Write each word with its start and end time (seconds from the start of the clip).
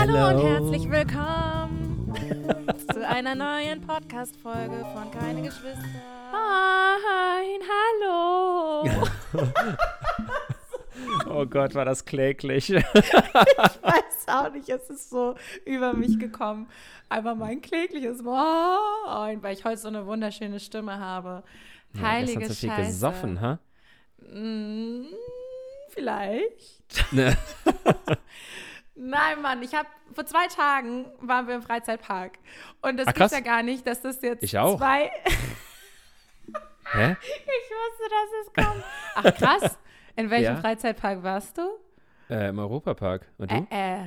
Hallo 0.00 0.14
Hello. 0.14 0.28
und 0.40 0.46
herzlich 0.46 0.90
willkommen 0.90 2.14
zu 2.90 3.06
einer 3.06 3.34
neuen 3.34 3.82
Podcast-Folge 3.82 4.82
von 4.94 5.10
Keine 5.10 5.42
Geschwister. 5.42 6.00
Nein, 6.32 7.60
hallo. 8.00 8.88
Oh 11.28 11.44
Gott, 11.44 11.74
war 11.74 11.84
das 11.84 12.06
kläglich. 12.06 12.70
Ich 12.70 12.82
weiß 12.82 14.28
auch 14.28 14.50
nicht, 14.52 14.70
es 14.70 14.88
ist 14.88 15.10
so 15.10 15.34
über 15.66 15.92
mich 15.92 16.18
gekommen. 16.18 16.66
Einfach 17.10 17.34
mein 17.34 17.60
klägliches 17.60 18.22
Moin, 18.22 19.42
weil 19.42 19.52
ich 19.52 19.66
heute 19.66 19.76
so 19.76 19.88
eine 19.88 20.06
wunderschöne 20.06 20.60
Stimme 20.60 20.98
habe. 20.98 21.42
Heilige 22.00 22.38
Gestern 22.38 22.54
zu 22.54 22.60
viel 22.60 22.70
Scheiße. 22.70 22.86
gesoffen, 22.86 23.40
ha? 23.42 23.58
Mm, 24.32 25.04
vielleicht. 25.90 27.04
Ne. 28.94 29.10
Nein, 29.10 29.40
Mann, 29.42 29.62
ich 29.62 29.74
habe 29.74 29.88
vor 30.12 30.26
zwei 30.26 30.46
Tagen 30.48 31.06
waren 31.20 31.46
wir 31.46 31.54
im 31.54 31.62
Freizeitpark 31.62 32.38
und 32.82 32.96
das 32.98 33.06
Ah, 33.08 33.12
gibt's 33.12 33.32
ja 33.32 33.40
gar 33.40 33.62
nicht, 33.62 33.86
dass 33.86 34.00
das 34.02 34.20
jetzt 34.22 34.42
Ich 34.42 34.58
auch. 34.58 34.76
zwei. 34.78 35.10
Hä? 36.92 37.16
Ich 37.22 37.46
wusste, 37.70 38.04
dass 38.10 38.30
es 38.46 38.64
kommt. 38.64 38.84
Ach 39.14 39.34
krass. 39.34 39.78
In 40.16 40.28
welchem 40.30 40.54
Ja. 40.56 40.60
Freizeitpark 40.60 41.22
warst 41.22 41.56
du? 41.58 41.62
Äh, 42.28 42.48
Im 42.48 42.58
Europapark. 42.58 43.26
Und 43.38 43.50
du? 43.50 43.66
Äh, 43.70 44.00
äh. 44.02 44.06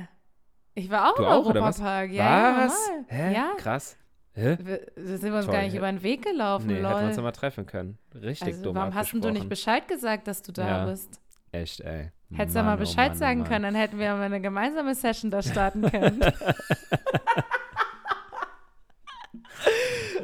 Ich 0.74 0.90
war 0.90 1.10
auch 1.10 1.16
du 1.16 1.22
im? 1.22 1.28
Europapark. 1.28 2.10
Ja, 2.10 2.24
ja, 2.52 2.66
was? 2.66 2.88
normal. 2.88 3.04
Hä? 3.08 3.34
Ja. 3.34 3.52
Krass. 3.56 3.96
Hä? 4.34 4.58
Wir, 4.60 4.86
wir 4.96 5.18
sind 5.18 5.32
uns 5.32 5.44
Toll, 5.46 5.54
gar 5.54 5.62
nicht 5.62 5.74
über 5.76 5.86
den 5.90 6.02
Weg 6.02 6.22
gelaufen, 6.24 6.66
Nee, 6.66 6.74
hätten 6.74 6.84
wir 6.88 6.96
uns 7.06 7.16
lol. 7.16 7.24
mal 7.24 7.32
treffen 7.32 7.66
können. 7.66 7.98
Richtig 8.14 8.48
Also, 8.48 8.64
dumm 8.64 8.74
warum 8.76 8.94
hast 8.94 9.12
denn 9.12 9.20
du 9.20 9.30
nicht. 9.30 9.48
Bescheid 9.48 9.86
gesagt, 9.88 10.26
dass 10.26 10.42
du 10.42 10.50
da 10.52 10.66
Ja. 10.66 10.84
bist? 10.86 11.20
Echt, 11.54 11.80
ey. 11.80 12.10
Hättest 12.32 12.56
du 12.56 12.60
mal 12.60 12.70
Mann, 12.70 12.78
oh 12.78 12.80
Bescheid 12.80 13.08
Mann, 13.10 13.16
oh 13.16 13.20
sagen 13.20 13.40
Mann. 13.40 13.48
können, 13.48 13.62
dann 13.62 13.74
hätten 13.76 13.98
wir 13.98 14.12
mal 14.14 14.22
eine 14.22 14.40
gemeinsame 14.40 14.94
Session 14.94 15.30
da 15.30 15.40
starten 15.42 15.82
können. 15.90 16.20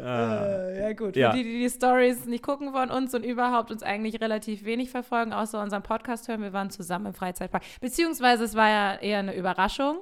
Äh, 0.03 0.81
ja, 0.81 0.93
gut. 0.95 1.15
Ja. 1.15 1.31
Für 1.31 1.37
die, 1.37 1.43
die 1.45 1.59
die 1.59 1.69
Stories 1.69 2.25
nicht 2.25 2.43
gucken 2.43 2.73
von 2.73 2.91
uns 2.91 3.15
und 3.15 3.23
überhaupt 3.23 3.71
uns 3.71 3.83
eigentlich 3.83 4.21
relativ 4.21 4.65
wenig 4.65 4.91
verfolgen, 4.91 5.35
außer 5.35 5.63
unseren 5.63 5.83
Podcast 5.83 6.27
hören, 6.27 6.41
wir 6.41 6.55
waren 6.55 6.71
zusammen 6.71 7.07
im 7.07 7.15
Freizeitpark. 7.15 7.63
Beziehungsweise 7.83 8.45
es 8.45 8.55
war 8.55 8.71
ja 8.71 8.95
eher 8.97 9.19
eine 9.19 9.37
Überraschung. 9.37 9.99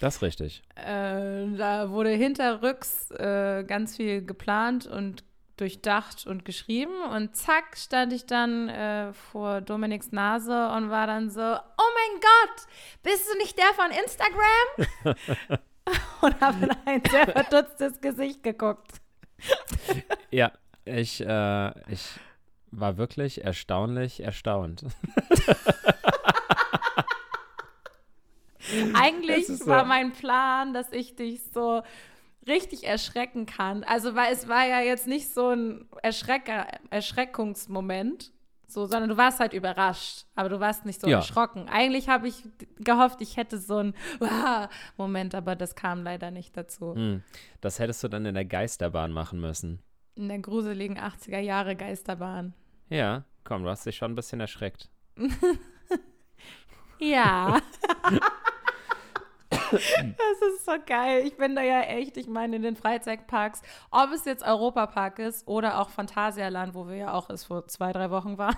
Das 0.00 0.16
ist 0.16 0.22
richtig. 0.22 0.62
Äh, 0.76 1.46
da 1.56 1.90
wurde 1.90 2.10
hinterrücks 2.10 3.10
äh, 3.12 3.64
ganz 3.64 3.96
viel 3.96 4.24
geplant 4.24 4.86
und 4.86 5.24
durchdacht 5.60 6.26
und 6.26 6.44
geschrieben 6.44 7.02
und 7.14 7.36
zack 7.36 7.76
stand 7.76 8.12
ich 8.12 8.26
dann 8.26 8.68
äh, 8.68 9.12
vor 9.12 9.60
Dominiks 9.60 10.12
Nase 10.12 10.70
und 10.70 10.90
war 10.90 11.06
dann 11.06 11.30
so, 11.30 11.40
oh 11.40 11.90
mein 11.94 12.20
Gott, 12.20 12.66
bist 13.02 13.28
du 13.30 13.38
nicht 13.38 13.58
der 13.58 13.72
von 13.74 13.90
Instagram? 13.90 15.60
und 16.22 16.40
habe 16.40 16.64
in 16.64 16.70
ein 16.86 17.02
sehr 17.10 17.26
verdutztes 17.26 18.00
Gesicht 18.00 18.42
geguckt. 18.42 18.92
Ja, 20.30 20.52
ich, 20.84 21.20
äh, 21.20 21.92
ich 21.92 22.18
war 22.70 22.96
wirklich 22.96 23.44
erstaunlich 23.44 24.22
erstaunt. 24.22 24.84
Eigentlich 28.94 29.46
so. 29.46 29.66
war 29.66 29.84
mein 29.84 30.12
Plan, 30.12 30.72
dass 30.72 30.92
ich 30.92 31.16
dich 31.16 31.42
so 31.52 31.82
richtig 32.46 32.84
erschrecken 32.84 33.46
kann. 33.46 33.84
Also, 33.84 34.14
weil 34.14 34.32
es 34.32 34.48
war 34.48 34.66
ja 34.66 34.80
jetzt 34.80 35.06
nicht 35.06 35.32
so 35.32 35.48
ein 35.50 35.86
Erschrecker, 36.02 36.66
Erschreckungsmoment, 36.90 38.32
so, 38.66 38.86
sondern 38.86 39.08
du 39.10 39.16
warst 39.16 39.40
halt 39.40 39.52
überrascht, 39.52 40.26
aber 40.36 40.48
du 40.48 40.60
warst 40.60 40.86
nicht 40.86 41.00
so 41.00 41.08
Ja. 41.08 41.18
erschrocken. 41.18 41.68
Eigentlich 41.68 42.08
habe 42.08 42.28
ich 42.28 42.44
gehofft, 42.78 43.20
ich 43.20 43.36
hätte 43.36 43.58
so 43.58 43.78
einen 43.78 43.94
"Wah" 44.20 44.68
Moment, 44.96 45.34
aber 45.34 45.56
das 45.56 45.74
kam 45.74 46.04
leider 46.04 46.30
nicht 46.30 46.56
dazu. 46.56 46.94
Hm. 46.94 47.22
Das 47.60 47.78
hättest 47.80 48.02
du 48.04 48.08
dann 48.08 48.26
in 48.26 48.34
der 48.34 48.44
Geisterbahn 48.44 49.12
machen 49.12 49.40
müssen. 49.40 49.82
In 50.14 50.28
der 50.28 50.38
gruseligen 50.38 50.98
80er 50.98 51.40
Jahre 51.40 51.74
Geisterbahn. 51.76 52.54
Ja, 52.88 53.24
komm, 53.44 53.64
du 53.64 53.70
hast 53.70 53.86
dich 53.86 53.96
schon 53.96 54.12
ein 54.12 54.16
bisschen 54.16 54.40
erschreckt. 54.40 54.88
Ja. 57.02 57.58
Das 60.20 60.54
ist 60.54 60.64
so 60.64 60.72
geil. 60.86 61.24
Ich 61.26 61.36
bin 61.36 61.54
da 61.54 61.62
ja 61.62 61.82
echt, 61.82 62.16
ich 62.16 62.28
meine, 62.28 62.56
in 62.56 62.62
den 62.62 62.76
Freizeitparks, 62.76 63.62
ob 63.90 64.10
es 64.12 64.24
jetzt 64.24 64.42
Europapark 64.42 65.18
ist 65.18 65.46
oder 65.46 65.80
auch 65.80 65.90
Phantasialand, 65.90 66.74
wo 66.74 66.88
wir 66.88 66.96
ja 66.96 67.12
auch 67.12 67.30
erst 67.30 67.46
vor 67.46 67.66
zwei, 67.68 67.92
drei 67.92 68.10
Wochen 68.10 68.38
waren. 68.38 68.56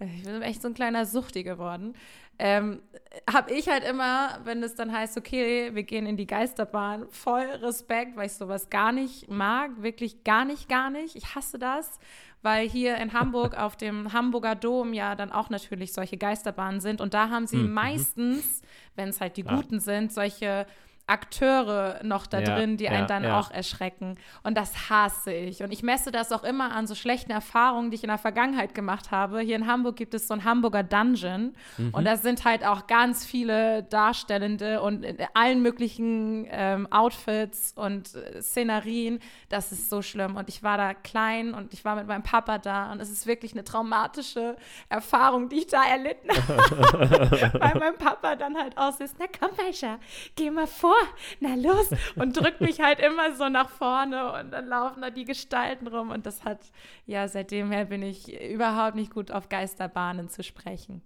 Ich 0.00 0.22
bin 0.22 0.42
echt 0.42 0.62
so 0.62 0.68
ein 0.68 0.74
kleiner 0.74 1.06
Suchti 1.06 1.42
geworden. 1.42 1.94
Ähm, 2.38 2.80
habe 3.28 3.52
ich 3.52 3.68
halt 3.68 3.82
immer, 3.84 4.38
wenn 4.44 4.62
es 4.62 4.74
dann 4.76 4.92
heißt, 4.92 5.16
okay, 5.18 5.74
wir 5.74 5.82
gehen 5.82 6.06
in 6.06 6.16
die 6.16 6.26
Geisterbahn, 6.26 7.06
voll 7.10 7.42
Respekt, 7.62 8.16
weil 8.16 8.26
ich 8.26 8.34
sowas 8.34 8.70
gar 8.70 8.92
nicht 8.92 9.28
mag, 9.28 9.82
wirklich 9.82 10.22
gar 10.22 10.44
nicht, 10.44 10.68
gar 10.68 10.88
nicht. 10.90 11.16
Ich 11.16 11.34
hasse 11.34 11.58
das, 11.58 11.98
weil 12.42 12.68
hier 12.68 12.96
in 12.98 13.12
Hamburg 13.12 13.58
auf 13.58 13.76
dem 13.76 14.12
Hamburger 14.12 14.54
Dom 14.54 14.92
ja 14.92 15.16
dann 15.16 15.32
auch 15.32 15.50
natürlich 15.50 15.92
solche 15.92 16.16
Geisterbahnen 16.16 16.80
sind 16.80 17.00
und 17.00 17.12
da 17.12 17.30
haben 17.30 17.46
sie 17.48 17.56
Mhm. 17.56 17.72
meistens, 17.72 18.62
wenn 18.94 19.08
es 19.08 19.20
halt 19.20 19.36
die 19.36 19.42
guten 19.42 19.80
sind, 19.80 20.12
solche 20.12 20.66
Akteure 21.08 22.00
noch 22.02 22.26
da 22.26 22.40
Ja, 22.40 22.56
drin, 22.56 22.76
die 22.76 22.84
ja, 22.84 22.90
einen 22.90 23.06
dann 23.06 23.24
ja. 23.24 23.38
auch 23.38 23.50
erschrecken. 23.50 24.16
Und 24.42 24.56
das 24.56 24.90
hasse 24.90 25.32
ich. 25.32 25.62
Und 25.62 25.72
ich 25.72 25.82
messe 25.82 26.10
das 26.10 26.32
auch 26.32 26.44
immer 26.44 26.72
an 26.72 26.86
so 26.86 26.94
schlechten 26.94 27.30
Erfahrungen, 27.30 27.90
die 27.90 27.96
ich 27.96 28.04
in 28.04 28.08
der 28.08 28.18
Vergangenheit 28.18 28.74
gemacht 28.74 29.10
habe. 29.10 29.40
Hier 29.40 29.56
in 29.56 29.66
Hamburg 29.66 29.96
gibt 29.96 30.14
es 30.14 30.28
so 30.28 30.34
ein 30.34 30.44
Hamburger 30.44 30.82
Dungeon. 30.82 31.54
Mhm. 31.76 31.90
Und 31.92 32.04
da 32.04 32.16
sind 32.16 32.44
halt 32.44 32.64
auch 32.64 32.86
ganz 32.86 33.24
viele 33.24 33.82
Darstellende 33.84 34.82
und 34.82 35.04
in 35.04 35.16
allen 35.34 35.62
möglichen 35.62 36.46
ähm, 36.50 36.86
Outfits 36.92 37.72
und 37.74 38.14
äh, 38.14 38.42
Szenarien. 38.42 39.20
Das 39.48 39.72
ist 39.72 39.90
so 39.90 40.02
schlimm. 40.02 40.36
Und 40.36 40.48
ich 40.48 40.62
war 40.62 40.76
da 40.76 40.94
klein 40.94 41.54
und 41.54 41.72
ich 41.72 41.84
war 41.84 41.96
mit 41.96 42.06
meinem 42.06 42.22
Papa 42.22 42.58
da. 42.58 42.92
Und 42.92 43.00
es 43.00 43.10
ist 43.10 43.26
wirklich 43.26 43.52
eine 43.52 43.64
traumatische 43.64 44.56
Erfahrung, 44.88 45.48
die 45.48 45.56
ich 45.56 45.66
da 45.66 45.84
erlitten 45.84 46.28
habe. 46.48 47.30
Weil 47.60 47.74
mein 47.78 47.96
Papa 47.96 48.36
dann 48.36 48.56
halt 48.56 48.76
aussieht, 48.76 49.10
na 49.18 49.26
komm, 49.26 49.50
Aisha, 49.66 49.98
geh 50.36 50.50
mal 50.50 50.66
vor, 50.66 50.97
na 51.40 51.54
los. 51.54 51.90
Und 52.16 52.36
drückt 52.36 52.60
mich 52.60 52.80
halt 52.80 53.00
immer 53.00 53.34
so 53.34 53.48
nach 53.48 53.70
vorne 53.70 54.32
und 54.32 54.50
dann 54.50 54.66
laufen 54.66 55.02
da 55.02 55.10
die 55.10 55.24
Gestalten 55.24 55.86
rum. 55.86 56.10
Und 56.10 56.26
das 56.26 56.44
hat, 56.44 56.60
ja, 57.06 57.28
seitdem 57.28 57.70
her 57.70 57.86
bin 57.86 58.02
ich 58.02 58.40
überhaupt 58.40 58.96
nicht 58.96 59.12
gut 59.12 59.30
auf 59.30 59.48
Geisterbahnen 59.48 60.28
zu 60.28 60.42
sprechen. 60.42 61.02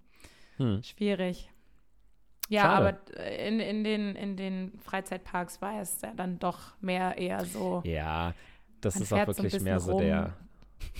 Hm. 0.57 0.83
Schwierig. 0.83 1.49
Ja, 2.49 2.63
Schade. 2.63 2.99
aber 3.13 3.19
äh, 3.19 3.47
in, 3.47 3.59
in, 3.59 3.83
den, 3.83 4.15
in 4.15 4.37
den 4.37 4.79
Freizeitparks 4.79 5.61
war 5.61 5.79
es 5.81 6.01
ja 6.01 6.13
dann 6.15 6.39
doch 6.39 6.73
mehr 6.81 7.17
eher 7.17 7.45
so. 7.45 7.81
Ja, 7.85 8.33
das 8.81 8.97
ist 8.97 9.13
auch 9.13 9.19
so 9.19 9.27
wirklich 9.27 9.43
bisschen 9.45 9.63
mehr 9.63 9.79
so 9.79 9.93
rum. 9.93 10.01
der, 10.01 10.33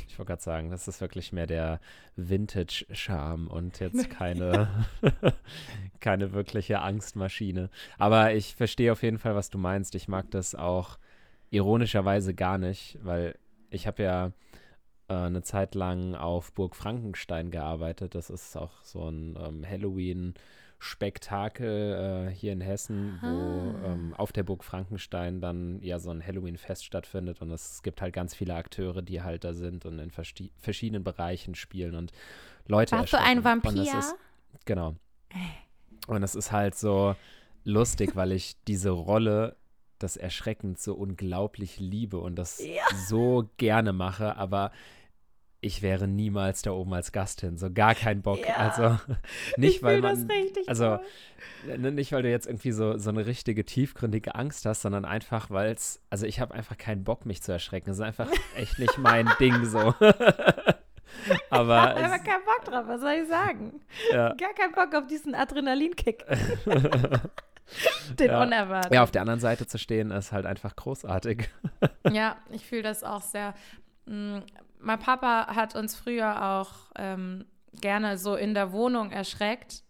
ich 0.07 0.19
wollte 0.19 0.29
gerade 0.31 0.41
sagen, 0.41 0.69
das 0.69 0.88
ist 0.88 1.01
wirklich 1.01 1.31
mehr 1.33 1.47
der 1.47 1.79
Vintage-Charme 2.16 3.47
und 3.47 3.79
jetzt 3.79 4.09
keine, 4.11 4.85
keine 5.99 6.33
wirkliche 6.33 6.81
Angstmaschine. 6.81 7.69
Aber 7.97 8.33
ich 8.33 8.55
verstehe 8.55 8.91
auf 8.91 9.03
jeden 9.03 9.19
Fall, 9.19 9.35
was 9.35 9.49
du 9.49 9.57
meinst. 9.57 9.95
Ich 9.95 10.07
mag 10.07 10.29
das 10.31 10.55
auch 10.55 10.97
ironischerweise 11.49 12.33
gar 12.33 12.57
nicht, 12.57 12.97
weil 13.01 13.35
ich 13.69 13.88
habe 13.88 14.03
ja 14.03 14.31
äh, 15.07 15.13
eine 15.13 15.41
Zeit 15.44 15.75
lang 15.75 16.15
auf 16.15 16.53
Burg 16.53 16.75
Frankenstein 16.75 17.51
gearbeitet. 17.51 18.15
Das 18.15 18.29
ist 18.29 18.55
auch 18.57 18.83
so 18.83 19.09
ein 19.09 19.38
ähm, 19.39 19.65
Halloween- 19.67 20.33
Spektakel 20.83 22.27
äh, 22.29 22.31
hier 22.33 22.53
in 22.53 22.61
Hessen, 22.61 23.19
wo 23.21 23.27
Ah. 23.27 23.94
ähm, 23.94 24.13
auf 24.16 24.31
der 24.31 24.44
Burg 24.44 24.63
Frankenstein 24.63 25.39
dann 25.41 25.81
ja 25.81 25.99
so 25.99 26.09
ein 26.11 26.25
Halloween-Fest 26.25 26.85
stattfindet 26.85 27.41
und 27.41 27.51
es 27.51 27.81
gibt 27.83 28.01
halt 28.01 28.13
ganz 28.13 28.35
viele 28.35 28.55
Akteure, 28.55 29.01
die 29.01 29.21
halt 29.21 29.44
da 29.44 29.53
sind 29.53 29.85
und 29.85 29.99
in 29.99 30.11
verschiedenen 30.11 31.03
Bereichen 31.03 31.55
spielen 31.55 31.95
und 31.95 32.11
Leute 32.67 32.94
Warst 32.97 33.13
du 33.13 33.17
ein 33.17 33.38
erschrecken. 33.38 33.44
Vampir? 33.63 33.83
das 33.85 33.94
ist, 33.94 34.16
genau. 34.66 34.95
Und 36.07 36.21
es 36.23 36.35
ist 36.35 36.51
halt 36.51 36.75
so 36.75 37.15
lustig, 37.63 38.15
weil 38.15 38.31
ich 38.31 38.55
diese 38.67 38.89
Rolle 38.91 39.56
das 40.00 40.18
Erschreckend 40.18 40.79
so 40.79 40.95
unglaublich 40.95 41.79
liebe 41.79 42.18
und 42.18 42.36
das 42.36 42.59
Ja. 42.59 42.83
so 43.07 43.50
gerne 43.57 43.94
mache, 43.94 44.36
aber 44.36 44.71
ich 45.63 45.81
wäre 45.81 46.07
niemals 46.07 46.62
da 46.62 46.71
oben 46.71 46.94
als 46.94 47.12
Gast 47.12 47.42
hin, 47.42 47.57
so 47.57 47.71
gar 47.71 47.95
kein 47.95 48.21
Bock. 48.21 48.39
Ja. 48.48 48.56
Also 48.56 48.98
nicht, 49.57 49.77
ich 49.77 49.83
weil 49.83 50.01
man, 50.01 50.27
das 50.27 50.36
richtig 50.38 50.68
also 50.69 50.98
toll. 51.65 51.77
ne, 51.77 51.92
nicht, 51.92 52.12
weil 52.12 52.21
du 52.24 52.30
jetzt 52.30 52.48
irgendwie 52.48 52.71
so, 52.71 52.98
so 52.98 53.10
eine 53.10 53.25
richtige 53.25 53.65
tiefgründige 53.65 54.36
Angst 54.36 54.65
hast, 54.65 54.81
sondern 54.81 55.06
einfach, 55.06 55.50
weil 55.50 55.71
es, 55.71 56.01
also 56.10 56.25
ich 56.25 56.39
habe 56.39 56.54
einfach 56.54 56.77
keinen 56.77 57.04
Bock, 57.04 57.25
mich 57.25 57.42
zu 57.42 57.51
erschrecken. 57.51 57.88
Das 57.88 57.98
ist 57.98 58.04
einfach 58.04 58.30
echt 58.56 58.77
nicht 58.80 58.98
mein 58.98 59.30
Ding 59.39 59.65
so. 59.65 59.94
Aber 61.50 61.95
Ich 61.98 62.04
habe 62.04 62.24
keinen 62.24 62.44
Bock 62.45 62.65
drauf, 62.65 62.83
was 62.88 63.01
soll 63.01 63.13
ich 63.24 63.27
sagen? 63.30 63.80
ja, 64.12 64.33
Gar 64.33 64.54
keinen 64.54 64.74
Bock 64.74 64.94
auf 64.95 65.07
diesen 65.07 65.36
Adrenalinkick. 65.36 66.24
Den 68.19 68.27
Ja. 68.30 68.42
unerwartet. 68.44 68.94
ja, 68.94 69.04
auf 69.04 69.12
der 69.12 69.21
anderen 69.21 69.39
Seite 69.39 69.65
zu 69.68 69.77
stehen, 69.77 70.12
ist 70.12 70.31
halt 70.33 70.45
einfach 70.45 70.75
großartig. 70.75 71.50
Ja, 72.12 72.36
ich 72.51 72.65
fühle 72.65 72.81
das 72.83 73.04
auch 73.04 73.21
sehr. 73.21 73.54
Mein 74.83 75.00
Papa 75.00 75.56
hat 75.56 75.75
uns 75.75 75.95
früher 75.95 76.44
auch 76.44 76.71
ähm, 76.97 77.45
gerne 77.71 78.18
so 78.18 78.35
in 78.35 78.53
der 78.53 78.74
Wohnung 78.74 79.12
erschreckt. 79.12 79.83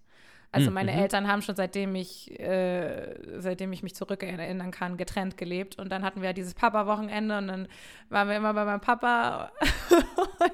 Also 0.54 0.70
Mhm, 0.70 0.74
meine 0.76 0.92
mhm. 0.94 1.00
Eltern 1.00 1.28
haben 1.28 1.42
schon 1.42 1.56
seitdem 1.56 1.96
ich, 1.96 2.40
äh, 2.40 3.16
seitdem 3.40 3.74
ich 3.74 3.84
mich 3.84 3.96
zurückerinnern 3.96 4.72
kann, 4.72 4.98
getrennt 4.98 5.36
gelebt. 5.36 5.80
Und 5.80 5.92
dann 5.92 6.04
hatten 6.04 6.22
wir 6.22 6.32
dieses 6.34 6.54
Papa-Wochenende 6.54 7.38
und 7.40 7.48
dann 7.48 7.68
waren 8.10 8.30
wir 8.30 8.38
immer 8.38 8.54
bei 8.54 8.64
meinem 8.64 8.80
Papa 8.80 9.52
und 9.90 10.46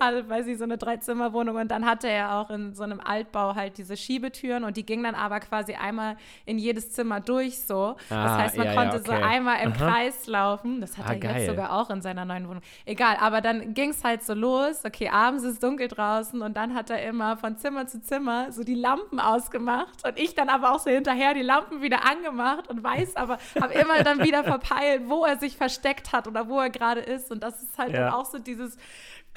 hatte, 0.00 0.28
weiß 0.28 0.46
ich, 0.46 0.58
so 0.58 0.64
eine 0.64 0.78
Dreizimmerwohnung. 0.78 1.56
Und 1.56 1.70
dann 1.70 1.84
hatte 1.86 2.08
er 2.08 2.36
auch 2.36 2.50
in 2.50 2.74
so 2.74 2.82
einem 2.82 3.00
Altbau 3.00 3.54
halt 3.54 3.78
diese 3.78 3.96
Schiebetüren 3.96 4.64
und 4.64 4.76
die 4.76 4.84
gingen 4.86 5.04
dann 5.04 5.14
aber 5.14 5.40
quasi 5.40 5.74
einmal 5.74 6.16
in 6.46 6.58
jedes 6.58 6.92
Zimmer 6.92 7.20
durch 7.20 7.58
so. 7.60 7.96
das 8.08 8.18
Ah, 8.18 8.38
heißt, 8.38 8.56
man 8.56 8.66
ja, 8.66 8.72
ja, 8.72 8.80
konnte 8.82 8.98
so 9.04 9.12
okay. 9.12 9.22
einmal 9.22 9.62
im 9.64 9.72
Aha. 9.72 9.90
Kreis 9.90 10.26
laufen. 10.26 10.80
Das 10.80 10.96
hat 10.98 11.06
Ah, 11.06 11.12
er 11.12 11.18
geil. 11.18 11.36
jetzt 11.36 11.46
sogar 11.48 11.72
auch 11.72 11.90
in 11.90 12.00
seiner 12.02 12.24
neuen 12.24 12.48
Wohnung. 12.48 12.62
Egal, 12.86 13.16
aber 13.20 13.40
dann 13.40 13.74
ging 13.74 13.90
es 13.90 14.02
halt 14.04 14.22
so 14.22 14.34
los. 14.34 14.84
Okay, 14.84 15.08
abends 15.10 15.44
ist 15.44 15.62
dunkel 15.62 15.88
draußen 15.88 16.40
und 16.42 16.56
dann 16.56 16.74
hat 16.74 16.90
er 16.90 17.02
immer 17.06 17.36
von 17.36 17.56
Zimmer 17.56 17.86
zu 17.86 18.00
Zimmer 18.00 18.50
so 18.52 18.64
die 18.64 18.74
Lampen 18.74 19.20
ausgemacht 19.42 20.06
und 20.06 20.18
ich 20.18 20.34
dann 20.34 20.48
aber 20.48 20.72
auch 20.72 20.78
so 20.78 20.90
hinterher 20.90 21.34
die 21.34 21.42
Lampen 21.42 21.82
wieder 21.82 22.04
angemacht 22.04 22.68
und 22.68 22.82
weiß 22.82 23.16
aber, 23.16 23.38
habe 23.60 23.74
immer 23.74 24.02
dann 24.02 24.22
wieder 24.22 24.44
verpeilt, 24.44 25.02
wo 25.06 25.24
er 25.24 25.38
sich 25.38 25.56
versteckt 25.56 26.12
hat 26.12 26.26
oder 26.28 26.48
wo 26.48 26.60
er 26.60 26.70
gerade 26.70 27.00
ist. 27.00 27.30
Und 27.30 27.42
das 27.42 27.62
ist 27.62 27.76
halt 27.78 27.92
Ja. 27.92 28.06
dann 28.06 28.14
auch 28.14 28.24
so 28.24 28.38
dieses, 28.38 28.76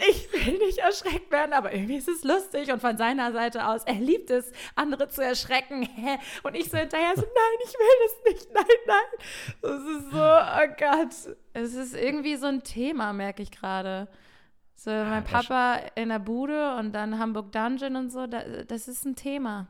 ich 0.09 0.31
will 0.33 0.57
nicht 0.59 0.79
erschreckt 0.79 1.31
werden, 1.31 1.53
aber 1.53 1.73
irgendwie 1.73 1.95
ist 1.97 2.07
es 2.07 2.23
lustig. 2.23 2.71
Und 2.71 2.81
von 2.81 2.97
seiner 2.97 3.31
Seite 3.31 3.67
aus, 3.67 3.83
er 3.85 3.93
liebt 3.95 4.29
es, 4.29 4.51
andere 4.75 5.07
zu 5.07 5.23
erschrecken. 5.23 5.83
Hä? 5.83 6.17
Und 6.43 6.55
ich 6.55 6.69
so 6.69 6.77
hinterher 6.77 7.13
so, 7.15 7.21
nein, 7.21 7.59
ich 7.65 7.73
will 7.73 7.87
das 8.05 8.33
nicht, 8.33 8.53
nein, 8.53 8.65
nein. 8.87 9.61
Das 9.61 9.81
ist 9.81 10.11
so, 10.11 10.19
oh 10.21 10.75
Gott. 10.77 11.35
Es 11.53 11.73
ist 11.73 11.95
irgendwie 11.95 12.35
so 12.35 12.47
ein 12.47 12.63
Thema, 12.63 13.13
merke 13.13 13.41
ich 13.41 13.51
gerade. 13.51 14.07
So, 14.85 14.91
mein 14.91 15.23
das- 15.23 15.31
Papa 15.47 15.79
in 15.95 16.09
der 16.09 16.19
Bude 16.19 16.75
und 16.77 16.93
dann 16.93 17.17
Hamburg 17.17 17.51
Dungeon 17.51 17.95
und 17.95 18.11
so, 18.11 18.27
da, 18.27 18.43
das 18.67 18.87
ist 18.87 19.03
ein 19.05 19.15
Thema. 19.15 19.67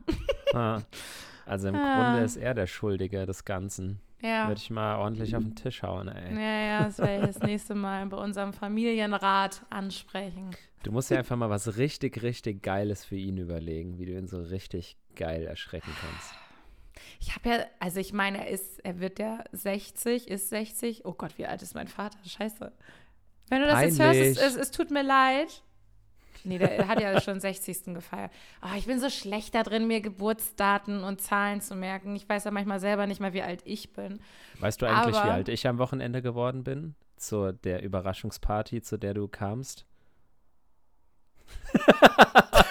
Ah. 0.54 0.80
Also 1.46 1.68
im 1.68 1.74
Ah. 1.74 2.10
Grunde 2.10 2.24
ist 2.24 2.36
er 2.36 2.52
der 2.54 2.66
Schuldige 2.66 3.24
des 3.24 3.44
Ganzen. 3.46 4.00
Ja. 4.20 4.48
Würde 4.48 4.58
ich 4.60 4.70
mal 4.70 4.96
ordentlich 4.96 5.34
auf 5.36 5.42
den 5.42 5.54
Tisch 5.54 5.82
hauen, 5.82 6.08
ey. 6.08 6.34
Ja, 6.34 6.66
ja, 6.80 6.84
das 6.84 6.98
werde 6.98 7.20
ich 7.28 7.34
das 7.34 7.42
nächste 7.42 7.74
Mal 7.74 8.04
bei 8.06 8.16
unserem 8.16 8.52
Familienrat 8.52 9.62
ansprechen. 9.70 10.50
Du 10.82 10.92
musst 10.92 11.10
dir 11.10 11.18
einfach 11.18 11.36
mal 11.36 11.50
was 11.50 11.76
richtig, 11.76 12.22
richtig 12.22 12.62
Geiles 12.62 13.04
für 13.04 13.16
ihn 13.16 13.38
überlegen, 13.38 13.98
wie 13.98 14.06
du 14.06 14.12
ihn 14.12 14.26
so 14.28 14.40
richtig 14.40 14.96
geil 15.14 15.46
erschrecken 15.46 15.90
kannst. 16.00 16.34
Ich 17.20 17.34
habe 17.34 17.48
ja, 17.48 17.64
also 17.80 18.00
ich 18.00 18.12
meine, 18.12 18.38
er 18.46 18.48
ist, 18.50 18.84
er 18.84 19.00
wird 19.00 19.18
ja 19.18 19.44
60, 19.52 20.28
ist 20.28 20.48
60. 20.50 21.04
Oh 21.04 21.12
Gott, 21.12 21.38
wie 21.38 21.46
alt 21.46 21.62
ist 21.62 21.74
mein 21.74 21.88
Vater? 21.88 22.18
Scheiße. 22.26 22.72
Wenn 23.48 23.60
du 23.62 23.66
das 23.68 23.80
jetzt 23.82 23.98
hörst, 24.00 24.18
es, 24.20 24.36
Peinlich. 24.38 24.38
es, 24.38 24.56
es 24.56 24.70
tut 24.70 24.90
mir 24.90 25.02
leid. 25.02 25.62
Nee, 26.44 26.58
der 26.58 26.86
hat 26.86 27.00
ja 27.00 27.20
schon 27.20 27.40
60. 27.40 27.86
gefeiert. 27.94 28.30
Oh, 28.62 28.76
ich 28.76 28.86
bin 28.86 29.00
so 29.00 29.10
schlecht 29.10 29.54
da 29.54 29.62
drin, 29.64 29.86
mir 29.88 30.00
Geburtsdaten 30.00 31.02
und 31.02 31.20
Zahlen 31.20 31.60
zu 31.60 31.74
merken. 31.74 32.14
Ich 32.14 32.28
weiß 32.28 32.44
ja 32.44 32.50
manchmal 32.52 32.78
selber 32.80 33.06
nicht 33.06 33.20
mal, 33.20 33.32
wie 33.32 33.42
alt 33.42 33.62
ich 33.64 33.92
bin. 33.92 34.20
Weißt 34.60 34.80
du 34.80 34.86
eigentlich, 34.86 35.14
wie 35.16 35.18
Aber- 35.20 35.32
alt 35.32 35.48
ich 35.48 35.66
am 35.66 35.78
Wochenende 35.78 36.22
geworden 36.22 36.62
bin? 36.64 36.94
Zu 37.16 37.52
der 37.52 37.82
Überraschungsparty, 37.82 38.82
zu 38.82 38.96
der 38.98 39.14
du 39.14 39.26
kamst? 39.26 39.86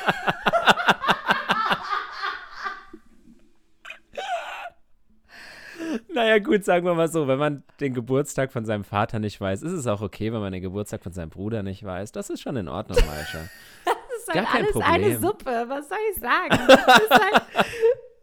Naja, 6.15 6.39
gut, 6.39 6.63
sagen 6.63 6.85
wir 6.85 6.93
mal 6.95 7.09
so, 7.09 7.27
wenn 7.27 7.37
man 7.37 7.63
den 7.81 7.93
Geburtstag 7.93 8.53
von 8.53 8.65
seinem 8.65 8.85
Vater 8.85 9.19
nicht 9.19 9.39
weiß, 9.39 9.61
ist 9.63 9.73
es 9.73 9.85
auch 9.85 10.01
okay, 10.01 10.31
wenn 10.31 10.39
man 10.39 10.53
den 10.53 10.61
Geburtstag 10.61 11.03
von 11.03 11.11
seinem 11.11 11.29
Bruder 11.29 11.61
nicht 11.61 11.83
weiß. 11.83 12.13
Das 12.13 12.29
ist 12.29 12.41
schon 12.41 12.55
in 12.55 12.67
Ordnung, 12.69 12.97
Maisha. 13.05 13.39
Das 14.25 14.33
ist 14.33 14.33
Gar 14.33 14.53
halt 14.53 14.73
kein 14.73 14.83
alles 14.83 14.87
eine 14.87 15.19
Problem. 15.19 15.21
Suppe. 15.21 15.65
Was 15.67 15.89
soll 15.89 15.97
ich 16.11 16.19
sagen? 16.19 16.67
Das 16.67 16.99
ist 16.99 17.11
halt 17.11 17.43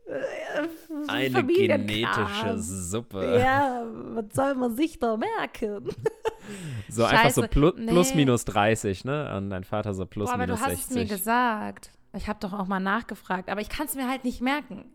äh, 0.06 1.08
Eine 1.08 1.44
genetische 1.44 2.58
Suppe. 2.58 3.38
Ja, 3.38 3.84
was 4.14 4.24
soll 4.32 4.54
man 4.56 4.74
sich 4.74 4.98
da 4.98 5.16
merken? 5.16 5.90
So 6.88 7.04
einfach 7.04 7.30
so 7.30 7.42
Scheiße, 7.42 7.48
plus, 7.48 7.74
nee. 7.76 7.92
plus 7.92 8.14
minus 8.16 8.44
30, 8.46 9.04
ne? 9.04 9.32
Und 9.36 9.50
dein 9.50 9.62
Vater 9.62 9.94
so 9.94 10.04
plus 10.06 10.28
Boah, 10.28 10.34
aber 10.34 10.46
minus 10.46 10.58
du 10.58 10.66
hast 10.66 10.88
60. 10.88 10.90
es 10.90 10.94
mir 10.96 11.06
gesagt. 11.06 11.90
Ich 12.14 12.26
habe 12.26 12.40
doch 12.40 12.52
auch 12.52 12.66
mal 12.66 12.80
nachgefragt, 12.80 13.48
aber 13.48 13.60
ich 13.60 13.68
kann 13.68 13.86
es 13.86 13.94
mir 13.94 14.08
halt 14.08 14.24
nicht 14.24 14.40
merken. 14.40 14.92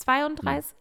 32? 0.00 0.74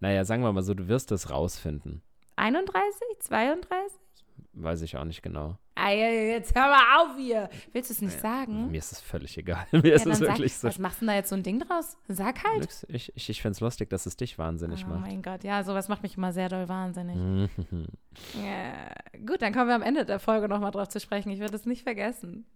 Naja, 0.00 0.24
sagen 0.24 0.42
wir 0.42 0.52
mal 0.52 0.62
so, 0.62 0.74
du 0.74 0.88
wirst 0.88 1.12
es 1.12 1.30
rausfinden. 1.30 2.02
31? 2.36 2.82
32? 3.20 3.98
Weiß 4.56 4.82
ich 4.82 4.96
auch 4.96 5.04
nicht 5.04 5.22
genau. 5.22 5.58
Ey, 5.76 6.30
jetzt 6.30 6.54
hör 6.54 6.68
mal 6.68 7.00
auf 7.02 7.16
hier. 7.16 7.48
Willst 7.72 7.90
du 7.90 7.94
es 7.94 8.00
nicht 8.00 8.20
sagen? 8.20 8.70
Mir 8.70 8.78
ist 8.78 8.92
es 8.92 9.00
völlig 9.00 9.36
egal. 9.36 9.66
Mir 9.72 9.94
ist? 9.94 10.06
Ja, 10.06 10.12
es 10.12 10.20
dann 10.20 10.28
wirklich 10.28 10.52
sag, 10.54 10.60
so. 10.60 10.68
was 10.68 10.78
machst 10.78 10.96
du 10.98 11.00
denn 11.00 11.08
da 11.08 11.14
jetzt 11.16 11.30
so 11.30 11.34
ein 11.36 11.42
Ding 11.42 11.58
draus? 11.58 11.96
Sag 12.06 12.44
halt. 12.44 12.60
Nix. 12.60 12.86
Ich, 12.88 13.12
ich, 13.16 13.28
ich 13.30 13.42
finde 13.42 13.52
es 13.56 13.60
lustig, 13.60 13.90
dass 13.90 14.06
es 14.06 14.16
dich 14.16 14.38
wahnsinnig 14.38 14.84
Oh 14.86 14.90
macht. 14.90 15.00
mein 15.00 15.22
Gott, 15.22 15.42
ja, 15.42 15.64
sowas 15.64 15.88
macht 15.88 16.02
mich 16.04 16.16
immer 16.16 16.32
sehr 16.32 16.48
doll 16.48 16.68
wahnsinnig. 16.68 17.16
Ja, 18.40 18.94
gut, 19.26 19.42
dann 19.42 19.52
kommen 19.52 19.66
wir 19.68 19.74
am 19.74 19.82
Ende 19.82 20.04
der 20.04 20.20
Folge 20.20 20.48
nochmal 20.48 20.70
drauf 20.70 20.88
zu 20.88 21.00
sprechen. 21.00 21.30
Ich 21.30 21.40
werde 21.40 21.56
es 21.56 21.66
nicht 21.66 21.82
vergessen. 21.82 22.46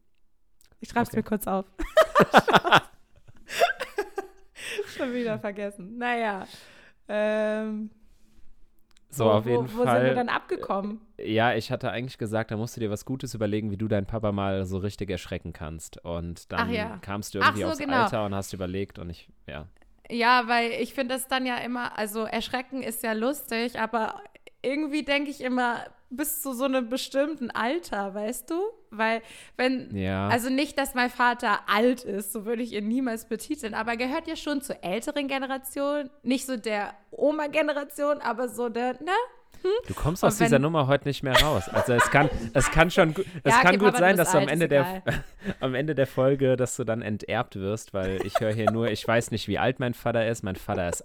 Ich 0.78 0.88
schreibe 0.90 1.02
es 1.02 1.08
Okay. 1.08 1.16
mir 1.16 1.22
kurz 1.25 1.48
auf. 1.48 1.64
Schon 4.96 5.12
wieder 5.14 5.38
vergessen. 5.40 5.98
Naja. 5.98 6.46
Ähm, 7.08 7.90
So, 9.10 9.25
wo, 9.25 9.31
auf 9.31 9.46
jeden 9.46 9.69
wo, 9.69 9.78
wo 9.78 9.78
sind 9.78 9.78
wir 9.78 9.87
Fall. 9.87 10.14
dann 10.14 10.28
abgekommen? 10.28 11.00
ja, 11.19 11.55
ich 11.55 11.70
hatte 11.72 11.90
eigentlich 11.90 12.19
gesagt, 12.19 12.50
da 12.50 12.56
musst 12.56 12.76
du 12.76 12.81
dir 12.81 12.90
was 12.90 13.05
Gutes 13.05 13.34
überlegen, 13.34 13.70
wie 13.70 13.76
du 13.76 13.88
deinen 13.88 14.06
Papa 14.06 14.32
mal 14.32 14.64
so 14.66 14.78
richtig 14.78 15.10
erschrecken 15.10 15.52
kannst. 15.52 16.05
Und 16.05 16.52
dann 16.52 16.70
ja. 16.70 16.99
kamst 16.99 17.34
du 17.34 17.38
irgendwie 17.38 17.62
so, 17.62 17.69
aufs 17.69 17.78
genau. 17.78 18.02
Alter 18.05 18.25
und 18.26 18.34
hast 18.34 18.52
überlegt 18.52 18.99
und 18.99 19.10
ich, 19.10 19.28
ja. 19.46 19.66
Ja, 20.10 20.44
weil 20.46 20.70
ich 20.70 20.94
finde 20.94 21.14
das 21.14 21.28
dann 21.28 21.44
ja 21.44 21.56
immer, 21.58 21.99
also 21.99 22.25
erschrecken 22.25 22.82
ist 22.82 23.02
ja 23.02 23.12
lustig, 23.12 23.78
aber 23.78 24.22
irgendwie 24.62 25.04
denke 25.04 25.31
ich 25.31 25.40
immer 25.43 25.84
bis 26.10 26.40
zu 26.43 26.52
so 26.55 26.64
einem 26.64 26.88
bestimmten 26.88 27.50
Alter, 27.50 28.14
weißt 28.14 28.49
du? 28.50 28.55
Weil, 28.90 29.20
wenn, 29.56 29.94
Ja. 29.94 30.28
also 30.28 30.49
nicht, 30.49 30.78
dass 30.78 30.94
mein 30.94 31.10
Vater 31.10 31.60
alt 31.69 32.05
ist, 32.05 32.32
so 32.32 32.46
würde 32.46 32.62
ich 32.62 32.72
ihn 32.72 32.88
niemals 32.88 33.26
betiteln, 33.28 33.75
aber 33.75 33.90
er 33.93 33.96
gehört 33.99 34.26
ja 34.26 34.37
schon 34.37 34.62
zur 34.62 34.82
älteren 34.82 35.28
Generation, 35.28 36.08
nicht 36.22 36.46
so 36.46 36.56
der 36.56 36.94
Oma-Generation, 37.10 38.20
aber 38.20 38.49
so 38.49 38.69
der, 38.69 38.94
ne? 38.94 39.10
Du 39.88 39.94
kommst 39.94 40.22
Und 40.22 40.28
aus 40.28 40.38
dieser 40.38 40.60
Nummer 40.60 40.87
heute 40.87 41.08
nicht 41.08 41.25
mehr 41.25 41.34
raus. 41.43 41.69
Also 41.69 41.93
es 41.93 42.08
kann, 42.11 42.31
es 42.54 42.70
kann 42.70 42.90
schon, 42.93 43.11
es 43.43 43.52
Ja, 43.52 43.61
kann 43.61 43.66
okay, 43.70 43.76
gut 43.78 43.87
Papa, 43.88 43.99
sein, 43.99 44.16
dass 44.16 44.31
du 44.31 44.38
am 44.38 44.46
Ende 44.49 44.69
der, 44.69 45.02
am 45.61 45.75
Ende 45.75 45.96
der 45.96 46.06
Folge, 46.06 46.56
dass 46.56 46.76
du 46.76 46.84
dann 46.84 47.02
enterbt 47.02 47.56
wirst, 47.56 47.93
weil 47.93 48.25
ich 48.25 48.38
höre 48.38 48.52
hier 48.52 48.70
nur, 48.70 48.88
ich 48.88 49.06
weiß 49.06 49.32
nicht, 49.32 49.49
wie 49.49 49.58
alt 49.58 49.81
mein 49.81 49.94
Vater 49.94 50.28
ist. 50.28 50.44
Mein 50.44 50.54
Vater 50.54 50.88
ist, 50.88 51.04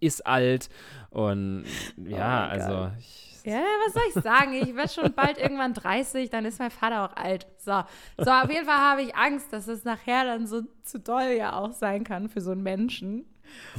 ist 0.00 0.26
alt 0.26 0.70
und 1.10 1.64
ja, 1.98 2.46
Oh 2.46 2.50
also 2.50 2.90
ich, 2.98 3.25
Ja, 3.46 3.62
was 3.86 3.94
soll 3.94 4.02
ich 4.08 4.22
sagen? 4.22 4.52
Ich 4.54 4.74
werde 4.74 4.88
schon 4.88 5.12
bald 5.12 5.38
irgendwann 5.38 5.72
30, 5.72 6.30
dann 6.30 6.44
ist 6.44 6.58
mein 6.58 6.70
Vater 6.70 7.04
auch 7.04 7.16
alt. 7.16 7.46
So, 7.58 7.82
so 8.18 8.30
auf 8.30 8.50
jeden 8.50 8.66
Fall 8.66 8.78
habe 8.78 9.02
ich 9.02 9.14
Angst, 9.14 9.52
dass 9.52 9.68
es 9.68 9.84
nachher 9.84 10.24
dann 10.24 10.46
so 10.46 10.62
zu 10.82 10.98
doll 10.98 11.30
ja 11.36 11.56
auch 11.56 11.72
sein 11.72 12.04
kann 12.04 12.28
für 12.28 12.40
so 12.40 12.50
einen 12.50 12.62
Menschen. 12.62 13.24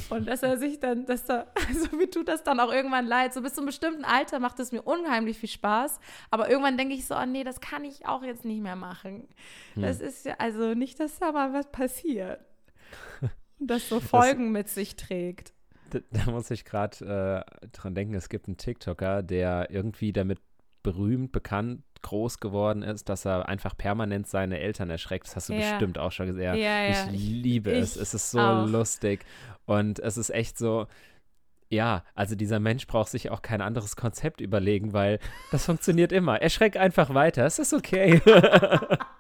Und 0.10 0.28
dass 0.28 0.44
er 0.44 0.58
sich 0.58 0.80
dann, 0.80 1.06
dass 1.06 1.26
da, 1.28 1.48
also 1.68 1.96
mir 1.96 2.10
tut 2.10 2.28
das 2.28 2.44
dann 2.44 2.60
auch 2.60 2.72
irgendwann 2.72 3.06
leid. 3.06 3.34
So 3.34 3.42
bis 3.42 3.54
zu 3.54 3.62
einem 3.62 3.68
bestimmten 3.68 4.06
Alter 4.06 4.40
macht 4.40 4.60
es 4.60 4.72
mir 4.72 4.82
unheimlich 4.82 5.38
viel 5.38 5.50
Spaß. 5.50 6.00
Aber 6.32 6.50
irgendwann 6.50 6.78
denke 6.78 6.96
ich 6.96 7.06
so, 7.06 7.16
oh 7.16 7.26
nee, 7.26 7.44
das 7.44 7.60
kann 7.60 7.84
ich 7.84 8.06
auch 8.08 8.24
jetzt 8.24 8.46
nicht 8.46 8.62
mehr 8.62 8.76
machen. 8.76 9.28
Das 9.76 10.00
ist 10.00 10.26
ja, 10.26 10.36
also 10.40 10.74
nicht, 10.74 11.00
dass 11.00 11.20
da 11.20 11.32
mal 11.32 11.54
was 11.54 11.70
passiert. 11.72 12.40
Und 13.60 13.68
das 13.68 13.90
so 13.90 14.00
Folgen 14.00 14.52
mit 14.52 14.70
sich 14.70 14.96
trägt. 14.96 15.54
Da, 15.90 16.00
da 16.12 16.32
muss 16.32 16.50
ich 16.52 16.66
gerade 16.66 17.46
äh, 17.62 17.68
dran 17.72 17.96
denken, 17.96 18.14
es 18.14 18.30
gibt 18.30 18.48
einen 18.48 18.58
TikToker, 18.58 19.24
der 19.24 19.70
irgendwie 19.72 20.14
damit 20.14 20.40
berühmt, 20.84 21.32
bekannt, 21.32 21.84
groß 22.02 22.40
geworden 22.40 22.84
ist, 22.84 23.10
dass 23.10 23.26
er 23.26 23.50
einfach 23.50 23.76
permanent 23.76 24.28
seine 24.28 24.60
Eltern 24.60 24.90
erschreckt. 24.90 25.26
Das 25.28 25.36
hast 25.36 25.50
du 25.50 25.54
Ja. 25.54 25.72
bestimmt 25.72 25.98
auch 25.98 26.12
schon 26.12 26.28
gesehen. 26.28 26.56
Ja, 26.56 26.84
ja. 26.84 26.90
Ich 27.12 27.12
liebe 27.20 27.72
es. 27.72 27.96
Ich 27.96 28.02
Es 28.04 28.14
ist 28.14 28.32
so 28.32 28.40
auch. 28.40 28.68
lustig. 28.68 29.26
Und 29.66 30.00
es 30.00 30.16
ist 30.18 30.30
echt 30.30 30.58
so, 30.58 30.88
ja, 31.70 32.04
also 32.16 32.36
dieser 32.36 32.60
Mensch 32.60 32.88
braucht 32.88 33.10
sich 33.10 33.32
auch 33.32 33.42
kein 33.42 33.60
anderes 33.62 33.96
Konzept 33.98 34.40
überlegen, 34.40 34.94
weil 34.94 35.20
das 35.52 35.66
funktioniert 35.66 36.12
immer. 36.14 36.42
Erschreck 36.42 36.78
einfach 36.78 37.14
weiter. 37.14 37.46
Es 37.46 37.60
ist 37.60 37.74
okay. 37.74 38.22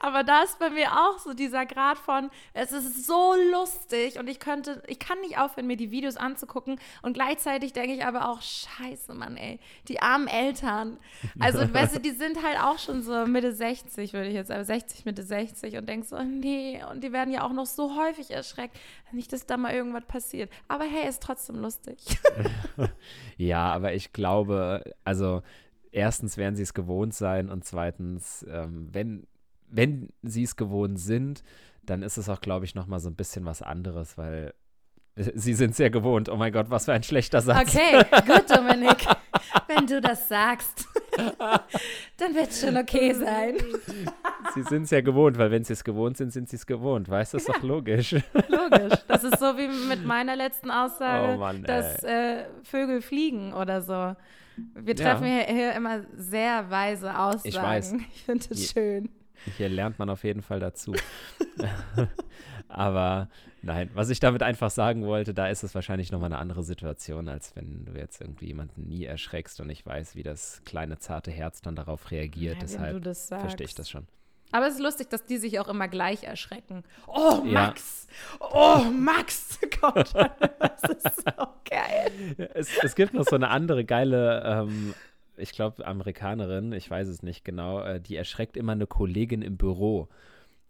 Aber 0.00 0.24
da 0.24 0.42
ist 0.42 0.58
bei 0.58 0.70
mir 0.70 0.92
auch 0.92 1.18
so 1.18 1.34
dieser 1.34 1.66
Grad 1.66 1.98
von, 1.98 2.30
es 2.52 2.72
ist 2.72 3.06
so 3.06 3.34
lustig 3.52 4.18
und 4.18 4.28
ich 4.28 4.40
könnte, 4.40 4.82
ich 4.86 4.98
kann 4.98 5.20
nicht 5.20 5.38
aufhören, 5.38 5.66
mir 5.66 5.76
die 5.76 5.90
Videos 5.90 6.16
anzugucken 6.16 6.78
und 7.02 7.14
gleichzeitig 7.14 7.72
denke 7.72 7.94
ich 7.94 8.04
aber 8.04 8.28
auch, 8.28 8.42
scheiße, 8.42 9.14
Mann, 9.14 9.36
ey, 9.36 9.58
die 9.88 10.00
armen 10.00 10.28
Eltern. 10.28 10.98
Also, 11.38 11.60
weißt 11.74 11.96
du, 11.96 12.00
die 12.00 12.10
sind 12.10 12.42
halt 12.42 12.58
auch 12.60 12.78
schon 12.78 13.02
so 13.02 13.26
Mitte 13.26 13.52
60, 13.52 14.12
würde 14.12 14.28
ich 14.28 14.34
jetzt 14.34 14.48
sagen, 14.48 14.64
60, 14.64 15.04
Mitte 15.04 15.22
60 15.22 15.76
und 15.76 15.88
denkst 15.88 16.08
so, 16.08 16.22
nee, 16.22 16.82
und 16.90 17.02
die 17.02 17.12
werden 17.12 17.32
ja 17.32 17.42
auch 17.42 17.52
noch 17.52 17.66
so 17.66 17.96
häufig 17.96 18.30
erschreckt. 18.30 18.76
Nicht, 19.12 19.32
dass 19.32 19.46
da 19.46 19.56
mal 19.56 19.72
irgendwas 19.72 20.04
passiert. 20.04 20.50
Aber 20.68 20.84
hey, 20.84 21.08
ist 21.08 21.22
trotzdem 21.22 21.56
lustig. 21.56 21.98
ja, 23.36 23.72
aber 23.72 23.94
ich 23.94 24.12
glaube, 24.12 24.94
also 25.04 25.42
erstens 25.92 26.36
werden 26.36 26.56
sie 26.56 26.62
es 26.62 26.74
gewohnt 26.74 27.14
sein 27.14 27.48
und 27.48 27.64
zweitens, 27.64 28.44
ähm, 28.48 28.88
wenn, 28.92 29.26
wenn 29.68 30.08
sie 30.22 30.42
es 30.42 30.56
gewohnt 30.56 30.98
sind, 30.98 31.42
dann 31.82 32.02
ist 32.02 32.16
es 32.16 32.28
auch, 32.28 32.40
glaube 32.40 32.64
ich, 32.64 32.74
noch 32.74 32.86
mal 32.86 32.98
so 32.98 33.08
ein 33.08 33.14
bisschen 33.14 33.44
was 33.44 33.62
anderes, 33.62 34.18
weil 34.18 34.54
Sie 35.34 35.54
sind 35.54 35.74
sehr 35.74 35.90
gewohnt. 35.90 36.28
Oh 36.28 36.36
mein 36.36 36.52
Gott, 36.52 36.66
was 36.68 36.84
für 36.84 36.92
ein 36.92 37.02
schlechter 37.02 37.40
Satz. 37.40 37.74
Okay, 37.74 38.02
gut, 38.26 38.50
Dominik. 38.50 39.06
Wenn 39.68 39.86
du 39.86 40.00
das 40.00 40.28
sagst, 40.28 40.86
dann 41.16 42.34
wird 42.34 42.50
es 42.50 42.60
schon 42.60 42.76
okay 42.76 43.12
sein. 43.14 43.54
Sie 44.54 44.62
sind 44.62 44.84
es 44.84 44.90
ja 44.90 45.00
gewohnt, 45.00 45.38
weil 45.38 45.50
wenn 45.50 45.64
Sie 45.64 45.72
es 45.72 45.82
gewohnt 45.82 46.16
sind, 46.16 46.32
sind 46.32 46.48
Sie 46.48 46.56
es 46.56 46.66
gewohnt. 46.66 47.08
Weißt 47.08 47.32
du, 47.32 47.38
ist 47.38 47.48
ja. 47.48 47.54
doch 47.54 47.62
logisch. 47.62 48.12
Logisch. 48.48 48.98
Das 49.08 49.24
ist 49.24 49.38
so 49.38 49.56
wie 49.56 49.68
mit 49.88 50.04
meiner 50.04 50.36
letzten 50.36 50.70
Aussage, 50.70 51.34
oh 51.34 51.38
Mann, 51.38 51.62
dass 51.64 52.02
äh, 52.04 52.44
Vögel 52.62 53.02
fliegen 53.02 53.52
oder 53.52 53.82
so. 53.82 54.14
Wir 54.74 54.96
treffen 54.96 55.26
ja. 55.26 55.40
hier, 55.40 55.54
hier, 55.54 55.72
immer 55.72 56.02
sehr 56.16 56.70
weise 56.70 57.18
Aussagen. 57.18 57.48
Ich 57.48 57.60
weiß. 57.60 57.94
Ich 58.14 58.22
finde 58.22 58.46
es 58.50 58.70
schön. 58.72 59.08
Hier 59.56 59.68
lernt 59.68 59.98
man 59.98 60.10
auf 60.10 60.24
jeden 60.24 60.42
Fall 60.42 60.60
dazu. 60.60 60.94
Aber 62.68 63.28
nein, 63.62 63.90
was 63.94 64.10
ich 64.10 64.20
damit 64.20 64.42
einfach 64.42 64.70
sagen 64.70 65.04
wollte, 65.06 65.34
da 65.34 65.48
ist 65.48 65.62
es 65.62 65.74
wahrscheinlich 65.74 66.10
nochmal 66.12 66.32
eine 66.32 66.38
andere 66.38 66.62
Situation, 66.62 67.28
als 67.28 67.54
wenn 67.54 67.84
du 67.84 67.92
jetzt 67.92 68.20
irgendwie 68.20 68.46
jemanden 68.46 68.88
nie 68.88 69.04
erschreckst 69.04 69.60
und 69.60 69.70
ich 69.70 69.84
weiß, 69.86 70.16
wie 70.16 70.22
das 70.22 70.62
kleine, 70.64 70.98
zarte 70.98 71.30
Herz 71.30 71.60
dann 71.60 71.76
darauf 71.76 72.10
reagiert. 72.10 72.56
Ja, 72.56 72.60
Deshalb 72.60 73.04
verstehe 73.04 73.66
ich 73.66 73.74
das 73.74 73.88
schon. 73.88 74.06
Aber 74.52 74.68
es 74.68 74.74
ist 74.74 74.80
lustig, 74.80 75.10
dass 75.10 75.24
die 75.24 75.38
sich 75.38 75.58
auch 75.58 75.68
immer 75.68 75.88
gleich 75.88 76.22
erschrecken. 76.22 76.84
Oh, 77.06 77.42
Max! 77.44 78.06
Ja. 78.40 78.46
Oh, 78.52 78.90
Max! 78.90 79.58
Gott, 79.80 80.14
das 80.14 80.82
ist 80.90 81.24
so 81.24 81.46
geil. 81.68 82.50
Es, 82.54 82.70
es 82.82 82.94
gibt 82.94 83.14
noch 83.14 83.24
so 83.24 83.34
eine 83.36 83.48
andere 83.48 83.84
geile 83.84 84.42
ähm, 84.44 84.94
ich 85.36 85.52
glaube, 85.52 85.86
Amerikanerin, 85.86 86.72
ich 86.72 86.90
weiß 86.90 87.08
es 87.08 87.22
nicht 87.22 87.44
genau, 87.44 87.82
äh, 87.82 88.00
die 88.00 88.16
erschreckt 88.16 88.56
immer 88.56 88.72
eine 88.72 88.86
Kollegin 88.86 89.42
im 89.42 89.56
Büro. 89.56 90.08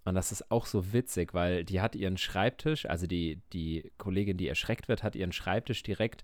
Und 0.04 0.14
das 0.14 0.30
ist 0.30 0.50
auch 0.50 0.66
so 0.66 0.92
witzig, 0.92 1.34
weil 1.34 1.64
die 1.64 1.80
hat 1.80 1.96
ihren 1.96 2.16
Schreibtisch, 2.16 2.86
also 2.86 3.06
die, 3.06 3.40
die 3.52 3.90
Kollegin, 3.98 4.36
die 4.36 4.48
erschreckt 4.48 4.88
wird, 4.88 5.02
hat 5.02 5.16
ihren 5.16 5.32
Schreibtisch 5.32 5.82
direkt, 5.82 6.22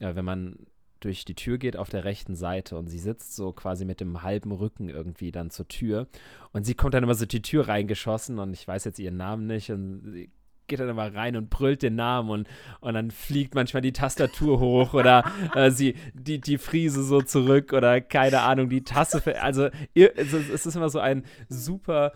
äh, 0.00 0.14
wenn 0.14 0.24
man 0.24 0.56
durch 0.98 1.24
die 1.24 1.34
Tür 1.34 1.58
geht, 1.58 1.76
auf 1.76 1.88
der 1.88 2.04
rechten 2.04 2.34
Seite. 2.36 2.76
Und 2.76 2.88
sie 2.88 2.98
sitzt 2.98 3.34
so 3.34 3.52
quasi 3.52 3.84
mit 3.84 4.00
dem 4.00 4.22
halben 4.22 4.52
Rücken 4.52 4.88
irgendwie 4.88 5.32
dann 5.32 5.50
zur 5.50 5.66
Tür. 5.68 6.08
Und 6.52 6.64
sie 6.64 6.74
kommt 6.74 6.94
dann 6.94 7.04
immer 7.04 7.14
so 7.14 7.24
die 7.24 7.42
Tür 7.42 7.68
reingeschossen 7.68 8.38
und 8.38 8.52
ich 8.52 8.66
weiß 8.68 8.84
jetzt 8.84 8.98
ihren 8.98 9.16
Namen 9.16 9.46
nicht. 9.46 9.70
Und 9.70 10.28
geht 10.70 10.80
dann 10.80 10.88
immer 10.88 11.14
rein 11.14 11.36
und 11.36 11.50
brüllt 11.50 11.82
den 11.82 11.96
Namen 11.96 12.30
und, 12.30 12.48
und 12.80 12.94
dann 12.94 13.10
fliegt 13.10 13.54
manchmal 13.54 13.82
die 13.82 13.92
Tastatur 13.92 14.58
hoch 14.58 14.94
oder 14.94 15.30
äh, 15.54 15.70
sie, 15.70 15.96
die, 16.14 16.40
die 16.40 16.56
Friese 16.56 17.02
so 17.02 17.20
zurück 17.20 17.74
oder 17.74 18.00
keine 18.00 18.40
Ahnung, 18.40 18.70
die 18.70 18.82
Tasse. 18.82 19.22
Also 19.42 19.68
es 19.94 20.32
ist 20.66 20.74
immer 20.74 20.88
so 20.88 21.00
ein 21.00 21.24
super 21.48 22.12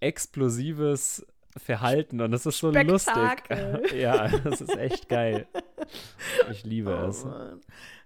explosives 0.00 1.26
Verhalten 1.56 2.20
und 2.20 2.32
das 2.32 2.44
ist 2.44 2.58
so 2.58 2.70
Spektakel. 2.70 3.80
lustig. 3.80 3.92
ja, 3.98 4.28
das 4.28 4.60
ist 4.60 4.76
echt 4.76 5.08
geil. 5.08 5.46
Ich 6.50 6.64
liebe 6.64 6.90
oh, 7.02 7.08
es. 7.08 7.24
Mann. 7.24 7.60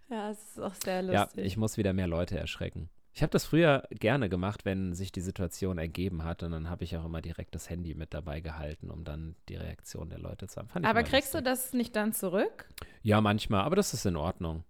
Ja, 0.08 0.30
es 0.30 0.38
ist 0.42 0.60
auch 0.60 0.74
sehr 0.74 1.02
lustig. 1.02 1.36
Ja, 1.36 1.42
ich 1.42 1.56
muss 1.56 1.76
wieder 1.76 1.92
mehr 1.92 2.06
Leute 2.06 2.38
erschrecken. 2.38 2.88
Ich 3.12 3.22
habe 3.22 3.30
das 3.30 3.44
früher 3.44 3.82
gerne 3.90 4.28
gemacht, 4.28 4.64
wenn 4.64 4.94
sich 4.94 5.10
die 5.10 5.20
Situation 5.20 5.78
ergeben 5.78 6.24
hat. 6.24 6.42
Und 6.42 6.52
dann 6.52 6.70
habe 6.70 6.84
ich 6.84 6.96
auch 6.96 7.04
immer 7.04 7.20
direkt 7.20 7.54
das 7.54 7.68
Handy 7.68 7.94
mit 7.94 8.14
dabei 8.14 8.40
gehalten, 8.40 8.90
um 8.90 9.04
dann 9.04 9.34
die 9.48 9.56
Reaktion 9.56 10.10
der 10.10 10.20
Leute 10.20 10.46
zu 10.46 10.60
haben. 10.60 10.84
aber 10.84 11.02
kriegst 11.02 11.34
lustig. 11.34 11.40
du 11.40 11.42
das 11.42 11.72
nicht 11.72 11.96
dann 11.96 12.12
zurück? 12.12 12.68
Ja, 13.02 13.20
manchmal, 13.20 13.62
aber 13.62 13.76
das 13.76 13.94
ist 13.94 14.06
in 14.06 14.16
Ordnung. 14.16 14.64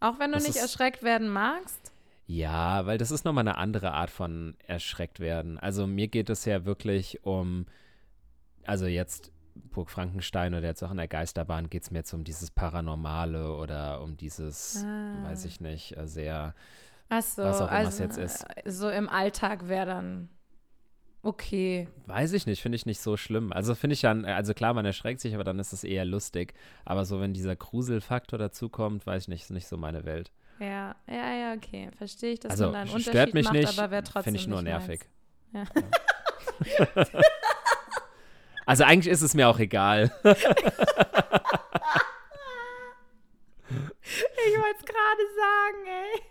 Auch 0.00 0.18
wenn 0.18 0.32
du 0.32 0.38
das 0.38 0.46
nicht 0.46 0.58
erschreckt 0.58 1.02
werden 1.02 1.28
magst? 1.28 1.92
Ja, 2.26 2.86
weil 2.86 2.98
das 2.98 3.12
ist 3.12 3.24
nochmal 3.24 3.42
eine 3.42 3.56
andere 3.56 3.92
Art 3.92 4.10
von 4.10 4.56
erschreckt 4.66 5.20
werden. 5.20 5.58
Also 5.58 5.86
mir 5.86 6.08
geht 6.08 6.28
es 6.28 6.44
ja 6.44 6.64
wirklich 6.64 7.24
um, 7.24 7.66
also 8.64 8.86
jetzt 8.86 9.30
Burg 9.54 9.90
Frankenstein 9.90 10.54
oder 10.54 10.66
jetzt 10.66 10.82
auch 10.82 10.90
in 10.90 10.96
der 10.96 11.08
Geisterbahn 11.08 11.70
geht 11.70 11.84
es 11.84 11.90
mir 11.90 11.98
jetzt 11.98 12.12
um 12.12 12.24
dieses 12.24 12.50
Paranormale 12.50 13.54
oder 13.54 14.02
um 14.02 14.16
dieses, 14.16 14.84
ah. 14.84 15.28
weiß 15.28 15.44
ich 15.44 15.60
nicht, 15.60 15.96
äh, 15.96 16.06
sehr 16.06 16.54
Ach 17.08 17.22
so, 17.22 17.42
was 17.42 17.60
auch 17.60 17.68
immer 17.68 17.76
also, 17.76 17.88
es 17.90 17.98
jetzt 17.98 18.18
ist. 18.18 18.44
So 18.64 18.90
im 18.90 19.08
Alltag 19.08 19.68
wäre 19.68 19.86
dann 19.86 20.28
okay. 21.22 21.88
Weiß 22.06 22.32
ich 22.32 22.46
nicht, 22.46 22.62
finde 22.62 22.76
ich 22.76 22.86
nicht 22.86 23.00
so 23.00 23.16
schlimm. 23.16 23.52
Also 23.52 23.74
finde 23.74 23.94
ich 23.94 24.00
dann, 24.00 24.24
also 24.24 24.54
klar, 24.54 24.74
man 24.74 24.86
erschreckt 24.86 25.20
sich, 25.20 25.34
aber 25.34 25.44
dann 25.44 25.58
ist 25.58 25.72
es 25.72 25.84
eher 25.84 26.04
lustig. 26.04 26.54
Aber 26.84 27.04
so, 27.04 27.20
wenn 27.20 27.32
dieser 27.32 27.56
Gruselfaktor 27.56 28.38
dazukommt, 28.38 29.06
weiß 29.06 29.24
ich 29.24 29.28
nicht, 29.28 29.42
ist 29.42 29.50
nicht 29.50 29.68
so 29.68 29.76
meine 29.76 30.04
Welt. 30.04 30.30
Ja, 30.58 30.96
ja, 31.06 31.34
ja, 31.34 31.52
okay. 31.54 31.90
Verstehe 31.96 32.32
ich, 32.32 32.40
dass 32.40 32.52
also, 32.52 32.64
man 32.64 32.72
da 32.72 32.80
einen 32.80 32.90
Unterschied 32.90 33.12
stört 33.12 33.34
mich 33.34 33.44
macht, 33.44 33.54
nicht, 33.54 33.78
aber 33.78 33.90
wäre 33.90 34.02
trotzdem 34.02 34.24
Finde 34.24 34.40
ich 34.40 34.46
nur 34.46 34.62
nicht 34.62 34.72
nervig. 34.72 35.06
Ja. 35.52 35.64
also 38.66 38.84
eigentlich 38.84 39.12
ist 39.12 39.22
es 39.22 39.34
mir 39.34 39.48
auch 39.48 39.58
egal. 39.58 40.12
ich 40.24 40.24
wollte 40.24 40.46
es 44.78 44.84
gerade 44.84 45.22
sagen, 45.36 45.86
ey. 45.86 46.22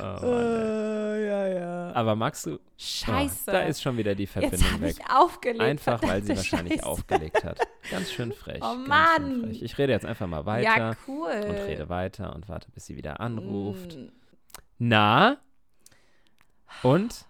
Oh, 0.00 0.26
uh, 0.26 1.14
ja, 1.14 1.46
ja. 1.48 1.92
Aber 1.94 2.16
magst 2.16 2.46
du. 2.46 2.58
Scheiße. 2.78 3.44
Oh, 3.48 3.52
da 3.52 3.60
ist 3.62 3.82
schon 3.82 3.96
wieder 3.96 4.14
die 4.14 4.26
Verbindung 4.26 4.80
weg. 4.80 4.96
Ich 4.98 5.10
aufgelegt. 5.10 5.60
Einfach, 5.60 6.02
weil 6.02 6.22
sie 6.22 6.36
wahrscheinlich 6.36 6.74
Scheiße. 6.74 6.86
aufgelegt 6.86 7.44
hat. 7.44 7.60
Ganz 7.90 8.10
schön 8.10 8.32
frech. 8.32 8.60
Oh 8.62 8.74
Mann. 8.74 9.44
Frech. 9.44 9.62
Ich 9.62 9.78
rede 9.78 9.92
jetzt 9.92 10.06
einfach 10.06 10.26
mal 10.26 10.46
weiter. 10.46 10.76
Ja, 10.76 10.96
cool. 11.06 11.30
Und 11.30 11.54
rede 11.54 11.88
weiter 11.88 12.34
und 12.34 12.48
warte, 12.48 12.70
bis 12.70 12.86
sie 12.86 12.96
wieder 12.96 13.20
anruft. 13.20 13.96
Mm. 13.96 14.08
Na? 14.78 15.38
Und? 16.82 17.26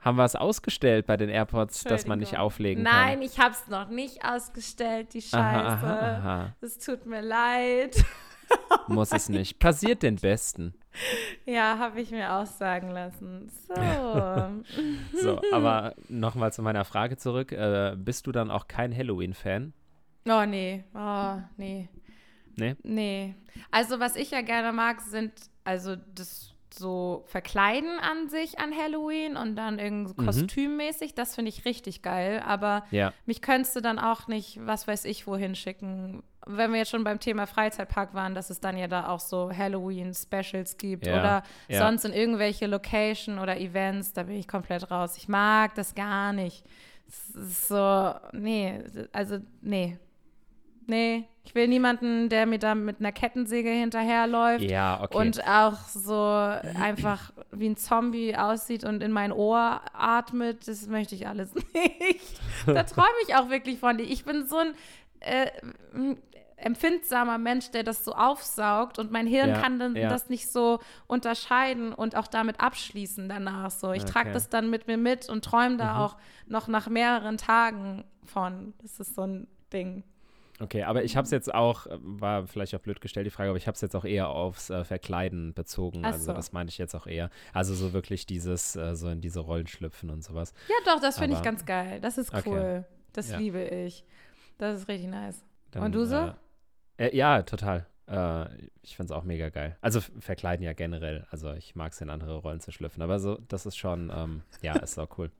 Haben 0.00 0.18
wir 0.18 0.24
es 0.24 0.36
ausgestellt 0.36 1.06
bei 1.06 1.16
den 1.16 1.30
AirPods, 1.30 1.84
dass 1.84 2.06
man 2.06 2.18
nicht 2.18 2.36
auflegen 2.36 2.82
Nein, 2.82 2.92
kann? 2.92 3.04
Nein, 3.06 3.22
ich 3.22 3.38
habe 3.38 3.52
es 3.52 3.68
noch 3.68 3.88
nicht 3.88 4.22
ausgestellt, 4.22 5.14
die 5.14 5.22
Scheiße. 5.22 6.54
Es 6.60 6.78
tut 6.78 7.06
mir 7.06 7.22
leid. 7.22 8.04
Muss 8.86 9.12
es 9.12 9.28
nicht. 9.28 9.58
Passiert 9.58 10.02
den 10.02 10.16
Besten. 10.16 10.74
Ja, 11.46 11.78
habe 11.78 12.00
ich 12.00 12.10
mir 12.10 12.32
auch 12.32 12.46
sagen 12.46 12.90
lassen. 12.90 13.50
So. 13.68 13.74
so, 15.20 15.40
aber 15.52 15.94
nochmal 16.08 16.52
zu 16.52 16.62
meiner 16.62 16.84
Frage 16.84 17.16
zurück. 17.16 17.52
Äh, 17.52 17.96
bist 17.96 18.26
du 18.26 18.32
dann 18.32 18.50
auch 18.50 18.68
kein 18.68 18.96
Halloween-Fan? 18.96 19.72
Oh, 20.28 20.44
nee. 20.46 20.84
Oh, 20.94 21.36
nee. 21.56 21.88
Nee? 22.56 22.76
Nee. 22.82 23.34
Also, 23.70 24.00
was 24.00 24.16
ich 24.16 24.30
ja 24.30 24.42
gerne 24.42 24.72
mag, 24.72 25.00
sind, 25.00 25.32
also 25.64 25.96
das 25.96 26.53
so 26.74 27.24
Verkleiden 27.26 27.98
an 27.98 28.28
sich 28.28 28.58
an 28.58 28.72
Halloween 28.76 29.36
und 29.36 29.56
dann 29.56 29.78
irgendwie 29.78 30.08
so 30.08 30.14
mhm. 30.20 30.26
kostümmäßig, 30.26 31.14
das 31.14 31.34
finde 31.34 31.50
ich 31.50 31.64
richtig 31.64 32.02
geil. 32.02 32.42
Aber 32.46 32.84
ja. 32.90 33.12
mich 33.26 33.40
könntest 33.42 33.76
du 33.76 33.80
dann 33.80 33.98
auch 33.98 34.28
nicht, 34.28 34.58
was 34.64 34.86
weiß 34.86 35.04
ich, 35.04 35.26
wohin 35.26 35.54
schicken. 35.54 36.22
Wenn 36.46 36.72
wir 36.72 36.78
jetzt 36.78 36.90
schon 36.90 37.04
beim 37.04 37.20
Thema 37.20 37.46
Freizeitpark 37.46 38.14
waren, 38.14 38.34
dass 38.34 38.50
es 38.50 38.60
dann 38.60 38.76
ja 38.76 38.86
da 38.86 39.08
auch 39.08 39.20
so 39.20 39.50
Halloween-Specials 39.50 40.76
gibt 40.76 41.06
ja. 41.06 41.18
oder 41.18 41.42
ja. 41.68 41.78
sonst 41.78 42.04
in 42.04 42.12
irgendwelche 42.12 42.66
Location 42.66 43.38
oder 43.38 43.58
Events, 43.58 44.12
da 44.12 44.24
bin 44.24 44.36
ich 44.36 44.48
komplett 44.48 44.90
raus. 44.90 45.16
Ich 45.16 45.28
mag 45.28 45.74
das 45.74 45.94
gar 45.94 46.32
nicht. 46.32 46.64
so, 47.08 48.14
nee, 48.32 48.80
also 49.12 49.38
nee, 49.60 49.98
nee, 50.88 51.28
ich 51.44 51.54
will 51.54 51.68
niemanden, 51.68 52.28
der 52.30 52.46
mir 52.46 52.58
da 52.58 52.74
mit 52.74 53.00
einer 53.00 53.12
Kettensäge 53.12 53.68
hinterherläuft. 53.68 54.64
Ja, 54.64 55.02
okay. 55.02 55.16
Und 55.16 55.46
auch 55.46 55.78
so 55.88 56.14
einfach 56.14 57.32
wie 57.52 57.68
ein 57.68 57.76
Zombie 57.76 58.34
aussieht 58.34 58.84
und 58.84 59.02
in 59.02 59.12
mein 59.12 59.30
Ohr 59.30 59.82
atmet. 59.92 60.66
Das 60.66 60.86
möchte 60.86 61.14
ich 61.14 61.28
alles 61.28 61.54
nicht. 61.54 62.40
da 62.66 62.82
träume 62.84 63.08
ich 63.26 63.34
auch 63.34 63.50
wirklich 63.50 63.78
von. 63.78 63.98
Ich 63.98 64.24
bin 64.24 64.46
so 64.46 64.56
ein 64.56 64.74
äh, 65.20 65.50
empfindsamer 66.56 67.36
Mensch, 67.36 67.70
der 67.72 67.82
das 67.82 68.04
so 68.04 68.12
aufsaugt 68.12 68.98
und 68.98 69.10
mein 69.10 69.26
Hirn 69.26 69.50
ja, 69.50 69.60
kann 69.60 69.78
dann 69.78 69.94
ja. 69.96 70.08
das 70.08 70.30
nicht 70.30 70.50
so 70.50 70.80
unterscheiden 71.06 71.92
und 71.92 72.16
auch 72.16 72.26
damit 72.26 72.60
abschließen 72.60 73.28
danach. 73.28 73.70
So, 73.70 73.92
ich 73.92 74.02
okay. 74.02 74.12
trage 74.12 74.32
das 74.32 74.48
dann 74.48 74.70
mit 74.70 74.86
mir 74.86 74.96
mit 74.96 75.28
und 75.28 75.44
träume 75.44 75.76
da 75.76 75.92
mhm. 75.92 76.00
auch 76.00 76.16
noch 76.46 76.68
nach 76.68 76.88
mehreren 76.88 77.36
Tagen 77.36 78.04
von. 78.24 78.72
Das 78.80 78.98
ist 78.98 79.14
so 79.14 79.22
ein 79.22 79.46
Ding. 79.72 80.04
Okay, 80.60 80.84
aber 80.84 81.02
ich 81.02 81.16
habe 81.16 81.24
es 81.24 81.30
jetzt 81.30 81.52
auch, 81.52 81.86
äh, 81.86 81.98
war 82.00 82.46
vielleicht 82.46 82.74
auch 82.74 82.80
blöd 82.80 83.00
gestellt 83.00 83.26
die 83.26 83.30
Frage, 83.30 83.50
aber 83.50 83.56
ich 83.56 83.66
habe 83.66 83.74
es 83.74 83.80
jetzt 83.80 83.96
auch 83.96 84.04
eher 84.04 84.28
aufs 84.28 84.70
äh, 84.70 84.84
Verkleiden 84.84 85.52
bezogen. 85.52 86.04
Also 86.04 86.26
so. 86.26 86.32
das 86.32 86.52
meine 86.52 86.68
ich 86.68 86.78
jetzt 86.78 86.94
auch 86.94 87.06
eher. 87.06 87.30
Also 87.52 87.74
so 87.74 87.92
wirklich 87.92 88.26
dieses, 88.26 88.76
äh, 88.76 88.94
so 88.94 89.08
in 89.08 89.20
diese 89.20 89.40
Rollen 89.40 89.66
schlüpfen 89.66 90.10
und 90.10 90.22
sowas. 90.22 90.52
Ja, 90.68 90.76
doch, 90.92 91.00
das 91.00 91.18
finde 91.18 91.36
ich 91.36 91.42
ganz 91.42 91.64
geil. 91.64 92.00
Das 92.00 92.18
ist 92.18 92.32
cool. 92.46 92.58
Okay. 92.58 92.84
Das 93.12 93.30
ja. 93.30 93.38
liebe 93.38 93.62
ich. 93.64 94.04
Das 94.58 94.80
ist 94.80 94.88
richtig 94.88 95.08
nice. 95.08 95.44
Dann, 95.72 95.84
und 95.84 95.92
du 95.92 96.04
so? 96.04 96.32
Äh, 96.96 97.08
äh 97.08 97.16
ja, 97.16 97.42
total. 97.42 97.86
Äh, 98.06 98.46
ich 98.82 98.96
finde 98.96 99.12
es 99.12 99.18
auch 99.18 99.24
mega 99.24 99.48
geil. 99.48 99.76
Also 99.80 100.00
verkleiden 100.00 100.64
ja 100.64 100.72
generell. 100.72 101.26
Also 101.30 101.52
ich 101.52 101.74
mag 101.74 101.92
es 101.92 102.00
in 102.00 102.10
andere 102.10 102.36
Rollen 102.36 102.60
zu 102.60 102.70
schlüpfen. 102.70 103.02
Aber 103.02 103.18
so, 103.18 103.38
das 103.48 103.66
ist 103.66 103.76
schon, 103.76 104.12
ähm, 104.14 104.42
ja, 104.62 104.76
ist 104.76 104.98
auch 104.98 105.18
cool. 105.18 105.30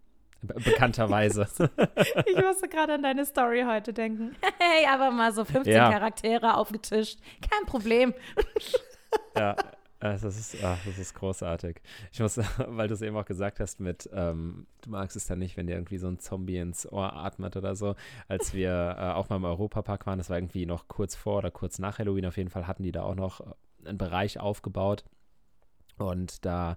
Bekannterweise. 0.47 1.47
ich 2.27 2.37
musste 2.37 2.69
gerade 2.69 2.95
an 2.95 3.03
deine 3.03 3.25
Story 3.25 3.65
heute 3.67 3.93
denken. 3.93 4.37
Hey, 4.59 4.87
aber 4.87 5.11
mal 5.11 5.33
so 5.33 5.45
15 5.45 5.73
ja. 5.73 5.91
Charaktere 5.91 6.57
aufgetischt. 6.57 7.19
Kein 7.43 7.67
Problem. 7.67 8.15
ja, 9.37 9.57
Das 10.01 10.23
ist, 10.23 10.57
ach, 10.63 10.79
das 10.85 10.99
ist 10.99 11.15
großartig. 11.15 11.81
Ich 12.13 12.21
muss, 12.21 12.39
weil 12.59 12.89
du 12.89 12.95
es 12.95 13.03
eben 13.03 13.17
auch 13.17 13.25
gesagt 13.25 13.61
hast 13.61 13.81
mit, 13.81 14.09
ähm, 14.13 14.67
du 14.83 14.91
magst 14.91 15.17
es 15.17 15.27
dann 15.27 15.39
nicht, 15.39 15.57
wenn 15.57 15.67
dir 15.67 15.75
irgendwie 15.75 15.99
so 15.99 16.09
ein 16.09 16.19
Zombie 16.19 16.59
ins 16.59 16.91
Ohr 16.91 17.15
atmet 17.15 17.57
oder 17.57 17.75
so. 17.75 17.95
Als 18.29 18.55
wir 18.55 18.97
äh, 18.99 19.03
auch 19.13 19.29
mal 19.29 19.37
im 19.37 19.45
Europapark 19.45 20.07
waren, 20.07 20.19
das 20.19 20.31
war 20.31 20.39
irgendwie 20.39 20.67
noch 20.67 20.89
kurz 20.89 21.15
vor 21.15 21.39
oder 21.39 21.51
kurz 21.51 21.79
nach 21.79 21.99
Halloween 21.99 22.27
auf 22.27 22.37
jeden 22.37 22.51
Fall, 22.51 22.67
hatten 22.67 22.83
die 22.83 22.93
da 22.93 23.03
auch 23.03 23.15
noch 23.15 23.41
einen 23.85 23.99
Bereich 23.99 24.39
aufgebaut. 24.39 25.05
Und 25.99 26.45
da 26.45 26.77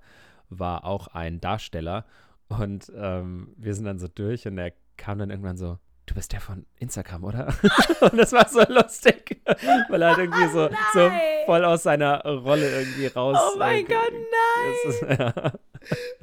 war 0.50 0.86
auch 0.86 1.08
ein 1.08 1.40
Darsteller. 1.42 2.06
Und 2.50 2.92
ähm, 2.96 3.54
wir 3.58 3.74
sind 3.76 3.86
dann 3.86 4.00
so 4.00 4.08
durch 4.08 4.48
und 4.48 4.58
er 4.58 4.72
kam 4.96 5.20
dann 5.20 5.30
irgendwann 5.30 5.58
so, 5.58 5.78
du 6.08 6.16
bist 6.16 6.32
der 6.32 6.42
von 6.42 6.66
Instagram, 6.78 7.24
oder? 7.24 7.54
und 8.02 8.18
das 8.18 8.32
war 8.32 8.48
so 8.48 8.62
lustig, 8.72 9.42
weil 9.90 10.02
er 10.02 10.16
halt 10.16 10.20
irgendwie 10.20 10.48
so, 10.48 10.70
so 10.94 11.12
voll 11.46 11.64
aus 11.66 11.84
seiner 11.84 12.26
Rolle 12.26 12.80
irgendwie 12.80 13.08
raus. 13.08 13.38
Oh 13.40 13.58
mein 13.60 13.80
äh, 13.80 13.84
Gott, 13.84 14.12
nein! 14.12 14.90
Ist, 14.90 15.02
ja. 15.20 15.54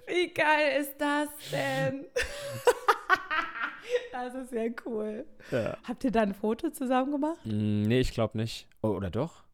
Wie 0.07 0.33
geil 0.33 0.81
ist 0.81 0.95
das 0.99 1.29
denn? 1.53 2.07
das 4.13 4.35
ist 4.35 4.53
ja 4.53 4.65
cool. 4.87 5.27
Ja. 5.51 5.77
Habt 5.85 6.05
ihr 6.05 6.11
da 6.11 6.23
ein 6.23 6.35
Foto 6.35 6.71
zusammen 6.71 7.13
gemacht? 7.13 7.39
Mm, 7.45 7.83
nee, 7.83 8.01
ich 8.01 8.13
glaube 8.13 8.39
nicht. 8.39 8.67
Oh, 8.83 8.89
oder 8.89 9.11
doch? 9.11 9.45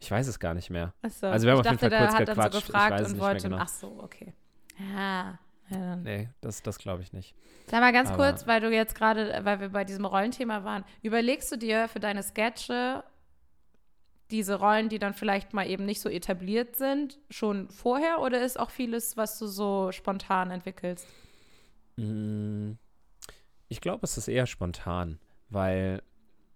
Ich 0.00 0.10
weiß 0.10 0.26
es 0.26 0.38
gar 0.38 0.52
nicht 0.52 0.68
mehr. 0.68 0.92
Achso, 1.00 1.28
also 1.28 1.46
wir 1.46 1.52
haben 1.52 1.60
ich 1.60 1.66
auf 1.66 1.80
jeden 1.80 1.90
Fall 1.90 2.06
kurz 2.06 2.14
hat 2.14 2.26
gequatscht. 2.26 2.54
So 2.54 2.60
gefragt 2.60 3.06
und 3.06 3.20
wollte, 3.20 3.42
genau. 3.44 3.58
ach 3.58 3.68
so, 3.68 4.00
okay. 4.02 4.34
Ja. 4.94 5.38
Ja. 5.72 5.96
Nee, 5.96 6.28
das, 6.40 6.62
das 6.62 6.78
glaube 6.78 7.02
ich 7.02 7.12
nicht. 7.12 7.34
Sag 7.66 7.80
mal 7.80 7.92
ganz 7.92 8.10
Aber 8.10 8.30
kurz, 8.30 8.46
weil 8.46 8.60
du 8.60 8.70
jetzt 8.70 8.94
gerade, 8.94 9.40
weil 9.44 9.60
wir 9.60 9.68
bei 9.70 9.84
diesem 9.84 10.04
Rollenthema 10.04 10.64
waren, 10.64 10.84
überlegst 11.02 11.50
du 11.52 11.56
dir 11.56 11.88
für 11.88 12.00
deine 12.00 12.22
Sketche 12.22 13.04
diese 14.30 14.54
Rollen, 14.54 14.88
die 14.88 14.98
dann 14.98 15.14
vielleicht 15.14 15.52
mal 15.52 15.68
eben 15.68 15.84
nicht 15.84 16.00
so 16.00 16.08
etabliert 16.08 16.76
sind, 16.76 17.20
schon 17.30 17.68
vorher 17.68 18.20
oder 18.20 18.42
ist 18.42 18.58
auch 18.58 18.70
vieles, 18.70 19.16
was 19.16 19.38
du 19.38 19.46
so 19.46 19.92
spontan 19.92 20.50
entwickelst? 20.50 21.06
Mm, 21.96 22.72
ich 23.68 23.80
glaube, 23.80 24.00
es 24.04 24.16
ist 24.16 24.28
eher 24.28 24.46
spontan, 24.46 25.18
weil 25.50 26.02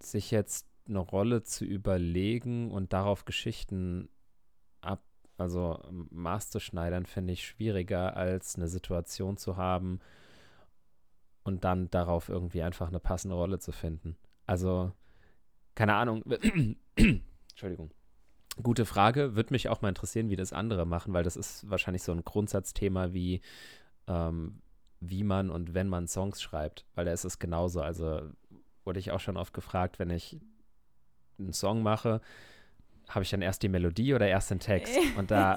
sich 0.01 0.31
jetzt 0.31 0.67
eine 0.89 0.99
Rolle 0.99 1.43
zu 1.43 1.65
überlegen 1.65 2.71
und 2.71 2.93
darauf 2.93 3.25
Geschichten 3.25 4.09
also 5.39 5.81
maßzuschneidern, 6.11 7.07
finde 7.07 7.33
ich 7.35 7.47
schwieriger, 7.47 8.17
als 8.17 8.57
eine 8.57 8.69
Situation 8.69 9.37
zu 9.37 9.57
haben 9.57 10.01
und 11.45 11.65
dann 11.65 11.91
darauf 11.91 12.29
irgendwie 12.29 12.63
einfach 12.63 12.89
eine 12.89 13.01
passende 13.01 13.37
Rolle 13.37 13.59
zu 13.59 13.73
finden. 13.73 14.17
Also, 14.47 14.93
keine 15.75 15.95
Ahnung. 15.95 16.25
Entschuldigung. 17.51 17.91
Gute 18.63 18.87
Frage. 18.87 19.37
Würde 19.37 19.53
mich 19.53 19.69
auch 19.69 19.83
mal 19.83 19.91
interessieren, 19.91 20.31
wie 20.31 20.37
das 20.37 20.53
andere 20.53 20.87
machen, 20.87 21.13
weil 21.13 21.25
das 21.25 21.37
ist 21.37 21.69
wahrscheinlich 21.69 22.03
so 22.03 22.13
ein 22.13 22.25
Grundsatzthema 22.25 23.13
wie, 23.13 23.43
ähm, 24.09 24.63
wie 25.01 25.25
man 25.25 25.51
und 25.51 25.75
wenn 25.75 25.89
man 25.89 26.09
Songs 26.09 26.41
schreibt, 26.41 26.87
weil 26.95 27.05
da 27.05 27.13
ist 27.13 27.25
es 27.25 27.39
genauso. 27.39 27.83
Also 27.83 28.23
wurde 28.85 28.99
ich 28.99 29.13
auch 29.13 29.21
schon 29.21 29.37
oft 29.37 29.53
gefragt, 29.53 29.99
wenn 29.99 30.11
ich 30.11 30.41
einen 31.39 31.53
Song 31.53 31.83
mache, 31.83 32.23
habe 33.09 33.23
ich 33.23 33.31
dann 33.31 33.43
erst 33.43 33.63
die 33.63 33.69
Melodie 33.69 34.15
oder 34.15 34.27
erst 34.27 34.51
den 34.51 34.61
Text? 34.61 34.97
Und 35.17 35.31
da 35.31 35.57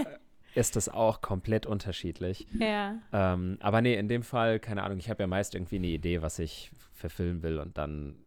ist 0.56 0.76
das 0.76 0.90
auch 0.90 1.22
komplett 1.22 1.66
unterschiedlich. 1.66 2.48
Ja. 2.60 2.96
Ähm, 3.14 3.58
aber 3.62 3.82
nee, 3.82 3.96
in 3.96 4.08
dem 4.08 4.24
Fall, 4.24 4.60
keine 4.60 4.84
Ahnung, 4.84 4.98
ich 4.98 5.10
habe 5.10 5.24
ja 5.24 5.28
meist 5.28 5.56
irgendwie 5.56 5.78
eine 5.78 5.88
Idee, 5.88 6.22
was 6.22 6.40
ich 6.40 6.72
verfilmen 6.94 7.44
will 7.44 7.60
und 7.60 7.78
dann 7.78 8.26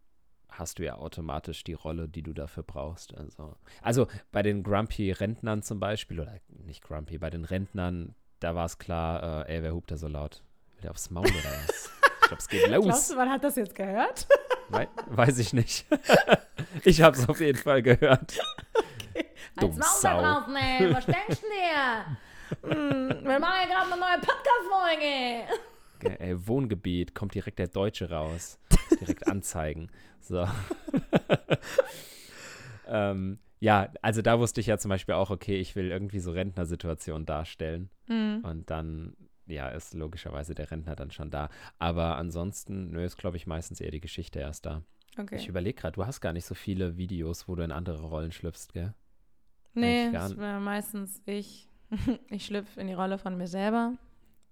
hast 0.49 0.79
du 0.79 0.83
ja 0.83 0.95
automatisch 0.95 1.63
die 1.63 1.73
Rolle, 1.73 2.07
die 2.07 2.21
du 2.21 2.33
dafür 2.33 2.63
brauchst. 2.63 3.15
Also, 3.15 3.55
also 3.81 4.07
bei 4.31 4.43
den 4.43 4.63
Grumpy-Rentnern 4.63 5.63
zum 5.63 5.79
Beispiel, 5.79 6.19
oder 6.19 6.39
nicht 6.47 6.83
Grumpy, 6.83 7.17
bei 7.17 7.29
den 7.29 7.45
Rentnern, 7.45 8.15
da 8.39 8.55
war 8.55 8.65
es 8.65 8.77
klar, 8.77 9.47
äh, 9.47 9.55
ey, 9.55 9.63
wer 9.63 9.73
hupt 9.73 9.91
da 9.91 9.97
so 9.97 10.07
laut? 10.07 10.43
Will 10.75 10.83
der 10.83 10.91
aufs 10.91 11.09
Maul 11.09 11.25
oder 11.25 11.33
was? 11.33 11.91
Ich 12.21 12.27
glaube, 12.27 12.39
es 12.39 12.47
geht 12.47 12.67
los. 12.69 12.85
Glaubst 12.85 13.11
du, 13.11 13.15
man 13.15 13.29
hat 13.29 13.43
das 13.43 13.55
jetzt 13.55 13.75
gehört? 13.75 14.27
We 14.69 14.87
weiß 15.07 15.39
ich 15.39 15.53
nicht. 15.53 15.85
ich 16.83 17.01
habe 17.01 17.17
es 17.17 17.27
auf 17.27 17.39
jeden 17.39 17.57
Fall 17.57 17.81
gehört. 17.81 18.39
Okay. 19.55 19.65
Als 19.65 20.03
Maul 20.03 20.23
draußen, 20.23 20.55
ey, 20.55 20.93
was 20.93 21.05
denkst 21.05 21.41
du 21.41 21.47
dir? 21.47 22.17
Hm, 22.61 23.09
wir 23.23 23.39
machen 23.39 23.55
ja 23.61 23.65
gerade 23.65 23.93
eine 23.93 23.99
neue 23.99 24.19
Podcast-Folge. 24.19 26.19
Ey, 26.19 26.47
Wohngebiet, 26.47 27.15
kommt 27.15 27.33
direkt 27.33 27.57
der 27.57 27.67
Deutsche 27.67 28.11
raus. 28.11 28.59
Direkt 28.99 29.25
anzeigen. 29.27 29.89
So. 30.19 30.47
ähm, 32.87 33.39
ja, 33.59 33.89
also 34.01 34.21
da 34.21 34.39
wusste 34.39 34.61
ich 34.61 34.67
ja 34.67 34.77
zum 34.77 34.89
Beispiel 34.89 35.15
auch, 35.15 35.29
okay, 35.29 35.57
ich 35.57 35.75
will 35.75 35.89
irgendwie 35.89 36.19
so 36.19 36.31
Rentnersituationen 36.31 37.25
darstellen. 37.25 37.89
Mhm. 38.07 38.41
Und 38.43 38.69
dann, 38.69 39.15
ja, 39.47 39.69
ist 39.69 39.93
logischerweise 39.93 40.53
der 40.53 40.69
Rentner 40.69 40.95
dann 40.95 41.11
schon 41.11 41.31
da. 41.31 41.49
Aber 41.79 42.17
ansonsten, 42.17 42.91
nö, 42.91 43.03
ist, 43.03 43.17
glaube 43.17 43.37
ich, 43.37 43.47
meistens 43.47 43.81
eher 43.81 43.91
die 43.91 44.01
Geschichte 44.01 44.39
erst 44.39 44.65
da. 44.65 44.83
Okay. 45.17 45.37
Ich 45.37 45.47
überlege 45.47 45.79
gerade, 45.79 45.93
du 45.93 46.05
hast 46.05 46.21
gar 46.21 46.33
nicht 46.33 46.45
so 46.45 46.55
viele 46.55 46.97
Videos, 46.97 47.47
wo 47.47 47.55
du 47.55 47.63
in 47.63 47.71
andere 47.71 48.01
Rollen 48.01 48.31
schlüpfst, 48.31 48.73
gell? 48.73 48.93
Nee, 49.73 50.11
das 50.11 50.37
war 50.37 50.59
meistens 50.59 51.21
ich. 51.25 51.69
ich 52.29 52.45
schlüpfe 52.45 52.81
in 52.81 52.87
die 52.87 52.93
Rolle 52.93 53.17
von 53.17 53.37
mir 53.37 53.47
selber. 53.47 53.93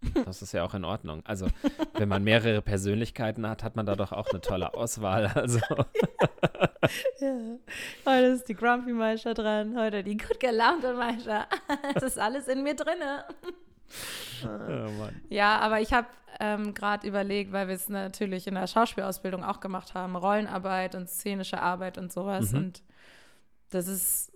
Das 0.26 0.42
ist 0.42 0.52
ja 0.52 0.64
auch 0.64 0.74
in 0.74 0.84
Ordnung. 0.84 1.22
Also, 1.26 1.48
wenn 1.94 2.10
man 2.10 2.24
mehrere 2.24 2.64
Persönlichkeiten 2.64 3.48
hat, 3.48 3.64
hat 3.64 3.76
man 3.76 3.86
da 3.86 3.96
doch 3.96 4.12
auch 4.12 4.28
eine 4.30 4.42
tolle 4.42 4.74
Auswahl. 4.74 5.28
Also. 5.28 5.60
ja. 7.20 7.38
Heute 8.06 8.26
ist 8.26 8.50
die 8.50 8.56
Grumpy 8.56 8.94
Meister 8.94 9.36
dran, 9.36 9.78
heute 9.78 10.04
die 10.04 10.18
gut 10.18 10.40
gelaunte 10.40 10.94
Meister. 10.94 11.48
Das 11.94 12.02
ist 12.02 12.18
alles 12.18 12.48
in 12.48 12.64
mir 12.64 12.76
drin. 12.76 12.98
Oh 14.44 15.10
ja, 15.30 15.60
aber 15.60 15.82
ich 15.82 15.94
habe 15.94 16.08
ähm, 16.40 16.74
gerade 16.74 17.08
überlegt, 17.08 17.52
weil 17.52 17.68
wir 17.68 17.76
es 17.76 17.90
natürlich 17.90 18.48
in 18.48 18.56
der 18.56 18.66
Schauspielausbildung 18.66 19.44
auch 19.44 19.60
gemacht 19.60 19.94
haben, 19.94 20.16
Rollenarbeit 20.16 20.96
und 20.96 21.10
szenische 21.10 21.62
Arbeit 21.62 21.98
und 21.98 22.12
sowas. 22.12 22.54
Mhm. 22.54 22.58
Und 22.58 22.84
das 23.70 23.88
ist 23.88 24.31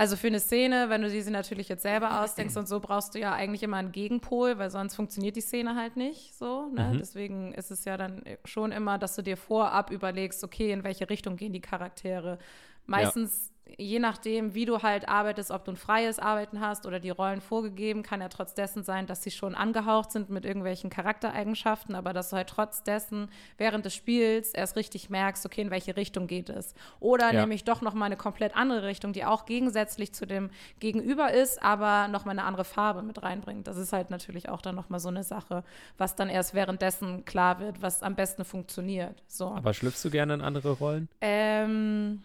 also 0.00 0.16
für 0.16 0.28
eine 0.28 0.40
Szene, 0.40 0.88
wenn 0.88 1.02
du 1.02 1.10
sie 1.10 1.30
natürlich 1.30 1.68
jetzt 1.68 1.82
selber 1.82 2.22
ausdenkst 2.22 2.56
und 2.56 2.66
so, 2.66 2.80
brauchst 2.80 3.14
du 3.14 3.18
ja 3.18 3.34
eigentlich 3.34 3.62
immer 3.62 3.76
einen 3.76 3.92
Gegenpol, 3.92 4.56
weil 4.56 4.70
sonst 4.70 4.94
funktioniert 4.94 5.36
die 5.36 5.42
Szene 5.42 5.76
halt 5.76 5.96
nicht 5.98 6.34
so. 6.34 6.70
Ne? 6.70 6.92
Mhm. 6.94 6.98
Deswegen 6.98 7.52
ist 7.52 7.70
es 7.70 7.84
ja 7.84 7.98
dann 7.98 8.24
schon 8.46 8.72
immer, 8.72 8.96
dass 8.96 9.14
du 9.14 9.20
dir 9.20 9.36
vorab 9.36 9.90
überlegst, 9.90 10.42
okay, 10.42 10.72
in 10.72 10.84
welche 10.84 11.10
Richtung 11.10 11.36
gehen 11.36 11.52
die 11.52 11.60
Charaktere. 11.60 12.38
Meistens 12.86 13.49
je 13.78 13.98
nachdem, 13.98 14.54
wie 14.54 14.64
du 14.64 14.82
halt 14.82 15.08
arbeitest, 15.08 15.50
ob 15.50 15.64
du 15.64 15.72
ein 15.72 15.76
freies 15.76 16.18
Arbeiten 16.18 16.60
hast 16.60 16.86
oder 16.86 17.00
die 17.00 17.10
Rollen 17.10 17.40
vorgegeben, 17.40 18.02
kann 18.02 18.20
ja 18.20 18.28
trotz 18.28 18.54
dessen 18.54 18.82
sein, 18.82 19.06
dass 19.06 19.22
sie 19.22 19.30
schon 19.30 19.54
angehaucht 19.54 20.12
sind 20.12 20.30
mit 20.30 20.44
irgendwelchen 20.44 20.90
Charaktereigenschaften, 20.90 21.94
aber 21.94 22.12
dass 22.12 22.30
du 22.30 22.36
halt 22.36 22.48
trotz 22.48 22.82
dessen 22.82 23.28
während 23.58 23.84
des 23.84 23.94
Spiels 23.94 24.52
erst 24.52 24.76
richtig 24.76 25.10
merkst, 25.10 25.44
okay, 25.46 25.62
in 25.62 25.70
welche 25.70 25.96
Richtung 25.96 26.26
geht 26.26 26.48
es. 26.48 26.74
Oder 27.00 27.32
ja. 27.32 27.40
nämlich 27.40 27.64
doch 27.64 27.82
nochmal 27.82 28.06
eine 28.06 28.16
komplett 28.16 28.56
andere 28.56 28.84
Richtung, 28.84 29.12
die 29.12 29.24
auch 29.24 29.46
gegensätzlich 29.46 30.12
zu 30.12 30.26
dem 30.26 30.50
Gegenüber 30.78 31.32
ist, 31.32 31.62
aber 31.62 32.08
nochmal 32.08 32.38
eine 32.38 32.46
andere 32.46 32.64
Farbe 32.64 33.02
mit 33.02 33.22
reinbringt. 33.22 33.66
Das 33.66 33.76
ist 33.76 33.92
halt 33.92 34.10
natürlich 34.10 34.48
auch 34.48 34.62
dann 34.62 34.74
nochmal 34.74 35.00
so 35.00 35.08
eine 35.08 35.24
Sache, 35.24 35.64
was 35.98 36.16
dann 36.16 36.28
erst 36.28 36.54
währenddessen 36.54 37.24
klar 37.24 37.60
wird, 37.60 37.82
was 37.82 38.02
am 38.02 38.14
besten 38.14 38.44
funktioniert. 38.44 39.22
So. 39.26 39.48
Aber 39.48 39.74
schlüpfst 39.74 40.04
du 40.04 40.10
gerne 40.10 40.34
in 40.34 40.40
andere 40.40 40.70
Rollen? 40.72 41.08
Ähm 41.20 42.22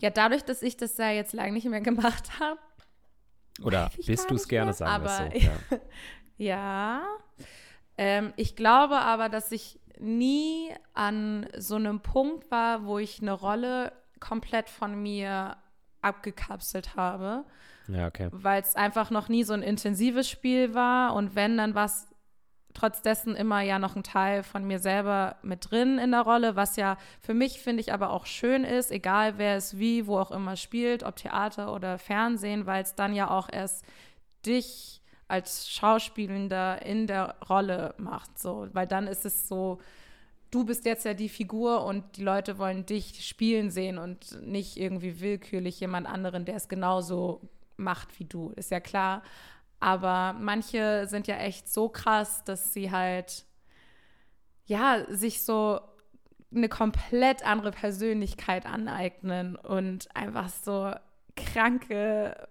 ja, 0.00 0.10
dadurch, 0.10 0.44
dass 0.44 0.62
ich 0.62 0.76
das 0.76 0.96
ja 0.96 1.10
jetzt 1.10 1.32
lange 1.32 1.52
nicht 1.52 1.66
mehr 1.66 1.80
gemacht 1.80 2.38
habe. 2.40 2.58
Oder 3.62 3.90
bist 4.04 4.30
du 4.30 4.34
es 4.34 4.48
gerne, 4.48 4.66
mehr, 4.66 4.74
sagen 4.74 5.04
wir 5.04 5.10
so. 5.10 5.46
Ja. 5.46 5.80
ja. 6.36 7.02
Ähm, 7.96 8.32
ich 8.36 8.56
glaube 8.56 8.98
aber, 8.98 9.28
dass 9.28 9.52
ich 9.52 9.78
nie 9.98 10.70
an 10.92 11.46
so 11.56 11.76
einem 11.76 12.00
Punkt 12.00 12.50
war, 12.50 12.84
wo 12.84 12.98
ich 12.98 13.22
eine 13.22 13.32
Rolle 13.32 13.92
komplett 14.18 14.68
von 14.68 15.00
mir 15.00 15.56
abgekapselt 16.02 16.96
habe. 16.96 17.44
Ja, 17.88 18.06
okay. 18.06 18.28
Weil 18.32 18.62
es 18.62 18.76
einfach 18.76 19.10
noch 19.10 19.28
nie 19.28 19.44
so 19.44 19.52
ein 19.52 19.62
intensives 19.62 20.28
Spiel 20.28 20.74
war 20.74 21.14
und 21.14 21.34
wenn, 21.34 21.56
dann 21.56 21.74
war 21.74 21.86
es 21.86 22.08
trotz 22.74 23.02
dessen 23.02 23.36
immer 23.36 23.60
ja 23.60 23.78
noch 23.78 23.96
ein 23.96 24.02
Teil 24.02 24.42
von 24.42 24.64
mir 24.64 24.78
selber 24.78 25.36
mit 25.42 25.70
drin 25.70 25.98
in 25.98 26.10
der 26.10 26.22
Rolle, 26.22 26.56
was 26.56 26.76
ja 26.76 26.98
für 27.20 27.34
mich, 27.34 27.60
finde 27.60 27.80
ich, 27.80 27.92
aber 27.92 28.10
auch 28.10 28.26
schön 28.26 28.64
ist, 28.64 28.90
egal 28.90 29.38
wer 29.38 29.56
es 29.56 29.78
wie, 29.78 30.06
wo 30.06 30.18
auch 30.18 30.30
immer 30.30 30.56
spielt, 30.56 31.02
ob 31.02 31.16
Theater 31.16 31.72
oder 31.72 31.98
Fernsehen, 31.98 32.66
weil 32.66 32.82
es 32.82 32.94
dann 32.94 33.14
ja 33.14 33.30
auch 33.30 33.48
erst 33.50 33.84
dich 34.44 35.00
als 35.28 35.70
Schauspielender 35.70 36.84
in 36.84 37.06
der 37.06 37.36
Rolle 37.48 37.94
macht, 37.96 38.38
so, 38.38 38.68
weil 38.72 38.86
dann 38.86 39.06
ist 39.06 39.24
es 39.24 39.48
so, 39.48 39.78
du 40.50 40.64
bist 40.64 40.84
jetzt 40.84 41.04
ja 41.04 41.14
die 41.14 41.28
Figur 41.28 41.84
und 41.84 42.16
die 42.16 42.22
Leute 42.22 42.58
wollen 42.58 42.86
dich 42.86 43.26
spielen 43.26 43.70
sehen 43.70 43.98
und 43.98 44.40
nicht 44.42 44.76
irgendwie 44.76 45.20
willkürlich 45.20 45.80
jemand 45.80 46.06
anderen, 46.06 46.44
der 46.44 46.56
es 46.56 46.68
genauso 46.68 47.40
macht 47.76 48.18
wie 48.20 48.24
du, 48.24 48.50
ist 48.50 48.70
ja 48.70 48.80
klar. 48.80 49.22
Aber 49.84 50.32
manche 50.40 51.06
sind 51.06 51.26
ja 51.26 51.36
echt 51.36 51.68
so 51.68 51.90
krass, 51.90 52.42
dass 52.44 52.72
sie 52.72 52.90
halt, 52.90 53.44
ja, 54.64 55.04
sich 55.10 55.42
so 55.42 55.78
eine 56.54 56.70
komplett 56.70 57.46
andere 57.46 57.70
Persönlichkeit 57.70 58.64
aneignen 58.64 59.56
und 59.56 60.08
einfach 60.16 60.48
so 60.48 60.92
kranke 61.36 62.48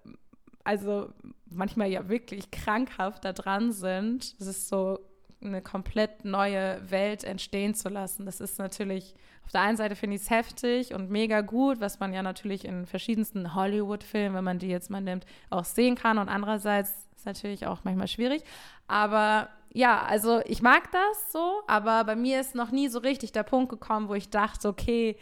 also 0.64 1.10
manchmal 1.50 1.90
ja 1.90 2.08
wirklich 2.10 2.52
krankhaft 2.52 3.26
da 3.26 3.34
dran 3.34 3.72
sind. 3.72 4.40
Das 4.40 4.48
ist 4.48 4.70
so 4.70 5.00
eine 5.44 5.62
komplett 5.62 6.26
neue 6.26 6.80
Welt 6.90 7.24
entstehen 7.24 7.76
zu 7.76 7.90
lassen. 7.90 8.26
Das 8.26 8.42
ist 8.42 8.60
natürlich, 8.60 9.16
auf 9.46 9.52
der 9.52 9.62
einen 9.62 9.78
Seite 9.78 9.96
finde 9.96 10.16
ich 10.16 10.24
es 10.24 10.30
heftig 10.30 10.94
und 10.94 11.10
mega 11.10 11.42
gut, 11.42 11.82
was 11.82 12.00
man 12.00 12.14
ja 12.14 12.24
natürlich 12.24 12.66
in 12.66 12.86
verschiedensten 12.86 13.56
Hollywood-Filmen, 13.56 14.36
wenn 14.36 14.44
man 14.44 14.60
die 14.60 14.70
jetzt 14.70 14.90
mal 14.90 15.02
nimmt, 15.02 15.26
auch 15.50 15.66
sehen 15.66 15.96
kann. 15.96 16.18
Und 16.18 16.30
andererseits 16.30 16.90
ist 16.90 17.20
es 17.20 17.26
natürlich 17.26 17.68
auch 17.68 17.80
manchmal 17.84 18.08
schwierig. 18.08 18.44
Aber 18.88 19.50
ja, 19.72 20.04
also 20.04 20.42
ich 20.46 20.62
mag 20.62 20.92
das 20.92 21.32
so, 21.32 21.62
aber 21.68 22.04
bei 22.04 22.16
mir 22.16 22.40
ist 22.40 22.56
noch 22.56 22.72
nie 22.72 22.88
so 22.88 23.00
richtig 23.00 23.32
der 23.32 23.44
Punkt 23.44 23.70
gekommen, 23.70 24.08
wo 24.08 24.14
ich 24.14 24.30
dachte, 24.30 24.68
okay, 24.68 25.18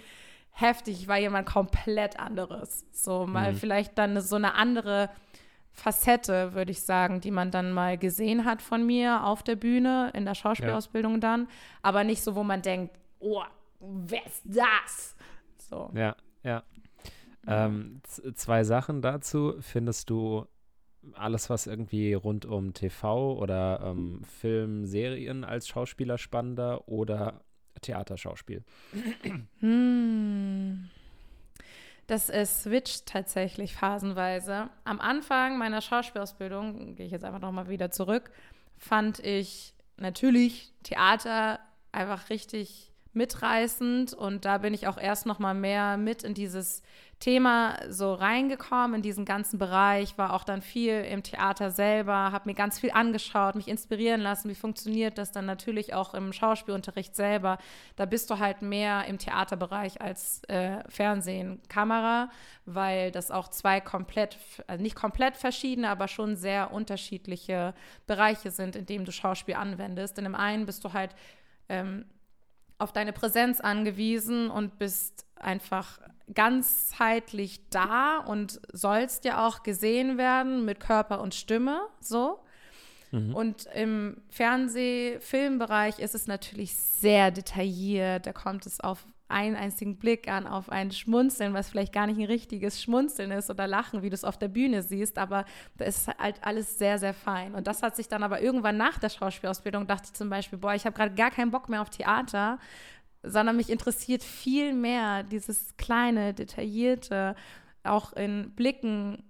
heftig, 0.51 1.01
ich 1.01 1.07
war 1.07 1.17
jemand 1.17 1.47
komplett 1.47 2.19
anderes. 2.19 2.86
So 2.91 3.25
mal 3.25 3.53
mhm. 3.53 3.57
vielleicht 3.57 3.97
dann 3.97 4.19
so 4.21 4.36
eine 4.36 4.55
andere 4.55 5.10
Facette, 5.73 6.53
würde 6.53 6.71
ich 6.71 6.81
sagen, 6.81 7.21
die 7.21 7.31
man 7.31 7.51
dann 7.51 7.71
mal 7.71 7.97
gesehen 7.97 8.45
hat 8.45 8.62
von 8.62 8.86
mir 8.86 9.25
auf 9.25 9.41
der 9.43 9.55
Bühne, 9.55 10.12
in 10.13 10.25
der 10.25 10.36
Schauspielausbildung 10.36 11.13
ja. 11.13 11.19
dann, 11.19 11.47
aber 11.81 12.03
nicht 12.03 12.21
so, 12.21 12.36
wo 12.36 12.43
man 12.43 12.62
denkt, 12.62 12.95
oh, 13.19 13.43
wer 13.79 14.25
ist 14.25 14.43
das? 14.45 15.15
So. 15.57 15.89
Ja, 15.93 16.15
ja. 16.43 16.63
Ähm, 17.47 18.01
zwei 18.36 18.63
Sachen 18.63 19.01
dazu. 19.01 19.55
Findest 19.60 20.10
du 20.10 20.45
alles, 21.13 21.49
was 21.49 21.67
irgendwie 21.67 22.13
rund 22.13 22.45
um 22.45 22.73
TV 22.73 23.34
oder 23.38 23.81
ähm, 23.84 24.21
Film, 24.23 24.86
Serien 24.86 25.43
als 25.43 25.67
Schauspieler 25.67 26.17
spannender 26.17 26.88
oder 26.88 27.41
Theaterschauspiel? 27.81 28.63
Hm. 29.60 30.61
Das 32.12 32.28
ist 32.28 32.63
switcht 32.63 33.06
tatsächlich 33.06 33.74
phasenweise. 33.74 34.69
Am 34.84 35.00
Anfang 35.00 35.58
meiner 35.58 35.80
Schauspielausbildung, 35.80 36.95
gehe 36.95 37.06
ich 37.06 37.13
jetzt 37.13 37.24
einfach 37.24 37.39
nochmal 37.39 37.69
wieder 37.69 37.89
zurück, 37.89 38.32
fand 38.78 39.19
ich 39.19 39.74
natürlich 39.95 40.74
Theater 40.84 41.62
einfach 41.93 42.30
richtig 42.30 42.90
mitreißend 43.13 44.13
und 44.13 44.45
da 44.45 44.58
bin 44.58 44.74
ich 44.74 44.88
auch 44.88 44.97
erst 44.97 45.26
noch 45.26 45.39
mal 45.39 45.54
mehr 45.54 45.97
mit 45.97 46.24
in 46.24 46.34
dieses 46.34 46.82
Thema 47.21 47.78
so 47.88 48.13
reingekommen, 48.13 48.95
in 48.95 49.02
diesen 49.04 49.26
ganzen 49.26 49.60
Bereich, 49.60 50.17
war 50.17 50.34
auch 50.34 50.43
dann 50.43 50.62
viel 50.62 51.02
im 51.02 51.21
Theater 51.21 51.69
selber, 51.69 52.32
habe 52.32 52.50
mir 52.50 52.56
ganz 52.56 52.80
viel 52.80 52.91
angeschaut, 52.91 53.56
mich 53.56 53.67
inspirieren 53.67 54.21
lassen, 54.21 54.50
wie 54.50 54.56
funktioniert 54.56 55.17
das 55.19 55.32
dann 55.32 55.45
natürlich 55.45 55.93
auch 55.93 56.15
im 56.15 56.34
Schauspielunterricht 56.34 57.15
selber. 57.15 57.60
Da 57.95 58.06
bist 58.06 58.30
du 58.32 58.39
halt 58.39 58.63
mehr 58.63 59.06
im 59.06 59.19
Theaterbereich 59.19 60.02
als 60.02 60.43
äh, 60.45 60.84
Fernsehen, 60.89 61.62
Kamera, 61.69 62.30
weil 62.65 63.12
das 63.12 63.30
auch 63.30 63.50
zwei 63.50 63.82
komplett, 63.82 64.38
also 64.65 64.82
nicht 64.82 64.95
komplett 64.95 65.38
verschiedene, 65.38 65.89
aber 65.89 66.08
schon 66.08 66.36
sehr 66.36 66.74
unterschiedliche 66.74 67.76
Bereiche 68.08 68.50
sind, 68.50 68.76
in 68.76 68.88
denen 68.88 69.06
du 69.06 69.12
Schauspiel 69.12 69.56
anwendest. 69.56 70.17
In 70.17 70.24
dem 70.24 70.36
einen 70.36 70.65
bist 70.65 70.84
du 70.84 70.93
halt 70.93 71.13
ähm, 71.69 72.06
auf 72.82 72.91
deine 72.91 73.13
Präsenz 73.13 73.60
angewiesen 73.60 74.50
und 74.50 74.80
bist 74.80 75.26
einfach 75.36 76.00
ganzheitlich 76.34 77.70
da 77.70 78.20
und 78.20 78.62
sollst 78.72 79.26
ja 79.26 79.46
auch 79.46 79.63
gesehen 79.63 80.17
werden 80.17 80.65
mit 80.65 80.80
Körper 80.80 81.22
und 81.22 81.36
Stimme, 81.36 81.82
so. 82.00 82.39
Mhm. 83.12 83.36
Und 83.36 83.65
im 83.74 84.22
Fernseh-Filmbereich 84.30 86.00
ist 86.00 86.15
es 86.15 86.28
natürlich 86.28 86.76
sehr 86.76 87.32
detailliert. 87.32 88.26
Da 88.26 88.34
kommt 88.34 88.65
es 88.65 88.80
auf 88.80 89.06
einen 89.32 89.56
einzigen 89.56 89.98
Blick 89.98 90.28
an, 90.28 90.46
auf 90.46 90.70
ein 90.70 90.91
Schmunzeln, 90.91 91.54
was 91.54 91.70
vielleicht 91.70 91.94
gar 91.94 92.08
nicht 92.08 92.20
ein 92.20 92.26
richtiges 92.26 92.82
Schmunzeln 92.82 93.32
ist 93.32 93.50
oder 93.50 93.67
Lachen, 93.67 94.02
wie 94.02 94.10
du 94.10 94.13
es 94.13 94.24
auf 94.24 94.38
der 94.38 94.50
Bühne 94.50 94.84
siehst, 94.84 95.17
aber 95.17 95.46
da 95.78 95.86
ist 95.86 96.08
halt 96.08 96.44
alles 96.44 96.78
sehr, 96.78 97.00
sehr 97.00 97.13
fein. 97.13 97.56
Und 97.56 97.67
das 97.67 97.82
hat 97.82 97.96
sich 97.96 98.08
dann 98.08 98.24
aber 98.24 98.41
irgendwann 98.41 98.78
nach 98.78 98.98
der 99.00 99.10
Schauspielausbildung, 99.10 99.88
dachte 99.88 100.08
ich 100.08 100.13
zum 100.13 100.30
Beispiel, 100.30 100.60
boah, 100.60 100.74
ich 100.74 100.86
habe 100.86 100.96
gerade 100.96 101.15
gar 101.15 101.32
keinen 101.32 101.52
Bock 101.52 101.70
mehr 101.70 101.82
auf 101.82 101.89
Theater, 101.89 102.60
sondern 103.24 103.56
mich 103.56 103.70
interessiert 103.70 104.24
viel 104.24 104.74
mehr 104.74 105.24
dieses 105.24 105.76
kleine, 105.78 106.34
detaillierte, 106.34 107.36
auch 107.84 108.13
in 108.13 108.52
Blicken 108.56 109.24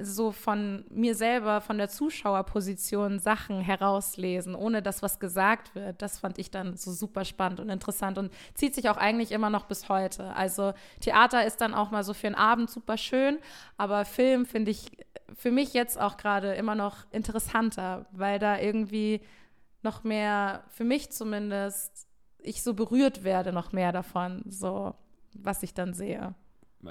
so 0.00 0.32
von 0.32 0.84
mir 0.90 1.14
selber, 1.14 1.60
von 1.60 1.78
der 1.78 1.88
Zuschauerposition 1.88 3.18
Sachen 3.18 3.60
herauslesen, 3.60 4.54
ohne 4.54 4.82
dass 4.82 5.02
was 5.02 5.18
gesagt 5.18 5.74
wird. 5.74 6.00
Das 6.02 6.18
fand 6.18 6.38
ich 6.38 6.50
dann 6.50 6.76
so 6.76 6.92
super 6.92 7.24
spannend 7.24 7.60
und 7.60 7.68
interessant 7.68 8.18
und 8.18 8.32
zieht 8.54 8.74
sich 8.74 8.88
auch 8.88 8.96
eigentlich 8.96 9.32
immer 9.32 9.50
noch 9.50 9.64
bis 9.64 9.88
heute. 9.88 10.34
Also 10.34 10.72
Theater 11.00 11.44
ist 11.44 11.60
dann 11.60 11.74
auch 11.74 11.90
mal 11.90 12.04
so 12.04 12.14
für 12.14 12.28
einen 12.28 12.36
Abend 12.36 12.70
super 12.70 12.96
schön, 12.96 13.38
aber 13.76 14.04
Film 14.04 14.46
finde 14.46 14.70
ich 14.70 14.92
für 15.34 15.50
mich 15.50 15.72
jetzt 15.74 16.00
auch 16.00 16.16
gerade 16.16 16.54
immer 16.54 16.74
noch 16.74 16.98
interessanter, 17.10 18.06
weil 18.12 18.38
da 18.38 18.58
irgendwie 18.58 19.20
noch 19.82 20.04
mehr, 20.04 20.64
für 20.68 20.84
mich 20.84 21.10
zumindest, 21.10 22.06
ich 22.38 22.62
so 22.62 22.74
berührt 22.74 23.24
werde 23.24 23.52
noch 23.52 23.72
mehr 23.72 23.92
davon, 23.92 24.42
so 24.48 24.94
was 25.34 25.62
ich 25.62 25.74
dann 25.74 25.94
sehe. 25.94 26.34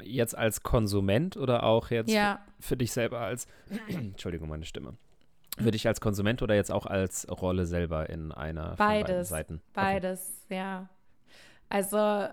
Jetzt 0.03 0.37
als 0.37 0.63
Konsument 0.63 1.35
oder 1.37 1.63
auch 1.63 1.89
jetzt 1.89 2.11
ja. 2.11 2.39
für 2.59 2.77
dich 2.77 2.91
selber 2.91 3.21
als, 3.21 3.47
Entschuldigung, 3.87 4.49
meine 4.49 4.65
Stimme. 4.65 4.95
Für 5.57 5.71
dich 5.71 5.87
als 5.87 5.99
Konsument 5.99 6.41
oder 6.41 6.55
jetzt 6.55 6.71
auch 6.71 6.85
als 6.85 7.27
Rolle 7.29 7.65
selber 7.65 8.09
in 8.09 8.31
einer 8.31 8.75
Beides. 8.75 8.77
von 8.77 9.01
beiden 9.01 9.25
Seiten? 9.25 9.61
Beides, 9.73 10.43
okay. 10.45 10.55
ja. 10.55 10.89
Also, 11.67 12.27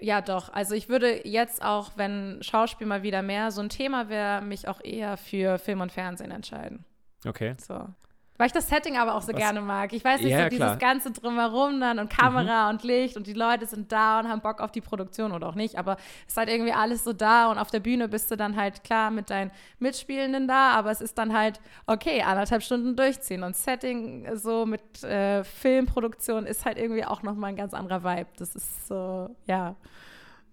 ja, 0.00 0.20
doch. 0.20 0.52
Also, 0.52 0.74
ich 0.74 0.88
würde 0.88 1.26
jetzt 1.26 1.64
auch, 1.64 1.92
wenn 1.96 2.42
Schauspiel 2.42 2.86
mal 2.86 3.02
wieder 3.02 3.22
mehr 3.22 3.50
so 3.50 3.60
ein 3.62 3.68
Thema 3.68 4.08
wäre, 4.08 4.42
mich 4.42 4.68
auch 4.68 4.80
eher 4.82 5.16
für 5.16 5.58
Film 5.58 5.80
und 5.80 5.92
Fernsehen 5.92 6.30
entscheiden. 6.30 6.84
Okay. 7.26 7.54
So. 7.58 7.88
Weil 8.36 8.48
ich 8.48 8.52
das 8.52 8.68
Setting 8.68 8.96
aber 8.96 9.14
auch 9.14 9.22
so 9.22 9.32
Was? 9.32 9.38
gerne 9.38 9.60
mag. 9.60 9.92
Ich 9.92 10.04
weiß 10.04 10.20
nicht, 10.20 10.32
ja, 10.32 10.44
so 10.44 10.48
dieses 10.48 10.66
klar. 10.66 10.76
ganze 10.76 11.12
Drumherum 11.12 11.80
dann 11.80 12.00
und 12.00 12.10
Kamera 12.10 12.64
mhm. 12.64 12.70
und 12.70 12.82
Licht 12.82 13.16
und 13.16 13.28
die 13.28 13.32
Leute 13.32 13.66
sind 13.66 13.92
da 13.92 14.18
und 14.18 14.28
haben 14.28 14.40
Bock 14.40 14.60
auf 14.60 14.72
die 14.72 14.80
Produktion 14.80 15.30
oder 15.30 15.48
auch 15.48 15.54
nicht. 15.54 15.78
Aber 15.78 15.96
es 16.26 16.32
ist 16.32 16.36
halt 16.36 16.48
irgendwie 16.48 16.72
alles 16.72 17.04
so 17.04 17.12
da 17.12 17.48
und 17.50 17.58
auf 17.58 17.70
der 17.70 17.78
Bühne 17.78 18.08
bist 18.08 18.32
du 18.32 18.36
dann 18.36 18.56
halt 18.56 18.82
klar 18.82 19.12
mit 19.12 19.30
deinen 19.30 19.52
Mitspielenden 19.78 20.48
da, 20.48 20.72
aber 20.72 20.90
es 20.90 21.00
ist 21.00 21.16
dann 21.16 21.32
halt, 21.32 21.60
okay, 21.86 22.22
anderthalb 22.22 22.64
Stunden 22.64 22.96
durchziehen. 22.96 23.44
Und 23.44 23.54
Setting 23.54 24.26
so 24.36 24.66
mit 24.66 25.04
äh, 25.04 25.44
Filmproduktion 25.44 26.46
ist 26.46 26.64
halt 26.64 26.76
irgendwie 26.76 27.04
auch 27.04 27.22
nochmal 27.22 27.50
ein 27.50 27.56
ganz 27.56 27.72
anderer 27.72 28.02
Vibe. 28.02 28.30
Das 28.36 28.56
ist 28.56 28.88
so, 28.88 29.30
ja, 29.46 29.76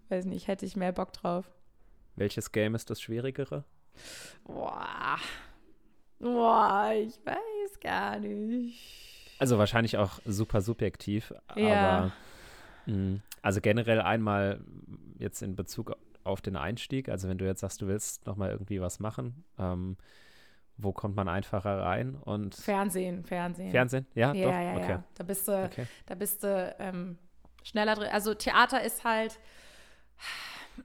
weiß 0.10 0.26
nicht, 0.26 0.48
hätte 0.48 0.68
ich 0.68 0.76
mehr 0.76 0.92
Bock 0.92 1.14
drauf. 1.14 1.50
Welches 2.16 2.52
Game 2.52 2.76
ist 2.76 2.92
das 2.92 3.02
Schwierigere? 3.02 3.64
Boah. 4.44 5.18
Boah, 6.20 6.92
ich 6.94 7.20
weiß 7.26 7.51
gar 7.82 8.20
nicht. 8.20 9.36
Also 9.40 9.58
wahrscheinlich 9.58 9.98
auch 9.98 10.20
super 10.26 10.62
subjektiv, 10.62 11.34
ja. 11.56 11.74
aber 11.74 12.12
mh, 12.86 12.96
mm, 12.96 13.22
also 13.42 13.60
generell 13.60 14.02
einmal 14.02 14.62
jetzt 15.18 15.42
in 15.42 15.56
Bezug 15.56 15.96
auf 16.24 16.42
den 16.42 16.56
Einstieg, 16.56 17.10
also 17.10 17.28
wenn 17.28 17.38
du 17.38 17.46
jetzt 17.46 17.62
sagst, 17.62 17.82
du 17.82 17.88
willst 17.88 18.26
nochmal 18.28 18.52
irgendwie 18.52 18.80
was 18.80 19.00
machen, 19.00 19.44
ähm, 19.58 19.98
wo 20.78 20.92
kommt 20.92 21.16
man 21.16 21.28
einfacher 21.28 21.80
rein 21.80 22.16
und 22.16 22.56
Fernsehen, 22.56 23.24
Fernsehen. 23.24 23.72
Fernsehen, 23.72 24.06
ja, 24.14 24.34
ja, 24.34 24.46
doch? 24.46 24.54
ja, 24.54 24.76
okay. 24.76 24.92
ja. 24.92 25.04
Da 25.16 25.24
bist 25.24 25.48
du, 25.48 25.66
okay. 25.66 25.88
da 26.06 26.16
bist 26.16 26.44
du 26.44 26.76
ähm, 26.80 27.18
schneller 27.64 27.96
drin. 27.96 28.10
Also 28.12 28.34
Theater 28.34 28.82
ist 28.84 29.04
halt 29.04 29.40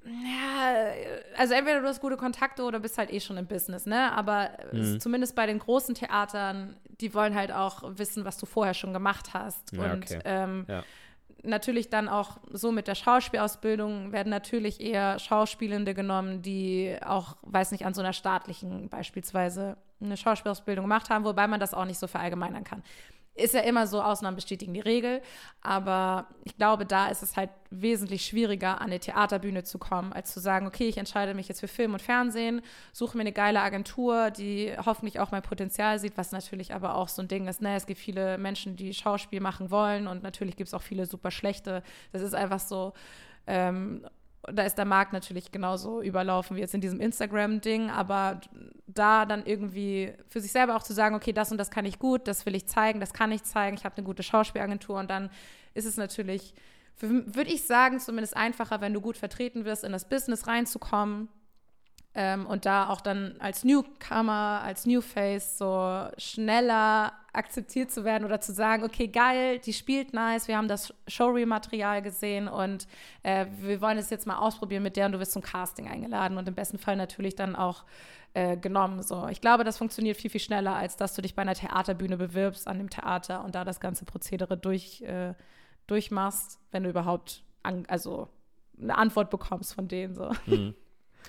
ja, 0.05 0.93
also 1.37 1.55
entweder 1.55 1.81
du 1.81 1.87
hast 1.87 2.01
gute 2.01 2.17
Kontakte 2.17 2.63
oder 2.63 2.81
bist 2.81 2.99
halt 2.99 3.13
eh 3.13 3.21
schon 3.21 3.37
im 3.37 3.47
Business, 3.47 3.87
ne? 3.87 4.13
Aber 4.13 4.51
mhm. 4.73 5.01
zumindest 5.01 5.35
bei 5.35 5.47
den 5.47 5.59
großen 5.59 5.95
Theatern, 5.95 6.77
die 7.01 7.15
wollen 7.15 7.35
halt 7.35 7.53
auch 7.53 7.83
wissen, 7.99 8.25
was 8.25 8.39
du 8.39 8.47
vorher 8.47 8.75
schon 8.75 8.93
gemacht 8.93 9.35
hast. 9.35 9.73
Ja, 9.73 9.93
und 9.93 10.05
okay. 10.05 10.21
ähm, 10.25 10.65
ja. 10.69 10.83
natürlich 11.43 11.91
dann 11.91 12.09
auch 12.09 12.39
so 12.51 12.73
mit 12.73 12.89
der 12.89 12.95
Schauspielausbildung 12.95 14.13
werden 14.13 14.31
natürlich 14.31 14.81
eher 14.81 15.19
Schauspielende 15.19 15.95
genommen, 15.95 16.43
die 16.43 16.97
auch, 17.05 17.37
weiß 17.43 17.73
nicht, 17.73 17.87
an 17.87 17.95
so 17.95 18.01
einer 18.01 18.13
staatlichen 18.13 18.89
beispielsweise 18.89 19.77
eine 20.01 20.17
Schauspielausbildung 20.17 20.85
gemacht 20.85 21.11
haben, 21.11 21.25
wobei 21.25 21.47
man 21.47 21.61
das 21.61 21.75
auch 21.75 21.87
nicht 21.87 21.99
so 21.99 22.07
verallgemeinern 22.07 22.65
kann 22.65 22.83
ist 23.37 23.55
ja 23.55 23.61
immer 23.61 23.87
so, 23.87 24.03
Ausnahmen 24.03 24.37
bestätigen 24.37 24.75
die 24.75 24.81
Regel. 24.81 25.20
Aber 25.62 26.27
ich 26.44 26.57
glaube, 26.57 26.87
da 26.87 27.09
ist 27.09 27.22
es 27.22 27.37
halt 27.37 27.51
wesentlich 27.70 28.25
schwieriger, 28.25 28.81
an 28.81 28.87
eine 28.87 29.01
Theaterbühne 29.01 29.64
zu 29.64 29.79
kommen, 29.79 30.12
als 30.12 30.33
zu 30.33 30.40
sagen, 30.40 30.66
okay, 30.66 30.88
ich 30.88 30.99
entscheide 30.99 31.35
mich 31.35 31.49
jetzt 31.49 31.61
für 31.61 31.68
Film 31.68 31.92
und 31.92 32.03
Fernsehen, 32.03 32.62
suche 32.92 33.16
mir 33.16 33.22
eine 33.22 33.33
geile 33.33 33.61
Agentur, 33.61 34.31
die 34.31 34.72
hoffentlich 34.85 35.20
auch 35.20 35.31
mein 35.31 35.42
Potenzial 35.42 35.99
sieht, 35.99 36.16
was 36.16 36.33
natürlich 36.33 36.75
aber 36.75 36.96
auch 36.96 37.09
so 37.09 37.22
ein 37.22 37.29
Ding 37.29 37.46
ist. 37.46 37.61
Ne? 37.61 37.77
Es 37.77 37.87
gibt 37.87 38.01
viele 38.01 38.38
Menschen, 38.38 38.77
die 38.77 38.94
Schauspiel 38.94 39.40
machen 39.40 39.70
wollen 39.70 40.07
und 40.07 40.22
natürlich 40.22 40.57
gibt 40.57 40.68
es 40.68 40.75
auch 40.75 40.83
viele 40.83 41.07
super 41.07 41.31
schlechte. 41.31 41.83
Das 42.12 42.22
ist 42.22 42.35
einfach 42.35 42.61
so. 42.61 42.92
Ähm, 43.46 44.05
da 44.53 44.63
ist 44.63 44.79
der 44.79 44.85
Markt 44.85 45.13
natürlich 45.13 45.53
genauso 45.53 46.03
überlaufen 46.03 46.57
wie 46.57 46.61
jetzt 46.61 46.75
in 46.75 46.81
diesem 46.81 47.01
Instagram-Ding, 47.01 47.91
aber 47.91 48.41
da 48.87 49.27
dann 49.27 49.45
irgendwie 49.45 50.13
für 50.29 50.41
sich 50.41 50.53
selber 50.53 50.77
auch 50.77 50.83
zu 50.83 50.95
sagen, 50.95 51.15
okay, 51.15 51.33
das 51.33 51.51
und 51.53 51.59
das 51.59 51.71
kann 51.71 51.85
ich 51.85 51.99
gut, 51.99 52.29
das 52.29 52.47
will 52.47 52.55
ich 52.55 52.67
zeigen, 52.67 53.01
das 53.01 53.13
kann 53.13 53.33
ich 53.33 53.43
zeigen, 53.43 53.77
ich 53.77 53.85
habe 53.85 53.97
eine 53.97 54.07
gute 54.07 54.23
Schauspielagentur 54.23 54.99
und 54.99 55.11
dann 55.11 55.31
ist 55.75 55.85
es 55.85 55.97
natürlich, 55.97 56.55
würde 56.99 57.51
ich 57.51 57.65
sagen, 57.65 58.01
zumindest 58.01 58.37
einfacher, 58.37 58.81
wenn 58.81 58.95
du 58.95 59.01
gut 59.01 59.17
vertreten 59.17 59.65
wirst, 59.65 59.85
in 59.85 59.93
das 59.93 60.09
Business 60.09 60.47
reinzukommen, 60.47 61.29
ähm, 62.17 62.47
und 62.47 62.65
da 62.65 62.89
auch 62.89 63.03
dann 63.03 63.37
als 63.41 63.63
Newcomer, 63.63 64.63
als 64.65 64.87
New 64.87 65.03
Face 65.03 65.59
so 65.59 66.09
schneller 66.17 67.13
akzeptiert 67.37 67.90
zu 67.90 68.05
werden 68.05 68.25
oder 68.25 68.40
zu 68.40 68.53
sagen, 68.53 68.85
okay, 68.85 69.09
geil, 69.09 69.59
die 69.59 69.72
spielt 69.72 70.12
nice, 70.12 70.49
wir 70.49 70.57
haben 70.57 70.68
das 70.68 70.94
Showreel-Material 71.07 72.03
gesehen 72.03 72.49
und 72.49 72.87
äh, 73.22 73.46
wir 73.61 73.81
wollen 73.81 73.99
es 73.99 74.11
jetzt 74.11 74.27
mal 74.27 74.38
ausprobieren 74.38 74.83
mit 74.83 74.96
der 74.96 75.07
und 75.07 75.12
du 75.12 75.20
wirst 75.20 75.33
zum 75.33 75.42
Casting 75.42 75.88
eingeladen 75.88 76.38
und 76.38 76.49
im 76.49 76.55
besten 76.55 76.79
Fall 76.79 76.96
natürlich 76.96 77.35
dann 77.35 77.55
auch 77.55 77.85
äh, 78.35 78.57
genommen. 78.57 79.03
So. 79.03 79.29
Ich 79.29 79.40
glaube, 79.40 79.64
das 79.64 79.79
funktioniert 79.79 80.16
viel, 80.16 80.31
viel 80.31 80.40
schneller, 80.40 80.75
als 80.75 80.96
dass 80.96 81.14
du 81.14 81.22
dich 81.22 81.35
bei 81.35 81.42
einer 81.42 81.55
Theaterbühne 81.55 82.16
bewirbst 82.16 82.68
an 82.68 82.79
dem 82.79 82.90
Theater 82.90 83.44
und 83.44 83.55
da 83.55 83.64
das 83.64 83.81
ganze 83.81 84.05
Prozedere 84.05 84.57
durch, 84.57 85.03
äh, 85.03 85.35
durchmachst, 85.87 86.59
wenn 86.70 86.83
du 86.83 86.90
überhaupt 86.90 87.44
an, 87.62 87.85
also 87.88 88.29
eine 88.81 88.99
Antwort 88.99 89.31
bekommst 89.31 89.75
von 89.75 89.88
denen. 89.88 90.14
So. 90.14 90.31
Mhm. 90.46 90.75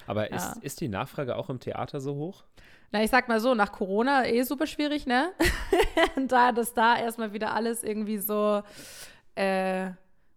Aber 0.05 0.29
ja. 0.31 0.35
ist, 0.35 0.57
ist 0.63 0.81
die 0.81 0.89
Nachfrage 0.89 1.35
auch 1.35 1.49
im 1.49 1.59
Theater 1.59 2.01
so 2.01 2.15
hoch? 2.15 2.43
Na, 2.91 3.03
ich 3.03 3.09
sag 3.09 3.27
mal 3.27 3.39
so, 3.39 3.53
nach 3.53 3.71
Corona 3.71 4.25
eh 4.25 4.43
super 4.43 4.65
schwierig, 4.65 5.05
ne? 5.05 5.33
da, 6.27 6.51
dass 6.51 6.73
da 6.73 6.97
erstmal 6.97 7.33
wieder 7.33 7.53
alles 7.53 7.83
irgendwie 7.83 8.17
so, 8.17 8.63
äh, 9.35 9.91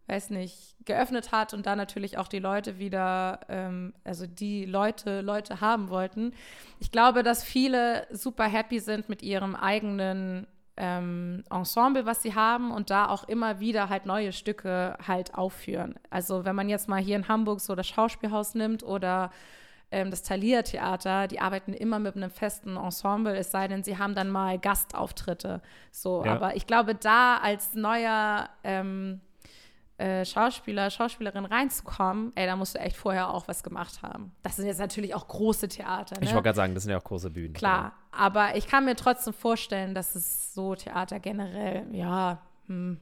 weiß 0.08 0.30
nicht, 0.30 0.76
geöffnet 0.84 1.30
hat 1.30 1.54
und 1.54 1.66
da 1.66 1.76
natürlich 1.76 2.18
auch 2.18 2.26
die 2.26 2.40
Leute 2.40 2.78
wieder, 2.78 3.40
ähm, 3.48 3.94
also 4.02 4.26
die 4.26 4.64
Leute, 4.64 5.20
Leute 5.20 5.60
haben 5.60 5.88
wollten. 5.90 6.32
Ich 6.80 6.90
glaube, 6.90 7.22
dass 7.22 7.44
viele 7.44 8.08
super 8.10 8.44
happy 8.44 8.80
sind 8.80 9.08
mit 9.08 9.22
ihrem 9.22 9.54
eigenen 9.54 10.48
ähm, 10.76 11.44
Ensemble, 11.50 12.06
was 12.06 12.22
sie 12.22 12.34
haben 12.34 12.72
und 12.72 12.90
da 12.90 13.08
auch 13.08 13.24
immer 13.24 13.60
wieder 13.60 13.88
halt 13.88 14.06
neue 14.06 14.32
Stücke 14.32 14.96
halt 15.06 15.34
aufführen. 15.34 15.94
Also 16.08 16.44
wenn 16.44 16.56
man 16.56 16.68
jetzt 16.68 16.88
mal 16.88 17.00
hier 17.00 17.16
in 17.16 17.28
Hamburg 17.28 17.60
so 17.60 17.74
das 17.76 17.86
Schauspielhaus 17.86 18.54
nimmt 18.54 18.82
oder 18.82 19.30
ähm, 19.92 20.10
das 20.10 20.22
Thalia 20.22 20.62
Theater, 20.62 21.26
die 21.26 21.40
arbeiten 21.40 21.72
immer 21.72 21.98
mit 21.98 22.16
einem 22.16 22.30
festen 22.30 22.76
Ensemble, 22.76 23.36
es 23.36 23.50
sei 23.50 23.68
denn, 23.68 23.82
sie 23.82 23.98
haben 23.98 24.14
dann 24.14 24.30
mal 24.30 24.58
Gastauftritte. 24.58 25.62
So, 25.90 26.24
ja. 26.24 26.34
aber 26.34 26.56
ich 26.56 26.66
glaube, 26.66 26.94
da 26.94 27.38
als 27.38 27.74
neuer 27.74 28.48
ähm, 28.62 29.20
äh, 29.98 30.24
Schauspieler, 30.24 30.90
Schauspielerin 30.90 31.44
reinzukommen, 31.44 32.32
ey, 32.34 32.46
da 32.46 32.56
musst 32.56 32.74
du 32.74 32.78
echt 32.78 32.96
vorher 32.96 33.28
auch 33.28 33.48
was 33.48 33.62
gemacht 33.62 34.00
haben. 34.02 34.32
Das 34.42 34.56
sind 34.56 34.66
jetzt 34.66 34.78
natürlich 34.78 35.14
auch 35.14 35.28
große 35.28 35.68
Theater. 35.68 36.14
Ne? 36.18 36.24
Ich 36.24 36.30
wollte 36.32 36.44
gerade 36.44 36.56
sagen, 36.56 36.74
das 36.74 36.84
sind 36.84 36.92
ja 36.92 36.98
auch 36.98 37.04
große 37.04 37.30
Bühnen. 37.30 37.52
Klar, 37.52 37.84
ja. 37.84 37.92
aber 38.10 38.56
ich 38.56 38.66
kann 38.66 38.84
mir 38.84 38.96
trotzdem 38.96 39.34
vorstellen, 39.34 39.94
dass 39.94 40.14
es 40.14 40.54
so 40.54 40.74
Theater 40.74 41.20
generell, 41.20 41.86
ja, 41.92 42.40
hm, 42.66 42.98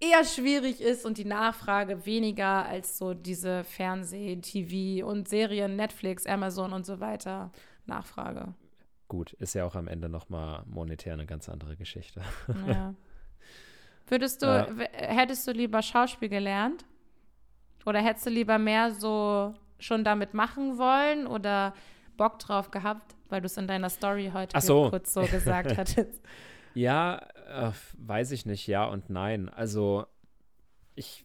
eher 0.00 0.24
schwierig 0.24 0.80
ist 0.80 1.04
und 1.04 1.18
die 1.18 1.24
Nachfrage 1.24 2.06
weniger 2.06 2.66
als 2.66 2.98
so 2.98 3.14
diese 3.14 3.64
Fernseh-, 3.64 4.40
TV- 4.40 5.02
und 5.02 5.28
Serien, 5.28 5.76
Netflix, 5.76 6.26
Amazon 6.26 6.72
und 6.72 6.86
so 6.86 7.00
weiter 7.00 7.50
Nachfrage. 7.86 8.54
Gut, 9.08 9.32
ist 9.34 9.54
ja 9.54 9.64
auch 9.64 9.74
am 9.74 9.88
Ende 9.88 10.08
nochmal 10.08 10.62
monetär 10.66 11.14
eine 11.14 11.26
ganz 11.26 11.48
andere 11.48 11.76
Geschichte. 11.76 12.20
Ja. 12.66 12.94
Würdest 14.06 14.42
du, 14.42 14.46
äh, 14.46 14.88
hättest 14.92 15.46
du 15.46 15.52
lieber 15.52 15.82
Schauspiel 15.82 16.28
gelernt? 16.28 16.84
Oder 17.86 18.00
hättest 18.00 18.26
du 18.26 18.30
lieber 18.30 18.58
mehr 18.58 18.92
so 18.92 19.54
schon 19.78 20.04
damit 20.04 20.34
machen 20.34 20.78
wollen 20.78 21.26
oder 21.26 21.72
Bock 22.16 22.38
drauf 22.38 22.70
gehabt, 22.70 23.14
weil 23.28 23.40
du 23.40 23.46
es 23.46 23.56
in 23.56 23.66
deiner 23.66 23.88
Story 23.88 24.30
heute 24.34 24.60
so. 24.60 24.90
kurz 24.90 25.14
so 25.14 25.22
gesagt 25.22 25.76
hattest? 25.76 26.20
ja, 26.74 27.22
äh, 27.48 27.72
weiß 27.98 28.32
ich 28.32 28.46
nicht, 28.46 28.66
ja 28.66 28.84
und 28.84 29.10
nein. 29.10 29.48
Also 29.48 30.06
ich. 30.94 31.24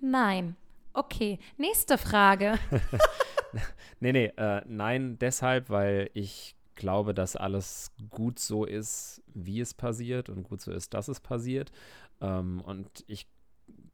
Nein. 0.00 0.56
Okay, 0.92 1.38
nächste 1.56 1.98
Frage. 1.98 2.58
nee, 4.00 4.12
nee, 4.12 4.32
äh, 4.36 4.62
nein, 4.66 5.18
deshalb, 5.18 5.70
weil 5.70 6.10
ich 6.14 6.54
glaube, 6.74 7.14
dass 7.14 7.36
alles 7.36 7.92
gut 8.10 8.38
so 8.38 8.64
ist, 8.64 9.22
wie 9.34 9.60
es 9.60 9.74
passiert 9.74 10.28
und 10.28 10.42
gut 10.42 10.60
so 10.60 10.72
ist, 10.72 10.94
dass 10.94 11.08
es 11.08 11.20
passiert. 11.20 11.70
Ähm, 12.20 12.60
und 12.62 13.04
ich 13.06 13.26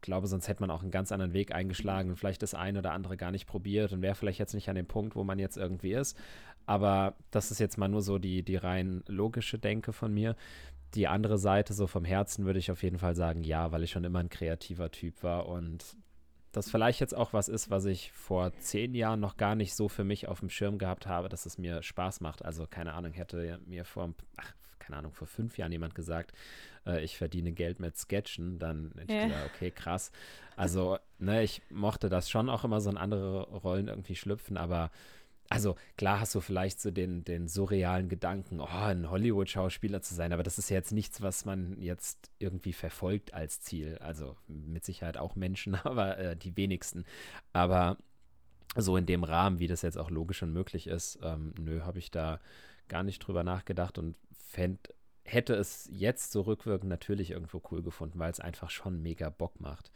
glaube, 0.01 0.27
sonst 0.27 0.49
hätte 0.49 0.63
man 0.63 0.71
auch 0.71 0.83
einen 0.83 0.91
ganz 0.91 1.13
anderen 1.13 1.33
Weg 1.33 1.53
eingeschlagen 1.53 2.11
und 2.11 2.17
vielleicht 2.17 2.43
das 2.43 2.55
eine 2.55 2.79
oder 2.79 2.93
andere 2.93 3.17
gar 3.17 3.31
nicht 3.31 3.47
probiert 3.47 3.93
und 3.93 4.03
wäre 4.03 4.15
vielleicht 4.15 4.39
jetzt 4.39 4.55
nicht 4.55 4.69
an 4.69 4.77
dem 4.77 4.87
Punkt, 4.87 5.17
wo 5.17 5.25
man 5.25 5.39
jetzt 5.39 5.57
irgendwie 5.57 5.93
ist. 5.93 6.17
Aber 6.67 7.15
das 7.31 7.51
ist 7.51 7.59
jetzt 7.59 7.79
mal 7.79 7.89
nur 7.89 8.03
so 8.03 8.19
die, 8.19 8.43
die 8.43 8.57
rein 8.57 9.03
logische 9.07 9.59
Denke 9.59 9.93
von 9.93 10.13
mir. 10.13 10.37
Die 10.95 11.07
andere 11.07 11.39
Seite, 11.39 11.75
so 11.75 11.87
vom 11.87 12.05
Herzen, 12.05 12.47
würde 12.47 12.59
ich 12.59 12.71
auf 12.71 12.83
jeden 12.83 12.99
Fall 12.99 13.15
sagen, 13.15 13.43
ja, 13.43 13.73
weil 13.73 13.83
ich 13.83 13.91
schon 13.91 14.05
immer 14.05 14.21
ein 14.21 14.31
kreativer 14.31 14.91
Typ 14.91 15.23
war 15.23 15.47
und 15.47 15.85
das 16.53 16.71
vielleicht 16.71 17.01
jetzt 17.01 17.15
auch 17.15 17.33
was 17.33 17.49
ist, 17.49 17.71
was 17.71 17.85
ich 17.85 18.11
vor 18.13 18.53
zehn 18.59 18.95
Jahren 18.95 19.21
noch 19.21 19.37
gar 19.37 19.55
nicht 19.55 19.75
so 19.75 19.89
für 19.89 20.05
mich 20.05 20.29
auf 20.29 20.41
dem 20.41 20.51
Schirm 20.51 20.79
gehabt 20.79 21.07
habe, 21.07 21.29
dass 21.29 21.47
es 21.47 21.59
mir 21.59 21.83
Spaß 21.83 22.21
macht. 22.21 22.45
Also 22.45 22.67
keine 22.67 22.95
Ahnung, 22.95 23.13
hätte 23.13 23.61
mir 23.67 23.85
vor, 23.85 24.15
ach, 24.37 24.55
keine 24.79 24.97
Ahnung, 24.97 25.13
vor 25.13 25.27
fünf 25.27 25.59
Jahren 25.59 25.73
jemand 25.73 25.95
gesagt, 25.95 26.33
äh, 26.87 27.05
ich 27.05 27.19
verdiene 27.19 27.53
Geld 27.53 27.81
mit 27.81 27.97
Sketchen, 27.97 28.59
dann 28.59 28.93
hätte 28.99 29.13
ich 29.13 29.23
gedacht, 29.25 29.51
okay, 29.55 29.71
krass. 29.71 30.11
Also, 30.57 30.99
ne, 31.19 31.43
ich 31.43 31.63
mochte 31.71 32.09
das 32.09 32.31
schon 32.31 32.49
auch 32.49 32.65
immer 32.65 32.81
so 32.81 32.91
in 32.91 32.97
andere 32.97 33.49
Rollen 33.51 33.89
irgendwie 33.89 34.17
schlüpfen, 34.17 34.57
aber 34.57 34.91
also 35.51 35.77
klar 35.97 36.21
hast 36.21 36.35
du 36.35 36.41
vielleicht 36.41 36.81
so 36.81 36.91
den, 36.91 37.25
den 37.25 37.49
surrealen 37.49 38.09
Gedanken, 38.09 38.61
oh, 38.61 38.67
ein 38.67 39.11
Hollywood-Schauspieler 39.11 40.03
zu 40.03 40.15
sein, 40.15 40.33
aber 40.33 40.43
das 40.43 40.59
ist 40.59 40.69
ja 40.69 40.77
jetzt 40.77 40.93
nichts, 40.93 41.23
was 41.23 41.45
man 41.45 41.81
jetzt 41.81 42.31
irgendwie 42.39 42.75
verfolgt 42.75 43.33
als 43.33 43.61
Ziel. 43.61 43.97
Also 43.99 44.37
mit 44.47 44.85
Sicherheit 44.85 45.17
auch 45.17 45.37
Menschen, 45.37 45.75
aber 45.85 46.19
äh, 46.19 46.37
die 46.37 46.57
wenigsten. 46.57 47.05
Aber 47.53 47.97
so 48.77 48.97
in 48.97 49.07
dem 49.07 49.25
Rahmen, 49.25 49.59
wie 49.59 49.67
das 49.69 49.83
jetzt 49.83 49.97
auch 49.97 50.11
logisch 50.11 50.43
und 50.43 50.53
möglich 50.53 50.87
ist, 50.87 51.19
ähm, 51.23 51.55
nö, 51.59 51.81
habe 51.81 51.99
ich 51.99 52.11
da 52.11 52.41
gar 52.89 53.03
nicht 53.03 53.21
drüber 53.21 53.43
nachgedacht 53.43 53.99
und 53.99 54.17
fänd, 54.33 54.93
hätte 55.25 55.55
es 55.55 55.89
jetzt 55.91 56.33
so 56.33 56.43
rückwirkend 56.43 56.91
natürlich 56.91 57.31
irgendwo 57.31 57.63
cool 57.71 57.83
gefunden, 57.83 58.19
weil 58.19 58.31
es 58.31 58.41
einfach 58.41 58.71
schon 58.71 59.03
mega 59.03 59.31
Bock 59.31 59.61
macht. 59.61 59.91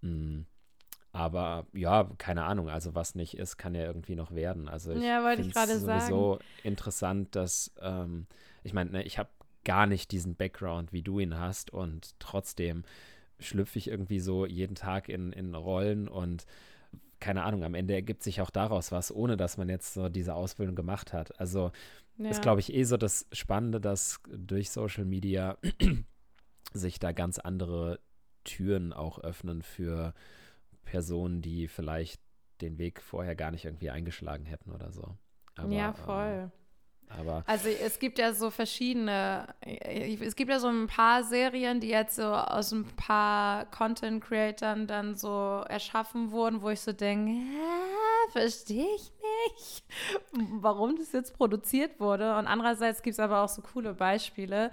Mhm. 0.00 0.46
Aber 1.14 1.66
ja, 1.72 2.10
keine 2.18 2.42
Ahnung, 2.42 2.68
also 2.68 2.96
was 2.96 3.14
nicht 3.14 3.38
ist, 3.38 3.56
kann 3.56 3.76
ja 3.76 3.82
irgendwie 3.84 4.16
noch 4.16 4.34
werden. 4.34 4.68
Also 4.68 4.90
ich 4.90 5.02
ja, 5.02 5.22
wollte 5.22 5.42
ich 5.42 5.54
gerade 5.54 5.78
sagen. 5.78 6.00
sowieso 6.00 6.40
interessant, 6.64 7.36
dass 7.36 7.72
ähm, 7.80 8.26
ich 8.64 8.72
meine, 8.72 8.90
ne, 8.90 9.04
ich 9.04 9.16
habe 9.16 9.30
gar 9.64 9.86
nicht 9.86 10.10
diesen 10.10 10.34
Background, 10.34 10.92
wie 10.92 11.02
du 11.02 11.20
ihn 11.20 11.38
hast 11.38 11.72
und 11.72 12.18
trotzdem 12.18 12.82
schlüpfe 13.38 13.78
ich 13.78 13.86
irgendwie 13.86 14.18
so 14.18 14.44
jeden 14.44 14.74
Tag 14.74 15.08
in, 15.08 15.32
in 15.32 15.54
Rollen 15.54 16.08
und 16.08 16.46
keine 17.20 17.44
Ahnung, 17.44 17.62
am 17.62 17.74
Ende 17.74 17.94
ergibt 17.94 18.24
sich 18.24 18.40
auch 18.40 18.50
daraus 18.50 18.90
was, 18.90 19.14
ohne 19.14 19.36
dass 19.36 19.56
man 19.56 19.68
jetzt 19.68 19.94
so 19.94 20.08
diese 20.08 20.34
Ausbildung 20.34 20.74
gemacht 20.74 21.12
hat. 21.12 21.38
Also 21.38 21.70
ja. 22.18 22.28
ist, 22.28 22.42
glaube 22.42 22.58
ich, 22.58 22.74
eh 22.74 22.82
so 22.82 22.96
das 22.96 23.28
Spannende, 23.30 23.80
dass 23.80 24.18
durch 24.26 24.70
Social 24.70 25.04
Media 25.04 25.58
sich 26.72 26.98
da 26.98 27.12
ganz 27.12 27.38
andere 27.38 28.00
Türen 28.42 28.92
auch 28.92 29.20
öffnen 29.20 29.62
für 29.62 30.12
Personen, 30.84 31.42
die 31.42 31.68
vielleicht 31.68 32.20
den 32.60 32.78
Weg 32.78 33.02
vorher 33.02 33.34
gar 33.34 33.50
nicht 33.50 33.64
irgendwie 33.64 33.90
eingeschlagen 33.90 34.46
hätten 34.46 34.70
oder 34.70 34.92
so. 34.92 35.16
Aber, 35.56 35.72
ja, 35.72 35.92
voll. 35.92 36.50
Ähm, 36.50 36.52
aber 37.08 37.44
also 37.46 37.68
es 37.68 37.98
gibt 37.98 38.18
ja 38.18 38.32
so 38.32 38.50
verschiedene, 38.50 39.46
es 39.60 40.34
gibt 40.36 40.50
ja 40.50 40.58
so 40.58 40.68
ein 40.68 40.86
paar 40.86 41.22
Serien, 41.22 41.80
die 41.80 41.88
jetzt 41.88 42.16
so 42.16 42.24
aus 42.24 42.72
ein 42.72 42.84
paar 42.96 43.66
Content-Creatern 43.66 44.86
dann 44.86 45.14
so 45.14 45.64
erschaffen 45.68 46.30
wurden, 46.30 46.62
wo 46.62 46.70
ich 46.70 46.80
so 46.80 46.92
denke, 46.92 47.42
verstehe 48.32 48.88
ich 48.96 49.12
nicht, 49.52 49.84
warum 50.60 50.96
das 50.96 51.12
jetzt 51.12 51.36
produziert 51.36 52.00
wurde. 52.00 52.36
Und 52.36 52.46
andererseits 52.46 53.02
gibt 53.02 53.14
es 53.14 53.20
aber 53.20 53.44
auch 53.44 53.48
so 53.48 53.62
coole 53.62 53.94
Beispiele 53.94 54.70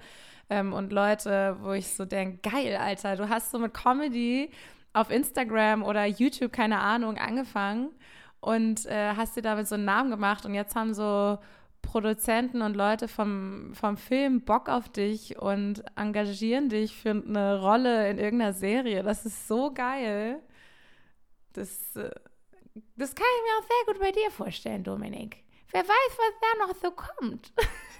ähm, 0.50 0.72
und 0.72 0.92
Leute, 0.92 1.56
wo 1.60 1.72
ich 1.72 1.88
so 1.94 2.04
denke, 2.04 2.48
geil, 2.50 2.76
Alter, 2.76 3.16
du 3.16 3.28
hast 3.28 3.50
so 3.50 3.58
mit 3.58 3.74
Comedy 3.74 4.50
auf 4.92 5.10
Instagram 5.10 5.82
oder 5.82 6.04
YouTube, 6.06 6.52
keine 6.52 6.78
Ahnung, 6.78 7.18
angefangen 7.18 7.90
und 8.40 8.86
äh, 8.86 9.14
hast 9.16 9.36
dir 9.36 9.42
damit 9.42 9.68
so 9.68 9.76
einen 9.76 9.84
Namen 9.84 10.10
gemacht 10.10 10.44
und 10.44 10.54
jetzt 10.54 10.74
haben 10.74 10.94
so 10.94 11.38
Produzenten 11.82 12.62
und 12.62 12.74
Leute 12.74 13.08
vom, 13.08 13.74
vom 13.74 13.96
Film 13.96 14.42
Bock 14.42 14.68
auf 14.68 14.88
dich 14.88 15.38
und 15.38 15.84
engagieren 15.96 16.68
dich 16.68 16.96
für 16.96 17.10
eine 17.10 17.60
Rolle 17.60 18.08
in 18.08 18.18
irgendeiner 18.18 18.52
Serie. 18.52 19.02
Das 19.02 19.26
ist 19.26 19.48
so 19.48 19.72
geil. 19.72 20.40
Das, 21.52 21.96
äh, 21.96 22.10
das 22.96 23.14
kann 23.14 23.26
ich 23.36 23.42
mir 23.42 23.58
auch 23.58 23.68
sehr 23.68 23.92
gut 23.92 24.00
bei 24.00 24.12
dir 24.12 24.30
vorstellen, 24.30 24.84
Dominik. 24.84 25.44
Wer 25.72 25.82
weiß, 25.82 26.18
was 26.18 26.34
da 26.40 26.66
noch 26.66 26.74
so 26.76 26.90
kommt. 26.90 27.52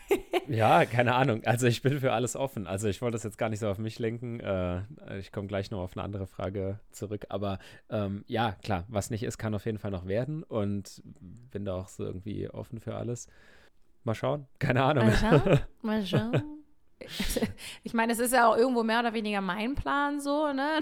ja, 0.48 0.84
keine 0.84 1.14
Ahnung. 1.14 1.44
Also 1.44 1.66
ich 1.66 1.82
bin 1.82 2.00
für 2.00 2.12
alles 2.12 2.36
offen. 2.36 2.66
Also 2.66 2.88
ich 2.88 3.00
wollte 3.02 3.14
das 3.14 3.24
jetzt 3.24 3.38
gar 3.38 3.48
nicht 3.48 3.60
so 3.60 3.68
auf 3.68 3.78
mich 3.78 3.98
lenken. 3.98 4.40
Äh, 4.40 4.82
ich 5.18 5.32
komme 5.32 5.48
gleich 5.48 5.70
noch 5.70 5.80
auf 5.80 5.96
eine 5.96 6.04
andere 6.04 6.26
Frage 6.26 6.80
zurück. 6.90 7.26
Aber 7.28 7.58
ähm, 7.90 8.24
ja, 8.26 8.52
klar, 8.62 8.84
was 8.88 9.10
nicht 9.10 9.22
ist, 9.22 9.38
kann 9.38 9.54
auf 9.54 9.66
jeden 9.66 9.78
Fall 9.78 9.90
noch 9.90 10.06
werden. 10.06 10.42
Und 10.42 11.02
bin 11.04 11.64
da 11.64 11.74
auch 11.74 11.88
so 11.88 12.04
irgendwie 12.04 12.48
offen 12.48 12.80
für 12.80 12.94
alles. 12.94 13.28
Mal 14.04 14.14
schauen. 14.14 14.46
Keine 14.58 14.82
Ahnung. 14.82 15.06
Mal 15.06 15.16
schauen. 15.16 15.60
Mal 15.82 16.06
schauen. 16.06 16.42
ich 17.82 17.94
meine, 17.94 18.12
es 18.12 18.18
ist 18.18 18.32
ja 18.32 18.48
auch 18.48 18.56
irgendwo 18.56 18.82
mehr 18.82 19.00
oder 19.00 19.12
weniger 19.12 19.40
mein 19.40 19.74
Plan 19.74 20.20
so, 20.20 20.52
ne? 20.52 20.78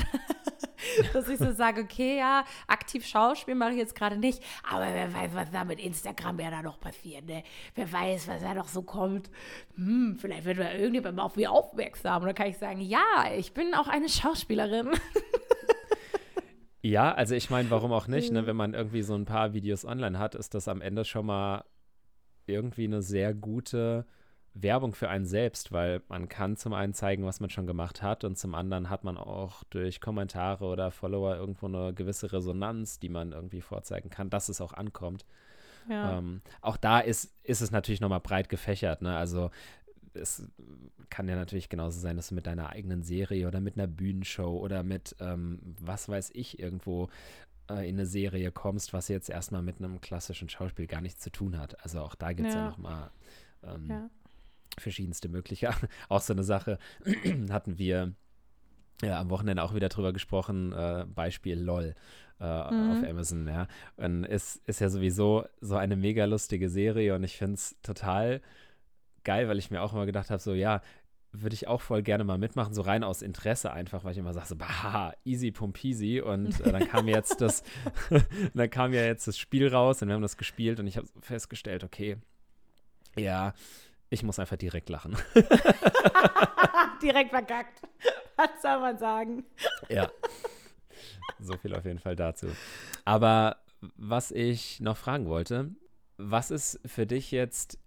dass 1.12 1.28
ich 1.28 1.38
so 1.38 1.52
sage, 1.52 1.82
okay, 1.82 2.18
ja, 2.18 2.44
aktiv 2.66 3.06
Schauspiel 3.06 3.54
mache 3.54 3.72
ich 3.72 3.78
jetzt 3.78 3.94
gerade 3.94 4.16
nicht, 4.16 4.42
aber 4.68 4.86
wer 4.92 5.12
weiß, 5.12 5.30
was 5.34 5.50
da 5.50 5.64
mit 5.64 5.80
Instagram 5.80 6.40
ja 6.40 6.50
da 6.50 6.62
noch 6.62 6.80
passiert, 6.80 7.26
ne? 7.26 7.42
Wer 7.74 7.92
weiß, 7.92 8.28
was 8.28 8.42
da 8.42 8.54
noch 8.54 8.68
so 8.68 8.82
kommt. 8.82 9.30
Hm, 9.76 10.16
vielleicht 10.20 10.44
wird 10.44 10.58
da 10.58 10.72
irgendjemand 10.72 11.16
mal 11.16 11.22
auf 11.24 11.36
mich 11.36 11.48
aufmerksam. 11.48 12.22
Und 12.22 12.26
dann 12.26 12.34
kann 12.34 12.48
ich 12.48 12.58
sagen, 12.58 12.80
ja, 12.80 13.24
ich 13.36 13.52
bin 13.52 13.74
auch 13.74 13.88
eine 13.88 14.08
Schauspielerin. 14.08 14.90
Ja, 16.82 17.12
also 17.12 17.34
ich 17.34 17.50
meine, 17.50 17.70
warum 17.70 17.92
auch 17.92 18.06
nicht, 18.06 18.32
ne? 18.32 18.46
Wenn 18.46 18.56
man 18.56 18.72
irgendwie 18.72 19.02
so 19.02 19.14
ein 19.14 19.26
paar 19.26 19.52
Videos 19.52 19.84
online 19.84 20.18
hat, 20.18 20.34
ist 20.34 20.54
das 20.54 20.66
am 20.66 20.80
Ende 20.80 21.04
schon 21.04 21.26
mal 21.26 21.64
irgendwie 22.46 22.84
eine 22.84 23.02
sehr 23.02 23.34
gute 23.34 24.06
Werbung 24.54 24.94
für 24.94 25.08
einen 25.08 25.26
selbst, 25.26 25.72
weil 25.72 26.02
man 26.08 26.28
kann 26.28 26.56
zum 26.56 26.72
einen 26.72 26.92
zeigen, 26.92 27.24
was 27.24 27.40
man 27.40 27.50
schon 27.50 27.66
gemacht 27.66 28.02
hat 28.02 28.24
und 28.24 28.36
zum 28.36 28.54
anderen 28.54 28.90
hat 28.90 29.04
man 29.04 29.16
auch 29.16 29.62
durch 29.64 30.00
Kommentare 30.00 30.64
oder 30.64 30.90
Follower 30.90 31.36
irgendwo 31.36 31.66
eine 31.66 31.94
gewisse 31.94 32.32
Resonanz, 32.32 32.98
die 32.98 33.08
man 33.08 33.32
irgendwie 33.32 33.60
vorzeigen 33.60 34.10
kann, 34.10 34.30
dass 34.30 34.48
es 34.48 34.60
auch 34.60 34.72
ankommt. 34.72 35.24
Ja. 35.88 36.18
Ähm, 36.18 36.42
auch 36.60 36.76
da 36.76 37.00
ist, 37.00 37.32
ist 37.44 37.60
es 37.60 37.70
natürlich 37.70 38.00
nochmal 38.00 38.20
breit 38.20 38.48
gefächert. 38.48 39.02
Ne? 39.02 39.16
Also 39.16 39.50
es 40.14 40.42
kann 41.08 41.28
ja 41.28 41.36
natürlich 41.36 41.68
genauso 41.68 42.00
sein, 42.00 42.16
dass 42.16 42.28
du 42.28 42.34
mit 42.34 42.46
deiner 42.46 42.70
eigenen 42.70 43.02
Serie 43.02 43.46
oder 43.46 43.60
mit 43.60 43.76
einer 43.76 43.86
Bühnenshow 43.86 44.58
oder 44.58 44.82
mit, 44.82 45.14
ähm, 45.20 45.60
was 45.78 46.08
weiß 46.08 46.30
ich, 46.34 46.58
irgendwo 46.58 47.08
äh, 47.70 47.88
in 47.88 47.96
eine 47.96 48.06
Serie 48.06 48.50
kommst, 48.50 48.92
was 48.92 49.08
jetzt 49.08 49.30
erstmal 49.30 49.62
mit 49.62 49.78
einem 49.78 50.00
klassischen 50.00 50.48
Schauspiel 50.48 50.86
gar 50.86 51.00
nichts 51.00 51.20
zu 51.20 51.30
tun 51.30 51.58
hat. 51.58 51.82
Also 51.84 52.00
auch 52.00 52.16
da 52.16 52.32
gibt 52.32 52.48
es 52.48 52.54
ja, 52.54 52.62
ja 52.62 52.70
nochmal 52.70 53.10
ähm, 53.62 53.86
ja. 53.88 54.10
Verschiedenste 54.78 55.28
Möglichkeiten. 55.28 55.88
auch 56.08 56.20
so 56.20 56.32
eine 56.32 56.44
Sache 56.44 56.78
hatten 57.50 57.78
wir 57.78 58.14
ja, 59.02 59.18
am 59.18 59.30
Wochenende 59.30 59.62
auch 59.62 59.74
wieder 59.74 59.88
drüber 59.88 60.12
gesprochen, 60.12 60.72
äh, 60.72 61.06
Beispiel 61.14 61.58
LOL 61.58 61.94
äh, 62.40 62.44
mhm. 62.44 62.90
auf 62.90 63.08
Amazon, 63.08 63.46
ja. 63.46 63.66
Und 63.96 64.24
es 64.24 64.56
ist 64.66 64.80
ja 64.80 64.88
sowieso 64.88 65.44
so 65.60 65.76
eine 65.76 65.96
mega 65.96 66.24
lustige 66.26 66.68
Serie 66.68 67.14
und 67.14 67.24
ich 67.24 67.36
finde 67.36 67.54
es 67.54 67.76
total 67.82 68.40
geil, 69.24 69.48
weil 69.48 69.58
ich 69.58 69.70
mir 69.70 69.82
auch 69.82 69.92
immer 69.92 70.06
gedacht 70.06 70.30
habe, 70.30 70.40
so 70.40 70.54
ja, 70.54 70.80
würde 71.32 71.54
ich 71.54 71.68
auch 71.68 71.80
voll 71.80 72.02
gerne 72.02 72.24
mal 72.24 72.38
mitmachen, 72.38 72.74
so 72.74 72.82
rein 72.82 73.04
aus 73.04 73.22
Interesse 73.22 73.72
einfach, 73.72 74.04
weil 74.04 74.12
ich 74.12 74.18
immer 74.18 74.32
sage, 74.32 74.46
so, 74.46 74.56
bah, 74.56 75.14
easy 75.24 75.52
pumpeasy. 75.52 76.20
Und 76.20 76.60
äh, 76.60 76.72
dann 76.72 76.88
kam 76.88 77.06
jetzt 77.06 77.40
das, 77.40 77.62
dann 78.54 78.70
kam 78.70 78.92
ja 78.92 79.04
jetzt 79.04 79.28
das 79.28 79.38
Spiel 79.38 79.68
raus 79.68 80.02
und 80.02 80.08
wir 80.08 80.14
haben 80.14 80.22
das 80.22 80.36
gespielt 80.36 80.80
und 80.80 80.86
ich 80.86 80.96
habe 80.96 81.06
festgestellt, 81.20 81.84
okay, 81.84 82.16
ja, 83.16 83.54
ich 84.10 84.22
muss 84.22 84.38
einfach 84.38 84.56
direkt 84.56 84.88
lachen. 84.88 85.16
direkt 87.02 87.30
verkackt. 87.30 87.80
Was 88.36 88.62
soll 88.62 88.80
man 88.80 88.98
sagen? 88.98 89.44
Ja. 89.88 90.10
So 91.38 91.56
viel 91.56 91.74
auf 91.74 91.84
jeden 91.84 91.98
Fall 91.98 92.16
dazu. 92.16 92.48
Aber 93.04 93.56
was 93.96 94.30
ich 94.30 94.80
noch 94.80 94.96
fragen 94.96 95.28
wollte, 95.28 95.70
was 96.18 96.50
ist 96.50 96.80
für 96.84 97.06
dich 97.06 97.30
jetzt 97.30 97.78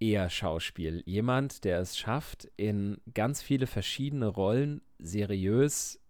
eher 0.00 0.30
Schauspiel. 0.30 1.02
Jemand, 1.04 1.64
der 1.64 1.78
es 1.80 1.98
schafft, 1.98 2.50
in 2.56 3.00
ganz 3.12 3.42
viele 3.42 3.66
verschiedene 3.66 4.26
Rollen 4.26 4.80
seriös 4.98 6.00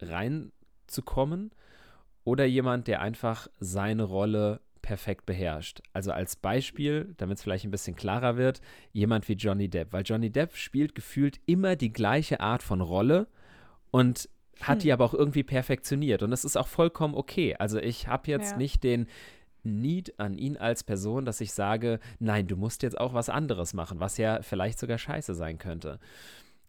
reinzukommen 0.00 1.50
oder 2.24 2.44
jemand, 2.44 2.86
der 2.86 3.00
einfach 3.00 3.48
seine 3.58 4.04
Rolle 4.04 4.60
perfekt 4.90 5.24
beherrscht. 5.24 5.82
Also 5.92 6.10
als 6.10 6.34
Beispiel, 6.34 7.14
damit 7.16 7.38
es 7.38 7.44
vielleicht 7.44 7.64
ein 7.64 7.70
bisschen 7.70 7.94
klarer 7.94 8.36
wird, 8.36 8.60
jemand 8.90 9.28
wie 9.28 9.34
Johnny 9.34 9.68
Depp, 9.68 9.92
weil 9.92 10.02
Johnny 10.02 10.30
Depp 10.30 10.56
spielt 10.56 10.96
gefühlt 10.96 11.38
immer 11.46 11.76
die 11.76 11.92
gleiche 11.92 12.40
Art 12.40 12.64
von 12.64 12.80
Rolle 12.80 13.28
und 13.92 14.28
hat 14.60 14.78
hm. 14.78 14.80
die 14.80 14.92
aber 14.92 15.04
auch 15.04 15.14
irgendwie 15.14 15.44
perfektioniert 15.44 16.24
und 16.24 16.32
das 16.32 16.44
ist 16.44 16.56
auch 16.56 16.66
vollkommen 16.66 17.14
okay. 17.14 17.54
Also 17.56 17.78
ich 17.78 18.08
habe 18.08 18.32
jetzt 18.32 18.50
ja. 18.50 18.56
nicht 18.56 18.82
den 18.82 19.06
Need 19.62 20.18
an 20.18 20.34
ihn 20.34 20.56
als 20.56 20.82
Person, 20.82 21.24
dass 21.24 21.40
ich 21.40 21.52
sage, 21.52 22.00
nein, 22.18 22.48
du 22.48 22.56
musst 22.56 22.82
jetzt 22.82 22.98
auch 22.98 23.14
was 23.14 23.28
anderes 23.28 23.72
machen, 23.72 24.00
was 24.00 24.16
ja 24.16 24.42
vielleicht 24.42 24.80
sogar 24.80 24.98
scheiße 24.98 25.36
sein 25.36 25.58
könnte. 25.58 26.00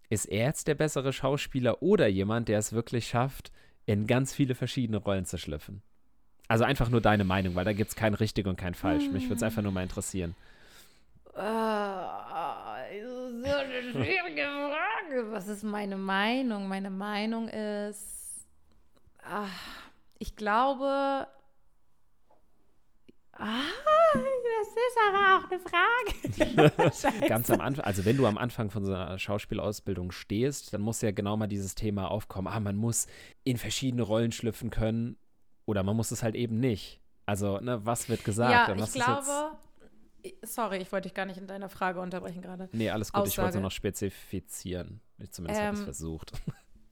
Ist 0.09 0.25
er 0.25 0.45
jetzt 0.45 0.67
der 0.67 0.75
bessere 0.75 1.11
Schauspieler 1.11 1.81
oder 1.81 2.05
jemand, 2.05 2.49
der 2.49 2.59
es 2.59 2.71
wirklich 2.71 3.07
schafft, 3.07 3.51
in 3.87 4.05
ganz 4.05 4.31
viele 4.31 4.53
verschiedene 4.53 4.97
Rollen 4.97 5.25
zu 5.25 5.39
schlüpfen? 5.39 5.81
Also 6.51 6.65
einfach 6.65 6.89
nur 6.89 6.99
deine 6.99 7.23
Meinung, 7.23 7.55
weil 7.55 7.63
da 7.63 7.71
gibt 7.71 7.91
es 7.91 7.95
kein 7.95 8.13
richtig 8.13 8.45
und 8.45 8.57
kein 8.57 8.73
falsch. 8.73 9.07
Mich 9.09 9.23
würde 9.23 9.35
es 9.35 9.43
einfach 9.43 9.61
nur 9.61 9.71
mal 9.71 9.83
interessieren. 9.83 10.35
Uh, 11.33 11.37
so 13.41 13.55
eine 13.55 13.81
schwierige 13.89 14.41
Frage. 14.41 15.31
Was 15.31 15.47
ist 15.47 15.63
meine 15.63 15.95
Meinung? 15.95 16.67
Meine 16.67 16.89
Meinung 16.89 17.47
ist, 17.47 18.45
ach, 19.23 19.47
ich 20.19 20.35
glaube, 20.35 21.25
Ah, 23.31 23.63
das 24.13 24.67
ist 24.67 24.97
aber 25.07 25.37
auch 25.37 25.49
eine 25.49 25.59
Frage. 26.67 27.27
Ganz 27.29 27.49
am 27.49 27.61
Anfang, 27.61 27.85
also 27.85 28.03
wenn 28.03 28.17
du 28.17 28.27
am 28.27 28.37
Anfang 28.37 28.69
von 28.69 28.83
so 28.83 28.93
einer 28.93 29.17
Schauspielausbildung 29.17 30.11
stehst, 30.11 30.73
dann 30.73 30.81
muss 30.81 31.01
ja 31.01 31.11
genau 31.11 31.37
mal 31.37 31.47
dieses 31.47 31.75
Thema 31.75 32.11
aufkommen. 32.11 32.49
Ah, 32.49 32.59
man 32.59 32.75
muss 32.75 33.07
in 33.45 33.55
verschiedene 33.55 34.01
Rollen 34.01 34.33
schlüpfen 34.33 34.69
können 34.69 35.15
oder 35.65 35.83
man 35.83 35.95
muss 35.95 36.11
es 36.11 36.23
halt 36.23 36.35
eben 36.35 36.59
nicht. 36.59 37.01
Also, 37.25 37.59
ne, 37.59 37.85
was 37.85 38.09
wird 38.09 38.23
gesagt? 38.25 38.51
Ja, 38.51 38.85
ich 38.85 38.93
glaube, 38.93 39.57
sorry, 40.43 40.77
ich 40.77 40.91
wollte 40.91 41.07
dich 41.07 41.13
gar 41.13 41.25
nicht 41.25 41.37
in 41.37 41.47
deiner 41.47 41.69
Frage 41.69 41.99
unterbrechen 41.99 42.41
gerade. 42.41 42.69
Nee, 42.71 42.89
alles 42.89 43.11
gut, 43.11 43.21
Aussage. 43.21 43.29
ich 43.29 43.37
wollte 43.37 43.57
es 43.57 43.63
noch 43.63 43.71
spezifizieren. 43.71 45.01
Ich 45.17 45.31
zumindest 45.31 45.61
ähm, 45.61 45.67
habe 45.67 45.77
es 45.77 45.83
versucht. 45.83 46.31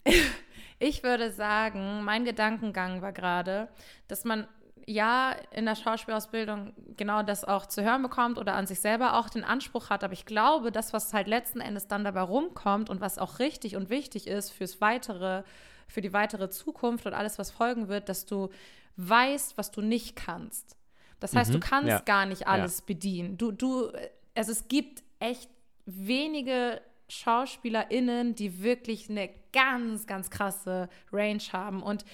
ich 0.79 1.03
würde 1.03 1.31
sagen, 1.31 2.03
mein 2.03 2.25
Gedankengang 2.25 3.01
war 3.01 3.11
gerade, 3.11 3.69
dass 4.07 4.23
man 4.23 4.47
ja 4.85 5.35
in 5.51 5.65
der 5.65 5.75
Schauspielausbildung 5.75 6.73
genau 6.97 7.21
das 7.21 7.43
auch 7.43 7.67
zu 7.67 7.83
hören 7.83 8.01
bekommt 8.01 8.37
oder 8.37 8.55
an 8.55 8.65
sich 8.65 8.79
selber 8.79 9.19
auch 9.19 9.29
den 9.29 9.43
Anspruch 9.43 9.89
hat. 9.89 10.03
Aber 10.03 10.13
ich 10.13 10.25
glaube, 10.25 10.71
das, 10.71 10.93
was 10.93 11.13
halt 11.13 11.27
letzten 11.27 11.61
Endes 11.61 11.87
dann 11.87 12.03
dabei 12.03 12.21
rumkommt 12.21 12.89
und 12.89 12.99
was 12.99 13.19
auch 13.19 13.39
richtig 13.39 13.75
und 13.75 13.89
wichtig 13.89 14.27
ist 14.27 14.51
fürs 14.51 14.81
weitere, 14.81 15.43
für 15.89 16.01
die 16.01 16.13
weitere 16.13 16.49
Zukunft 16.49 17.05
und 17.05 17.13
alles, 17.13 17.37
was 17.37 17.51
folgen 17.51 17.89
wird, 17.89 18.07
dass 18.07 18.25
du 18.25 18.49
weißt, 18.95 19.57
was 19.57 19.71
du 19.71 19.81
nicht 19.81 20.15
kannst. 20.15 20.77
Das 21.19 21.35
heißt, 21.35 21.49
mhm, 21.49 21.53
du 21.55 21.59
kannst 21.59 21.89
ja. 21.89 21.99
gar 21.99 22.25
nicht 22.25 22.47
alles 22.47 22.79
ja. 22.79 22.83
bedienen. 22.87 23.37
Du, 23.37 23.51
du, 23.51 23.91
also 24.35 24.51
es 24.51 24.67
gibt 24.67 25.03
echt 25.19 25.49
wenige 25.85 26.81
SchauspielerInnen, 27.09 28.35
die 28.35 28.61
wirklich 28.61 29.09
eine 29.09 29.29
ganz, 29.51 30.05
ganz 30.05 30.29
krasse 30.29 30.89
Range 31.11 31.41
haben. 31.51 31.81
Und 31.81 32.05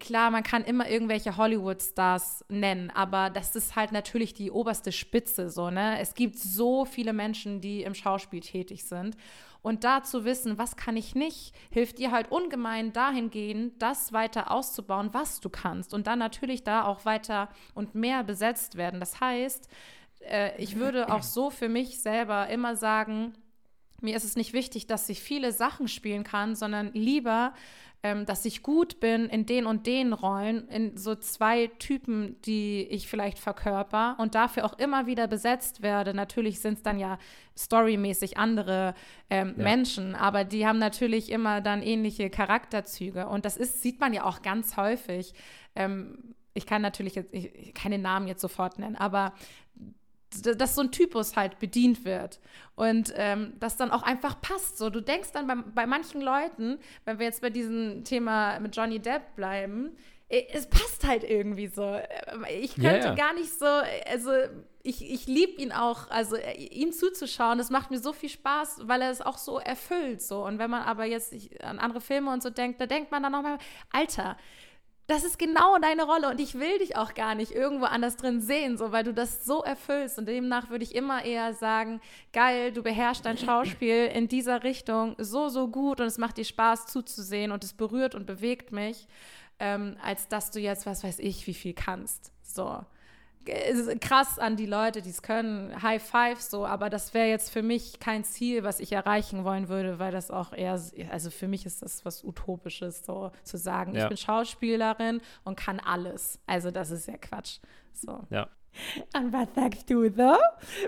klar, 0.00 0.30
man 0.30 0.42
kann 0.42 0.64
immer 0.64 0.88
irgendwelche 0.88 1.36
Hollywood-Stars 1.36 2.46
nennen, 2.48 2.90
aber 2.90 3.30
das 3.30 3.54
ist 3.54 3.76
halt 3.76 3.92
natürlich 3.92 4.34
die 4.34 4.50
oberste 4.50 4.90
Spitze 4.90 5.50
so, 5.50 5.70
ne? 5.70 5.98
Es 6.00 6.14
gibt 6.14 6.38
so 6.38 6.84
viele 6.84 7.12
Menschen, 7.12 7.60
die 7.60 7.82
im 7.82 7.94
Schauspiel 7.94 8.40
tätig 8.40 8.84
sind. 8.84 9.16
Und 9.62 9.84
da 9.84 10.02
zu 10.02 10.24
wissen, 10.24 10.56
was 10.56 10.76
kann 10.76 10.96
ich 10.96 11.14
nicht, 11.14 11.52
hilft 11.70 11.98
dir 11.98 12.10
halt 12.12 12.30
ungemein 12.30 12.92
dahingehend, 12.92 13.82
das 13.82 14.12
weiter 14.12 14.50
auszubauen, 14.50 15.10
was 15.12 15.40
du 15.40 15.50
kannst. 15.50 15.94
Und 15.94 16.06
dann 16.06 16.18
natürlich 16.18 16.62
da 16.62 16.84
auch 16.84 17.04
weiter 17.04 17.48
und 17.74 17.94
mehr 17.94 18.22
besetzt 18.24 18.76
werden. 18.76 19.00
Das 19.00 19.20
heißt, 19.20 19.68
äh, 20.20 20.56
ich 20.62 20.76
würde 20.76 21.12
auch 21.12 21.22
so 21.22 21.50
für 21.50 21.68
mich 21.68 22.00
selber 22.00 22.48
immer 22.48 22.76
sagen, 22.76 23.34
mir 24.00 24.16
ist 24.16 24.24
es 24.24 24.36
nicht 24.36 24.52
wichtig, 24.52 24.86
dass 24.86 25.08
ich 25.08 25.20
viele 25.20 25.52
Sachen 25.52 25.88
spielen 25.88 26.22
kann, 26.22 26.54
sondern 26.54 26.92
lieber 26.92 27.52
ähm, 28.02 28.26
dass 28.26 28.44
ich 28.44 28.62
gut 28.62 29.00
bin 29.00 29.26
in 29.26 29.44
den 29.44 29.66
und 29.66 29.86
den 29.86 30.12
Rollen, 30.12 30.68
in 30.68 30.96
so 30.96 31.16
zwei 31.16 31.66
Typen, 31.78 32.40
die 32.42 32.82
ich 32.82 33.08
vielleicht 33.08 33.38
verkörper 33.38 34.16
und 34.18 34.34
dafür 34.34 34.64
auch 34.64 34.78
immer 34.78 35.06
wieder 35.06 35.26
besetzt 35.26 35.82
werde. 35.82 36.14
Natürlich 36.14 36.60
sind 36.60 36.74
es 36.74 36.82
dann 36.82 36.98
ja 36.98 37.18
storymäßig 37.56 38.38
andere 38.38 38.94
ähm, 39.30 39.54
ja. 39.56 39.64
Menschen, 39.64 40.14
aber 40.14 40.44
die 40.44 40.66
haben 40.66 40.78
natürlich 40.78 41.30
immer 41.32 41.60
dann 41.60 41.82
ähnliche 41.82 42.30
Charakterzüge. 42.30 43.26
Und 43.26 43.44
das 43.44 43.56
ist, 43.56 43.82
sieht 43.82 43.98
man 43.98 44.12
ja 44.12 44.24
auch 44.24 44.42
ganz 44.42 44.76
häufig. 44.76 45.34
Ähm, 45.74 46.34
ich 46.54 46.66
kann 46.66 46.82
natürlich 46.82 47.14
jetzt 47.16 47.34
ich, 47.34 47.74
keine 47.74 47.98
Namen 47.98 48.28
jetzt 48.28 48.40
sofort 48.40 48.78
nennen, 48.78 48.96
aber 48.96 49.32
dass 50.30 50.74
so 50.74 50.82
ein 50.82 50.92
Typus 50.92 51.36
halt 51.36 51.58
bedient 51.58 52.04
wird 52.04 52.40
und 52.74 53.12
ähm, 53.16 53.54
das 53.58 53.76
dann 53.76 53.90
auch 53.90 54.02
einfach 54.02 54.40
passt. 54.40 54.78
So, 54.78 54.90
du 54.90 55.00
denkst 55.00 55.32
dann 55.32 55.46
bei, 55.46 55.54
bei 55.54 55.86
manchen 55.86 56.20
Leuten, 56.20 56.78
wenn 57.04 57.18
wir 57.18 57.26
jetzt 57.26 57.40
bei 57.40 57.50
diesem 57.50 58.04
Thema 58.04 58.60
mit 58.60 58.76
Johnny 58.76 58.98
Depp 58.98 59.36
bleiben, 59.36 59.96
äh, 60.28 60.44
es 60.52 60.66
passt 60.66 61.06
halt 61.06 61.24
irgendwie 61.24 61.68
so. 61.68 61.82
Äh, 61.82 62.60
ich 62.60 62.74
könnte 62.74 63.08
yeah. 63.08 63.14
gar 63.14 63.34
nicht 63.34 63.58
so, 63.58 63.66
also 63.66 64.30
ich, 64.82 65.10
ich 65.10 65.26
liebe 65.26 65.60
ihn 65.60 65.72
auch, 65.72 66.10
also 66.10 66.36
äh, 66.36 66.54
ihm 66.54 66.92
zuzuschauen, 66.92 67.58
das 67.58 67.70
macht 67.70 67.90
mir 67.90 67.98
so 67.98 68.12
viel 68.12 68.28
Spaß, 68.28 68.82
weil 68.84 69.02
er 69.02 69.10
es 69.10 69.20
auch 69.20 69.38
so 69.38 69.58
erfüllt. 69.58 70.22
So. 70.22 70.44
Und 70.44 70.58
wenn 70.58 70.70
man 70.70 70.82
aber 70.82 71.04
jetzt 71.04 71.34
an 71.62 71.78
andere 71.78 72.00
Filme 72.00 72.32
und 72.32 72.42
so 72.42 72.50
denkt, 72.50 72.80
da 72.80 72.86
denkt 72.86 73.10
man 73.10 73.22
dann 73.22 73.32
nochmal, 73.32 73.58
Alter, 73.90 74.36
das 75.08 75.24
ist 75.24 75.38
genau 75.38 75.78
deine 75.78 76.04
Rolle 76.04 76.28
und 76.28 76.38
ich 76.40 76.54
will 76.54 76.78
dich 76.78 76.96
auch 76.96 77.14
gar 77.14 77.34
nicht 77.34 77.50
irgendwo 77.52 77.86
anders 77.86 78.16
drin 78.16 78.40
sehen, 78.40 78.78
so 78.78 78.92
weil 78.92 79.04
du 79.04 79.12
das 79.14 79.44
so 79.44 79.62
erfüllst. 79.62 80.18
Und 80.18 80.26
demnach 80.26 80.70
würde 80.70 80.84
ich 80.84 80.94
immer 80.94 81.24
eher 81.24 81.54
sagen, 81.54 82.00
geil, 82.32 82.72
du 82.72 82.82
beherrschst 82.82 83.24
dein 83.24 83.38
Schauspiel 83.38 84.06
in 84.06 84.28
dieser 84.28 84.62
Richtung 84.62 85.16
so, 85.18 85.48
so 85.48 85.68
gut 85.68 86.00
und 86.00 86.06
es 86.06 86.18
macht 86.18 86.36
dir 86.36 86.44
Spaß 86.44 86.86
zuzusehen 86.86 87.52
und 87.52 87.64
es 87.64 87.72
berührt 87.72 88.14
und 88.14 88.26
bewegt 88.26 88.70
mich. 88.70 89.08
ähm, 89.60 89.96
als 90.02 90.28
dass 90.28 90.50
du 90.50 90.60
jetzt, 90.60 90.86
was 90.86 91.04
weiß 91.04 91.18
ich, 91.18 91.46
wie 91.46 91.54
viel 91.54 91.74
kannst. 91.74 92.32
So. 92.42 92.84
Krass 94.00 94.38
an 94.38 94.56
die 94.56 94.66
Leute, 94.66 95.02
die 95.02 95.10
es 95.10 95.22
können, 95.22 95.82
High 95.82 96.02
Five 96.02 96.40
so, 96.40 96.66
aber 96.66 96.90
das 96.90 97.14
wäre 97.14 97.28
jetzt 97.28 97.50
für 97.50 97.62
mich 97.62 98.00
kein 98.00 98.24
Ziel, 98.24 98.64
was 98.64 98.80
ich 98.80 98.92
erreichen 98.92 99.44
wollen 99.44 99.68
würde, 99.68 99.98
weil 99.98 100.12
das 100.12 100.30
auch 100.30 100.52
eher, 100.52 100.80
also 101.10 101.30
für 101.30 101.48
mich 101.48 101.66
ist 101.66 101.82
das 101.82 102.04
was 102.04 102.24
Utopisches, 102.24 103.04
so 103.04 103.32
zu 103.42 103.56
sagen, 103.56 103.94
ja. 103.94 104.02
ich 104.02 104.08
bin 104.08 104.16
Schauspielerin 104.16 105.20
und 105.44 105.56
kann 105.56 105.80
alles. 105.80 106.38
Also 106.46 106.70
das 106.70 106.90
ist 106.90 107.08
ja 107.08 107.16
Quatsch. 107.16 107.58
So. 107.92 108.26
Ja. 108.30 108.48
Und 109.16 109.32
was 109.32 109.48
sagst 109.54 109.90
du 109.90 110.08
so? 110.10 110.36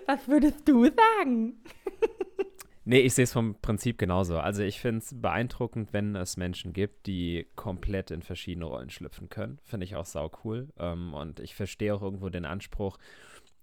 Was 0.07 0.29
würdest 0.29 0.69
du 0.69 0.85
sagen? 0.85 1.63
Nee, 2.85 3.01
ich 3.01 3.15
sehe 3.15 3.25
es 3.25 3.33
vom 3.33 3.57
Prinzip 3.61 3.99
genauso. 3.99 4.39
Also 4.39 4.63
ich 4.63 4.81
finde 4.81 4.99
es 4.99 5.15
beeindruckend, 5.15 5.93
wenn 5.93 6.17
es 6.17 6.37
Menschen 6.37 6.73
gibt, 6.73 7.07
die 7.07 7.47
komplett 7.55 8.11
in 8.11 8.23
verschiedene 8.23 8.65
Rollen 8.65 8.91
schlüpfen 8.91 9.29
können. 9.29 9.59
Finde 9.63 9.85
ich 9.85 9.97
auch 9.97 10.07
sau 10.07 10.31
cool. 10.45 10.69
Ähm, 10.79 11.13
und 11.13 11.41
ich 11.41 11.55
verstehe 11.55 11.95
auch 11.95 12.03
irgendwo 12.03 12.31
den 12.31 12.47
Anspruch, 12.47 12.99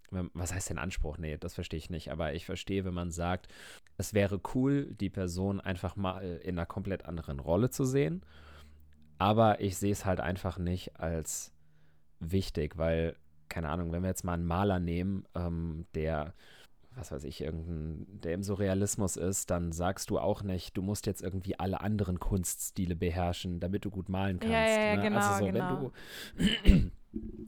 was 0.10 0.54
heißt 0.54 0.70
denn 0.70 0.78
Anspruch? 0.78 1.18
Nee, 1.18 1.38
das 1.38 1.56
verstehe 1.56 1.80
ich 1.80 1.90
nicht. 1.90 2.12
Aber 2.12 2.34
ich 2.34 2.46
verstehe, 2.46 2.86
wenn 2.86 2.94
man 2.94 3.12
sagt, 3.12 3.48
es 3.98 4.14
wäre 4.14 4.40
cool, 4.54 4.94
die 4.94 5.10
Person 5.10 5.60
einfach 5.60 5.96
mal 5.96 6.40
in 6.44 6.58
einer 6.58 6.66
komplett 6.66 7.06
anderen 7.06 7.40
Rolle 7.40 7.70
zu 7.70 7.84
sehen. 7.84 8.22
Aber 9.18 9.60
ich 9.60 9.78
sehe 9.78 9.92
es 9.92 10.06
halt 10.06 10.20
einfach 10.20 10.60
nicht 10.60 11.00
als 11.00 11.52
wichtig, 12.20 12.78
weil, 12.78 13.16
keine 13.50 13.70
Ahnung, 13.70 13.92
wenn 13.92 14.04
wir 14.04 14.10
jetzt 14.10 14.24
mal 14.24 14.34
einen 14.34 14.46
Maler 14.46 14.80
nehmen, 14.80 15.26
ähm, 15.36 15.86
der 15.94 16.34
was 16.98 17.12
weiß 17.12 17.24
ich, 17.26 17.42
irgendein, 17.42 18.08
der 18.22 18.34
im 18.34 18.44
Surrealismus 18.44 19.18
ist, 19.18 19.52
dann 19.52 19.72
sagst 19.72 20.10
du 20.10 20.20
auch 20.20 20.42
nicht, 20.44 20.76
du 20.76 20.82
musst 20.82 21.06
jetzt 21.06 21.22
irgendwie 21.22 21.60
alle 21.60 21.82
anderen 21.82 22.20
Kunststile 22.20 22.96
beherrschen, 22.96 23.60
damit 23.60 23.86
du 23.86 23.92
gut 23.92 24.10
malen 24.10 24.40
kannst. 24.40 24.54
Ja, 24.54 24.68
ja, 24.68 24.96
ne? 24.96 25.02
genau, 25.04 25.20
also 25.20 25.46
so, 25.46 25.52
genau. 25.52 25.92
wenn 26.64 26.92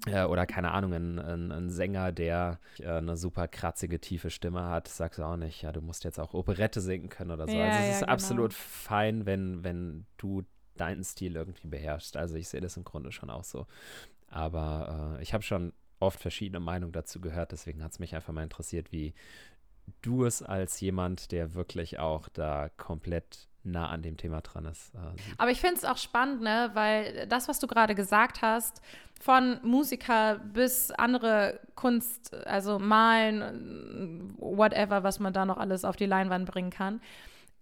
du 0.06 0.12
äh, 0.12 0.24
oder 0.26 0.46
keine 0.46 0.72
Ahnung, 0.72 0.94
ein, 0.94 1.20
ein, 1.20 1.52
ein 1.52 1.70
Sänger, 1.70 2.12
der 2.12 2.60
äh, 2.80 2.90
eine 2.90 3.18
super 3.18 3.48
kratzige, 3.48 4.00
tiefe 4.00 4.30
Stimme 4.30 4.64
hat, 4.64 4.88
sagst 4.88 5.20
du 5.20 5.24
auch 5.24 5.38
nicht, 5.38 5.62
ja, 5.62 5.72
du 5.72 5.82
musst 5.82 6.04
jetzt 6.04 6.20
auch 6.20 6.34
Operette 6.34 6.80
singen 6.80 7.10
können 7.10 7.32
oder 7.32 7.48
so. 7.48 7.54
Ja, 7.54 7.66
also 7.66 7.80
es 7.80 7.86
ja, 7.86 7.92
ist 7.92 8.00
genau. 8.02 8.14
absolut 8.14 8.54
fein, 8.54 9.26
wenn, 9.26 9.64
wenn 9.64 10.06
du 10.18 10.44
deinen 10.78 11.04
Stil 11.04 11.36
irgendwie 11.36 11.68
beherrschst. 11.68 12.16
Also 12.18 12.36
ich 12.36 12.48
sehe 12.48 12.62
das 12.62 12.78
im 12.78 12.84
Grunde 12.84 13.12
schon 13.12 13.30
auch 13.30 13.44
so. 13.44 13.68
Aber 14.28 15.18
äh, 15.18 15.24
ich 15.24 15.34
habe 15.34 15.44
schon 15.44 15.74
oft 16.00 16.20
verschiedene 16.20 16.60
Meinungen 16.60 16.94
dazu 16.94 17.22
gehört. 17.22 17.52
Deswegen 17.52 17.84
hat 17.84 17.92
es 17.92 18.00
mich 18.00 18.16
einfach 18.16 18.34
mal 18.34 18.44
interessiert, 18.44 18.92
wie 18.92 19.14
du 20.02 20.26
es 20.26 20.42
als 20.42 20.80
jemand, 20.80 21.32
der 21.32 21.54
wirklich 21.54 22.00
auch 22.00 22.30
da 22.30 22.70
komplett 22.78 23.48
nah 23.64 23.90
an 23.90 24.02
dem 24.02 24.18
Thema 24.18 24.42
dran 24.42 24.66
ist. 24.66 24.94
Äh, 24.96 25.00
Aber 25.38 25.52
ich 25.52 25.60
finde 25.60 25.76
es 25.76 25.86
auch 25.86 25.98
spannend, 25.98 26.42
ne? 26.42 26.72
weil 26.74 27.28
das, 27.28 27.48
was 27.48 27.60
du 27.60 27.68
gerade 27.68 27.96
gesagt 27.96 28.42
hast, 28.42 28.82
von 29.20 29.60
Musiker 29.64 30.40
bis 30.40 30.92
andere 30.92 31.60
Kunst, 31.76 32.34
also 32.46 32.80
malen, 32.80 34.34
whatever, 34.38 35.04
was 35.04 35.20
man 35.20 35.34
da 35.34 35.46
noch 35.46 35.58
alles 35.58 35.84
auf 35.84 35.98
die 35.98 36.06
Leinwand 36.06 36.50
bringen 36.50 36.70
kann, 36.70 37.02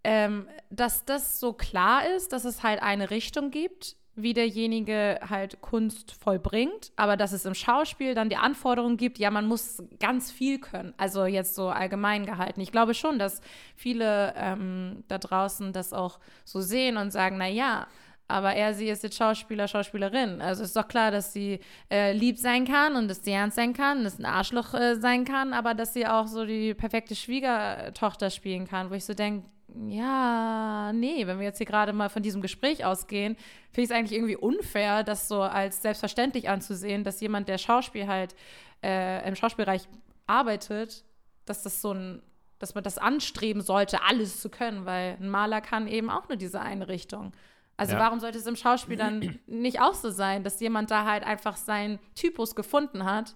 ähm, 0.04 0.48
dass 0.70 1.04
das 1.06 1.40
so 1.40 1.54
klar 1.54 2.08
ist, 2.16 2.32
dass 2.32 2.46
es 2.46 2.62
halt 2.62 2.82
eine 2.82 3.10
Richtung 3.10 3.50
gibt, 3.50 3.96
wie 4.18 4.34
derjenige 4.34 5.20
halt 5.30 5.62
Kunst 5.62 6.12
vollbringt, 6.12 6.92
aber 6.96 7.18
dass 7.18 7.32
es 7.32 7.46
im 7.46 7.54
Schauspiel 7.54 8.16
dann 8.16 8.30
die 8.30 8.36
Anforderung 8.36 8.98
gibt, 8.98 9.20
ja, 9.20 9.32
man 9.32 9.48
muss 9.48 9.84
ganz 10.00 10.32
viel 10.32 10.60
können, 10.60 10.94
also 10.98 11.26
jetzt 11.26 11.56
so 11.56 11.70
allgemein 11.70 12.26
gehalten. 12.26 12.62
Ich 12.62 12.72
glaube 12.72 12.94
schon, 12.94 13.20
dass 13.20 13.42
viele 13.76 14.34
ähm, 14.36 15.04
da 15.08 15.18
draußen 15.18 15.72
das 15.72 15.94
auch 15.94 16.20
so 16.44 16.62
sehen 16.62 16.98
und 16.98 17.12
sagen, 17.12 17.38
na 17.38 17.48
ja, 17.48 17.88
aber 18.28 18.54
er, 18.54 18.74
sie 18.74 18.90
ist 18.90 19.04
jetzt 19.04 19.18
Schauspieler, 19.18 19.68
Schauspielerin. 19.68 20.42
Also 20.42 20.64
ist 20.64 20.76
doch 20.76 20.88
klar, 20.88 21.12
dass 21.12 21.32
sie 21.32 21.60
äh, 21.90 22.12
lieb 22.12 22.38
sein 22.38 22.66
kann 22.66 22.96
und 22.96 23.08
dass 23.08 23.24
sie 23.24 23.32
ernst 23.32 23.56
sein 23.56 23.74
kann, 23.74 24.04
dass 24.04 24.20
ein 24.20 24.26
Arschloch 24.26 24.74
äh, 24.74 24.96
sein 24.96 25.24
kann, 25.24 25.54
aber 25.54 25.74
dass 25.74 25.94
sie 25.94 26.06
auch 26.06 26.28
so 26.28 26.46
die 26.46 26.74
perfekte 26.74 27.16
Schwiegertochter 27.16 28.30
spielen 28.30 28.68
kann, 28.68 28.90
wo 28.90 28.96
ich 28.96 29.06
so 29.06 29.14
denke, 29.14 29.48
ja, 29.76 30.92
nee, 30.94 31.28
wenn 31.28 31.40
wir 31.40 31.46
jetzt 31.46 31.58
hier 31.58 31.66
gerade 31.66 31.94
mal 31.94 32.10
von 32.10 32.24
diesem 32.24 32.42
Gespräch 32.42 32.86
ausgehen, 32.86 33.36
finde 33.72 33.82
ich 33.82 33.90
es 33.90 33.92
eigentlich 33.92 34.18
irgendwie 34.18 34.38
unfair, 34.38 35.04
das 35.04 35.28
so 35.28 35.42
als 35.42 35.82
selbstverständlich 35.82 36.50
anzusehen, 36.50 37.04
dass 37.04 37.20
jemand, 37.20 37.48
der 37.50 37.58
Schauspiel 37.58 38.08
halt 38.08 38.36
äh, 38.84 39.28
im 39.28 39.36
Schauspielbereich 39.36 39.88
arbeitet, 40.26 41.04
dass 41.46 41.64
das 41.64 41.82
so 41.82 41.94
ein, 41.94 42.22
dass 42.60 42.76
man 42.76 42.84
das 42.84 42.98
anstreben 42.98 43.62
sollte, 43.62 44.02
alles 44.04 44.42
zu 44.42 44.50
können, 44.50 44.86
weil 44.86 45.18
ein 45.20 45.30
Maler 45.30 45.62
kann 45.62 45.88
eben 45.88 46.10
auch 46.10 46.28
nur 46.30 46.38
diese 46.38 46.62
eine 46.62 46.88
Richtung. 46.88 47.34
Also 47.76 47.94
ja. 47.94 48.00
warum 48.00 48.20
sollte 48.20 48.40
es 48.40 48.48
im 48.48 48.56
Schauspiel 48.56 48.98
dann 48.98 49.40
nicht 49.48 49.82
auch 49.82 49.94
so 49.94 50.10
sein, 50.10 50.44
dass 50.44 50.60
jemand 50.60 50.92
da 50.92 51.06
halt 51.06 51.24
einfach 51.24 51.58
seinen 51.58 52.00
Typus 52.16 52.56
gefunden 52.56 53.04
hat 53.04 53.36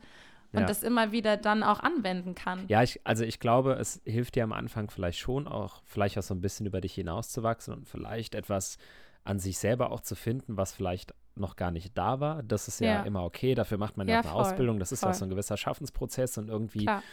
und 0.53 0.61
ja. 0.61 0.65
das 0.65 0.83
immer 0.83 1.11
wieder 1.11 1.37
dann 1.37 1.63
auch 1.63 1.79
anwenden 1.79 2.35
kann. 2.35 2.65
Ja, 2.67 2.83
ich, 2.83 2.99
also 3.05 3.23
ich 3.23 3.39
glaube, 3.39 3.73
es 3.73 4.01
hilft 4.05 4.35
dir 4.35 4.43
am 4.43 4.51
Anfang 4.51 4.89
vielleicht 4.89 5.19
schon 5.19 5.47
auch, 5.47 5.81
vielleicht 5.85 6.17
auch 6.17 6.23
so 6.23 6.33
ein 6.33 6.41
bisschen 6.41 6.65
über 6.65 6.81
dich 6.81 6.93
hinauszuwachsen 6.93 7.73
und 7.73 7.87
vielleicht 7.87 8.35
etwas 8.35 8.77
an 9.23 9.39
sich 9.39 9.57
selber 9.57 9.91
auch 9.91 10.01
zu 10.01 10.15
finden, 10.15 10.57
was 10.57 10.73
vielleicht 10.73 11.13
noch 11.35 11.55
gar 11.55 11.71
nicht 11.71 11.97
da 11.97 12.19
war. 12.19 12.43
Das 12.43 12.67
ist 12.67 12.81
ja, 12.81 12.87
ja. 12.87 13.03
immer 13.03 13.23
okay, 13.23 13.55
dafür 13.55 13.77
macht 13.77 13.95
man 13.97 14.07
ja, 14.07 14.19
eine 14.19 14.27
voll, 14.27 14.41
Ausbildung, 14.41 14.79
das 14.79 14.91
ist 14.91 15.01
voll. 15.01 15.09
auch 15.09 15.13
so 15.13 15.25
ein 15.25 15.29
gewisser 15.29 15.57
Schaffensprozess 15.57 16.37
und 16.37 16.49
irgendwie 16.49 16.85
Klar. 16.85 17.03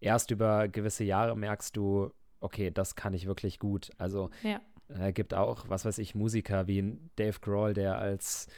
erst 0.00 0.30
über 0.30 0.68
gewisse 0.68 1.04
Jahre 1.04 1.36
merkst 1.36 1.76
du, 1.76 2.10
okay, 2.40 2.70
das 2.70 2.96
kann 2.96 3.14
ich 3.14 3.26
wirklich 3.26 3.58
gut. 3.58 3.90
Also 3.98 4.30
ja. 4.42 4.60
äh, 4.88 5.12
gibt 5.12 5.34
auch, 5.34 5.68
was 5.68 5.84
weiß 5.84 5.98
ich, 5.98 6.14
Musiker 6.14 6.66
wie 6.66 6.98
Dave 7.16 7.38
Grohl, 7.40 7.74
der 7.74 7.98
als 7.98 8.48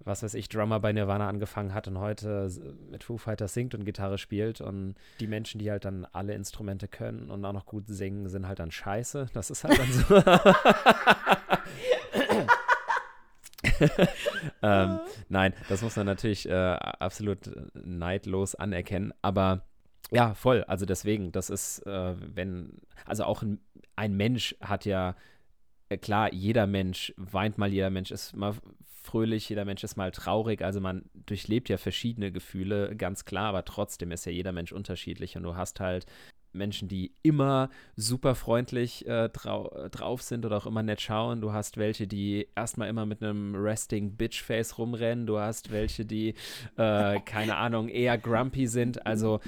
was 0.00 0.22
weiß 0.22 0.34
ich, 0.34 0.48
Drummer 0.48 0.80
bei 0.80 0.92
Nirvana 0.92 1.28
angefangen 1.28 1.72
hat 1.74 1.88
und 1.88 1.98
heute 1.98 2.50
mit 2.90 3.04
Foo 3.04 3.16
Fighters 3.16 3.54
singt 3.54 3.74
und 3.74 3.84
Gitarre 3.84 4.18
spielt. 4.18 4.60
Und 4.60 4.96
die 5.20 5.26
Menschen, 5.26 5.58
die 5.58 5.70
halt 5.70 5.84
dann 5.84 6.06
alle 6.12 6.34
Instrumente 6.34 6.88
können 6.88 7.30
und 7.30 7.44
auch 7.44 7.52
noch 7.52 7.66
gut 7.66 7.84
singen, 7.86 8.28
sind 8.28 8.46
halt 8.46 8.58
dann 8.58 8.70
scheiße. 8.70 9.28
Das 9.32 9.50
ist 9.50 9.64
halt 9.64 9.78
dann 9.78 9.92
so. 9.92 10.22
ähm, 14.62 15.00
nein, 15.28 15.54
das 15.68 15.82
muss 15.82 15.96
man 15.96 16.06
natürlich 16.06 16.48
äh, 16.48 16.52
absolut 16.52 17.50
neidlos 17.74 18.54
anerkennen. 18.54 19.12
Aber 19.22 19.62
ja, 20.10 20.34
voll. 20.34 20.64
Also 20.64 20.86
deswegen, 20.86 21.32
das 21.32 21.50
ist, 21.50 21.80
äh, 21.86 22.14
wenn, 22.18 22.80
also 23.06 23.24
auch 23.24 23.42
ein, 23.42 23.60
ein 23.96 24.14
Mensch 24.16 24.54
hat 24.60 24.84
ja 24.84 25.16
äh, 25.88 25.96
klar, 25.96 26.32
jeder 26.32 26.66
Mensch 26.66 27.14
weint 27.16 27.58
mal, 27.58 27.72
jeder 27.72 27.90
Mensch 27.90 28.10
ist 28.10 28.36
mal 28.36 28.54
fröhlich, 29.04 29.48
jeder 29.48 29.64
Mensch 29.64 29.84
ist 29.84 29.96
mal 29.96 30.10
traurig. 30.10 30.62
Also 30.62 30.80
man 30.80 31.04
durchlebt 31.26 31.68
ja 31.68 31.76
verschiedene 31.76 32.32
Gefühle, 32.32 32.96
ganz 32.96 33.24
klar, 33.24 33.46
aber 33.46 33.64
trotzdem 33.64 34.10
ist 34.10 34.24
ja 34.24 34.32
jeder 34.32 34.52
Mensch 34.52 34.72
unterschiedlich 34.72 35.36
und 35.36 35.42
du 35.42 35.56
hast 35.56 35.80
halt 35.80 36.06
Menschen, 36.54 36.88
die 36.88 37.12
immer 37.22 37.68
super 37.96 38.34
freundlich 38.34 39.06
äh, 39.06 39.28
drau 39.28 39.88
drauf 39.90 40.22
sind 40.22 40.46
oder 40.46 40.56
auch 40.56 40.66
immer 40.66 40.82
nett 40.82 41.00
schauen. 41.00 41.40
Du 41.40 41.52
hast 41.52 41.76
welche, 41.76 42.06
die 42.06 42.48
erstmal 42.54 42.88
immer 42.88 43.06
mit 43.06 43.22
einem 43.22 43.54
Resting 43.56 44.16
Bitch 44.16 44.42
Face 44.42 44.78
rumrennen. 44.78 45.26
Du 45.26 45.38
hast 45.38 45.72
welche, 45.72 46.04
die, 46.04 46.34
äh, 46.76 47.20
keine 47.24 47.56
Ahnung, 47.56 47.88
eher 47.88 48.16
grumpy 48.16 48.66
sind. 48.66 49.04
Also 49.04 49.40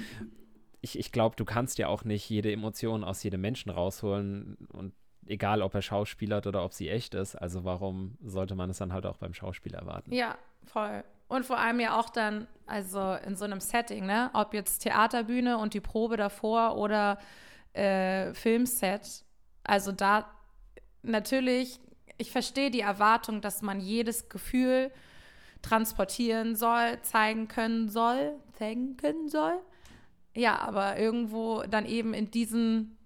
ich, 0.81 0.99
ich 0.99 1.11
glaube, 1.11 1.35
du 1.35 1.45
kannst 1.45 1.77
ja 1.79 1.87
auch 1.87 2.03
nicht 2.03 2.29
jede 2.29 2.51
Emotion 2.51 3.03
aus 3.03 3.23
jedem 3.23 3.41
Menschen 3.41 3.71
rausholen 3.71 4.57
und 4.73 4.93
egal 5.27 5.61
ob 5.61 5.73
er 5.75 5.81
schauspielert 5.81 6.47
oder 6.47 6.63
ob 6.63 6.73
sie 6.73 6.89
echt 6.89 7.13
ist. 7.13 7.35
Also 7.35 7.63
warum 7.63 8.17
sollte 8.23 8.55
man 8.55 8.69
es 8.69 8.77
dann 8.77 8.93
halt 8.93 9.05
auch 9.05 9.17
beim 9.17 9.33
Schauspiel 9.33 9.73
erwarten? 9.73 10.13
Ja, 10.13 10.37
voll. 10.65 11.03
Und 11.27 11.45
vor 11.45 11.57
allem 11.57 11.79
ja 11.79 11.99
auch 11.99 12.09
dann, 12.09 12.47
also 12.65 13.13
in 13.25 13.35
so 13.35 13.45
einem 13.45 13.59
Setting, 13.59 14.05
ne? 14.05 14.29
Ob 14.33 14.53
jetzt 14.53 14.79
Theaterbühne 14.79 15.57
und 15.57 15.73
die 15.73 15.81
Probe 15.81 16.17
davor 16.17 16.77
oder 16.77 17.19
äh, 17.73 18.33
Filmset. 18.33 19.23
Also 19.63 19.91
da 19.91 20.25
natürlich, 21.03 21.79
ich 22.17 22.31
verstehe 22.31 22.71
die 22.71 22.81
Erwartung, 22.81 23.41
dass 23.41 23.61
man 23.61 23.79
jedes 23.79 24.29
Gefühl 24.29 24.91
transportieren 25.61 26.55
soll, 26.55 26.99
zeigen 27.01 27.47
können 27.47 27.89
soll, 27.89 28.33
können 28.57 29.29
soll. 29.29 29.59
Ja, 30.35 30.59
aber 30.59 30.97
irgendwo 30.97 31.63
dann 31.63 31.85
eben 31.85 32.13
in 32.13 32.31
diesen 32.31 32.96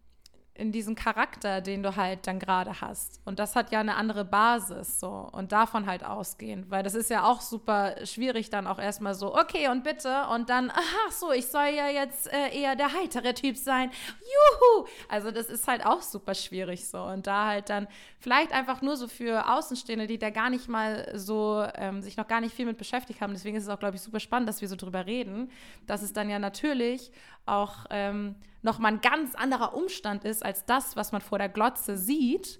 in 0.53 0.71
diesem 0.71 0.95
Charakter, 0.95 1.61
den 1.61 1.81
du 1.81 1.95
halt 1.95 2.27
dann 2.27 2.37
gerade 2.37 2.81
hast. 2.81 3.21
Und 3.25 3.39
das 3.39 3.55
hat 3.55 3.71
ja 3.71 3.79
eine 3.79 3.95
andere 3.95 4.25
Basis 4.25 4.99
so 4.99 5.29
und 5.31 5.51
davon 5.51 5.85
halt 5.85 6.03
ausgehend, 6.03 6.69
weil 6.69 6.83
das 6.83 6.93
ist 6.93 7.09
ja 7.09 7.23
auch 7.23 7.41
super 7.41 7.95
schwierig 8.05 8.49
dann 8.49 8.67
auch 8.67 8.77
erstmal 8.77 9.13
so, 9.13 9.35
okay 9.35 9.69
und 9.69 9.83
bitte 9.83 10.27
und 10.33 10.49
dann, 10.49 10.71
ach 10.73 11.11
so, 11.11 11.31
ich 11.31 11.47
soll 11.47 11.67
ja 11.67 11.87
jetzt 11.87 12.31
äh, 12.31 12.49
eher 12.53 12.75
der 12.75 12.93
heitere 12.93 13.33
Typ 13.33 13.55
sein. 13.57 13.91
Juhu! 14.19 14.87
Also 15.07 15.31
das 15.31 15.47
ist 15.47 15.67
halt 15.67 15.85
auch 15.85 16.01
super 16.01 16.35
schwierig 16.35 16.87
so 16.87 17.01
und 17.01 17.27
da 17.27 17.47
halt 17.47 17.69
dann 17.69 17.87
vielleicht 18.19 18.51
einfach 18.51 18.81
nur 18.81 18.97
so 18.97 19.07
für 19.07 19.49
Außenstehende, 19.51 20.05
die 20.05 20.19
da 20.19 20.29
gar 20.29 20.49
nicht 20.49 20.67
mal 20.67 21.11
so, 21.15 21.65
ähm, 21.75 22.01
sich 22.01 22.17
noch 22.17 22.27
gar 22.27 22.41
nicht 22.41 22.53
viel 22.53 22.65
mit 22.65 22.77
beschäftigt 22.77 23.21
haben. 23.21 23.33
Deswegen 23.33 23.57
ist 23.57 23.63
es 23.63 23.69
auch, 23.69 23.79
glaube 23.79 23.95
ich, 23.95 24.01
super 24.01 24.19
spannend, 24.19 24.49
dass 24.49 24.61
wir 24.61 24.67
so 24.67 24.75
drüber 24.75 25.05
reden, 25.05 25.49
dass 25.87 26.01
es 26.01 26.13
dann 26.13 26.29
ja 26.29 26.39
natürlich 26.39 27.11
auch 27.45 27.85
ähm, 27.89 28.35
nochmal 28.61 28.93
ein 28.93 29.01
ganz 29.01 29.35
anderer 29.35 29.73
Umstand 29.75 30.23
ist 30.23 30.43
als 30.45 30.65
das, 30.65 30.95
was 30.95 31.11
man 31.11 31.21
vor 31.21 31.37
der 31.39 31.49
Glotze 31.49 31.97
sieht. 31.97 32.59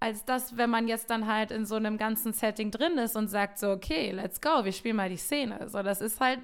als 0.00 0.24
das, 0.26 0.56
wenn 0.58 0.68
man 0.68 0.86
jetzt 0.86 1.08
dann 1.08 1.26
halt 1.26 1.50
in 1.50 1.64
so 1.64 1.76
einem 1.76 1.96
ganzen 1.96 2.32
Setting 2.34 2.70
drin 2.70 2.98
ist 2.98 3.16
und 3.16 3.28
sagt 3.28 3.58
so, 3.58 3.70
okay, 3.70 4.10
let's 4.10 4.40
go, 4.40 4.64
wir 4.64 4.72
spielen 4.72 4.96
mal 4.96 5.08
die 5.08 5.16
Szene. 5.16 5.68
So, 5.70 5.82
das 5.82 6.00
ist 6.02 6.20
halt 6.20 6.40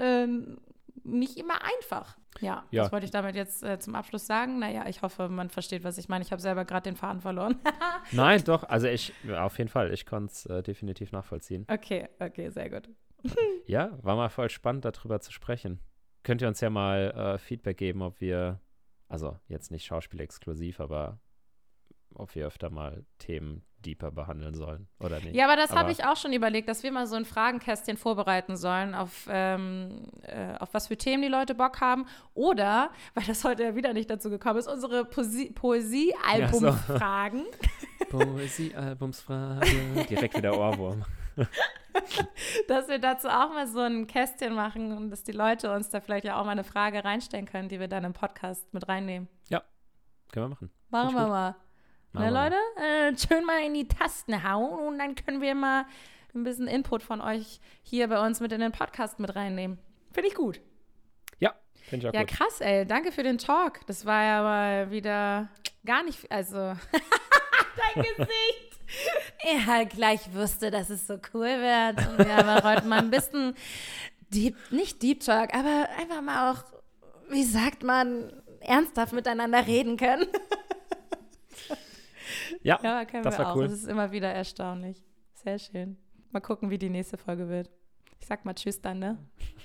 äh, 0.00 0.26
nicht 1.04 1.36
immer 1.36 1.54
einfach. 1.62 2.16
Ja, 2.40 2.64
Ja. 2.70 2.84
das 2.84 2.92
wollte 2.92 3.04
ich 3.04 3.10
damit 3.10 3.34
jetzt 3.36 3.62
äh, 3.62 3.78
zum 3.78 3.94
Abschluss 3.94 4.26
sagen. 4.26 4.58
Naja, 4.60 4.86
ich 4.88 5.02
hoffe, 5.02 5.28
man 5.28 5.50
versteht, 5.50 5.84
was 5.84 5.98
ich 5.98 6.08
meine. 6.08 6.24
Ich 6.24 6.32
habe 6.32 6.40
selber 6.40 6.64
gerade 6.64 6.84
den 6.84 6.96
Faden 6.96 7.20
verloren. 7.20 7.56
Nein, 8.12 8.42
doch, 8.44 8.64
also 8.64 8.86
ich, 8.86 9.12
auf 9.36 9.58
jeden 9.58 9.68
Fall, 9.68 9.92
ich 9.92 10.06
konnte 10.06 10.32
es 10.32 10.46
äh, 10.46 10.62
definitiv 10.62 11.12
nachvollziehen. 11.12 11.66
okay, 11.70 12.08
okay, 12.18 12.48
sehr 12.48 12.70
gut. 12.70 12.88
Ja, 13.66 13.90
war 14.02 14.16
mal 14.16 14.30
voll 14.30 14.48
spannend, 14.48 14.84
darüber 14.86 15.20
zu 15.20 15.30
sprechen. 15.32 15.80
Könnt 16.22 16.42
ihr 16.42 16.48
uns 16.48 16.60
ja 16.60 16.70
mal 16.70 17.10
äh, 17.10 17.38
Feedback 17.38 17.76
geben, 17.78 18.02
ob 18.02 18.20
wir, 18.20 18.60
also 19.08 19.38
jetzt 19.48 19.70
nicht 19.70 19.84
schauspielexklusiv, 19.84 20.80
aber 20.80 21.18
ob 22.14 22.34
wir 22.34 22.46
öfter 22.46 22.70
mal 22.70 23.04
Themen 23.18 23.64
deeper 23.78 24.10
behandeln 24.12 24.54
sollen 24.54 24.86
oder 25.00 25.16
nicht. 25.18 25.34
Ja, 25.34 25.46
aber 25.46 25.56
das 25.56 25.72
habe 25.72 25.90
ich 25.90 26.04
auch 26.04 26.16
schon 26.16 26.32
überlegt, 26.32 26.68
dass 26.68 26.84
wir 26.84 26.92
mal 26.92 27.06
so 27.08 27.16
ein 27.16 27.24
Fragenkästchen 27.24 27.96
vorbereiten 27.96 28.56
sollen, 28.56 28.94
auf, 28.94 29.26
ähm, 29.28 30.08
äh, 30.22 30.54
auf 30.58 30.72
was 30.72 30.86
für 30.86 30.96
Themen 30.96 31.22
die 31.22 31.28
Leute 31.28 31.56
Bock 31.56 31.80
haben. 31.80 32.06
Oder, 32.34 32.90
weil 33.14 33.24
das 33.24 33.42
heute 33.42 33.64
ja 33.64 33.74
wieder 33.74 33.92
nicht 33.92 34.08
dazu 34.08 34.30
gekommen 34.30 34.58
ist, 34.60 34.68
unsere 34.68 35.04
Poesie- 35.04 35.52
Poesie-Album-Fragen. 35.52 37.42
Poesiealbumsfrage. 38.10 39.66
Direkt 40.08 40.36
wieder 40.36 40.56
Ohrwurm. 40.56 41.04
dass 42.68 42.88
wir 42.88 42.98
dazu 42.98 43.28
auch 43.28 43.50
mal 43.50 43.66
so 43.66 43.80
ein 43.80 44.06
Kästchen 44.06 44.54
machen 44.54 44.96
und 44.96 45.10
dass 45.10 45.22
die 45.24 45.32
Leute 45.32 45.72
uns 45.74 45.88
da 45.90 46.00
vielleicht 46.00 46.24
ja 46.24 46.40
auch 46.40 46.44
mal 46.44 46.52
eine 46.52 46.64
Frage 46.64 47.04
reinstellen 47.04 47.46
können, 47.46 47.68
die 47.68 47.80
wir 47.80 47.88
dann 47.88 48.04
im 48.04 48.12
Podcast 48.12 48.72
mit 48.72 48.88
reinnehmen. 48.88 49.28
Können 50.30 50.46
wir 50.46 50.48
machen. 50.48 50.70
Machen 50.88 51.08
Finde 51.10 51.24
wir 51.24 51.28
mal. 51.28 51.56
Na. 52.12 52.28
Leute, 52.30 52.56
äh, 52.76 53.14
schön 53.18 53.44
mal 53.44 53.62
in 53.62 53.74
die 53.74 53.86
Tasten 53.86 54.42
hauen 54.50 54.86
und 54.88 54.98
dann 54.98 55.14
können 55.14 55.42
wir 55.42 55.54
mal 55.54 55.84
ein 56.34 56.42
bisschen 56.42 56.68
Input 56.68 57.02
von 57.02 57.20
euch 57.20 57.60
hier 57.82 58.08
bei 58.08 58.18
uns 58.24 58.40
mit 58.40 58.50
in 58.52 58.60
den 58.62 58.72
Podcast 58.72 59.18
mit 59.18 59.36
reinnehmen. 59.36 59.78
Finde 60.10 60.28
ich 60.30 60.34
gut. 60.34 60.62
Ja, 61.38 61.52
finde 61.82 62.06
ich 62.06 62.10
auch 62.10 62.14
Ja, 62.14 62.20
gut. 62.24 62.30
krass, 62.30 62.62
ey. 62.62 62.86
Danke 62.86 63.12
für 63.12 63.22
den 63.22 63.36
Talk. 63.36 63.86
Das 63.86 64.06
war 64.06 64.22
ja 64.22 64.42
mal 64.42 64.90
wieder 64.90 65.48
gar 65.84 66.02
nicht, 66.02 66.32
also 66.32 66.56
dein 67.94 68.02
Gesicht. 68.16 68.71
Er 69.44 69.66
halt 69.66 69.90
gleich 69.90 70.32
wusste, 70.34 70.70
dass 70.70 70.90
es 70.90 71.06
so 71.06 71.14
cool 71.34 71.46
wird. 71.46 72.08
Und 72.08 72.18
wir 72.26 72.36
haben 72.36 72.62
heute 72.64 72.86
mal 72.86 72.98
ein 73.00 73.10
bisschen 73.10 73.54
Deep, 74.30 74.56
nicht 74.70 75.02
Deep 75.02 75.20
Talk, 75.20 75.54
aber 75.54 75.88
einfach 75.98 76.22
mal 76.22 76.52
auch, 76.52 76.64
wie 77.30 77.42
sagt 77.44 77.82
man, 77.82 78.32
ernsthaft 78.60 79.12
miteinander 79.12 79.66
reden 79.66 79.96
können. 79.96 80.26
Ja, 82.62 82.78
Ja, 82.82 83.04
können 83.04 83.24
das 83.24 83.34
wir 83.38 83.44
war 83.44 83.52
auch. 83.52 83.56
cool. 83.56 83.64
Das 83.64 83.72
ist 83.72 83.88
immer 83.88 84.12
wieder 84.12 84.30
erstaunlich. 84.32 85.02
Sehr 85.34 85.58
schön. 85.58 85.96
Mal 86.30 86.40
gucken, 86.40 86.70
wie 86.70 86.78
die 86.78 86.88
nächste 86.90 87.16
Folge 87.18 87.48
wird. 87.48 87.70
Ich 88.20 88.26
sag 88.26 88.44
mal 88.44 88.54
Tschüss 88.54 88.80
dann, 88.80 88.98
ne? 89.00 89.18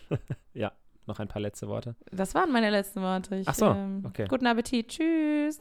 ja. 0.53 0.71
Noch 1.05 1.19
ein 1.19 1.27
paar 1.29 1.41
letzte 1.41 1.67
Worte. 1.69 1.95
Das 2.11 2.33
waren 2.35 2.51
meine 2.51 2.69
letzten 2.69 3.01
Worte. 3.01 3.35
Ich, 3.37 3.47
Ach 3.47 3.53
so, 3.55 3.67
ähm, 3.67 4.03
okay. 4.05 4.25
Guten 4.27 4.45
Appetit. 4.47 4.89
Tschüss. 4.89 5.59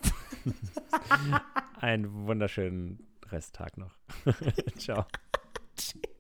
Einen 1.81 2.27
wunderschönen 2.27 3.07
Resttag 3.33 3.77
noch. 3.77 3.95
Ciao. 4.79 5.07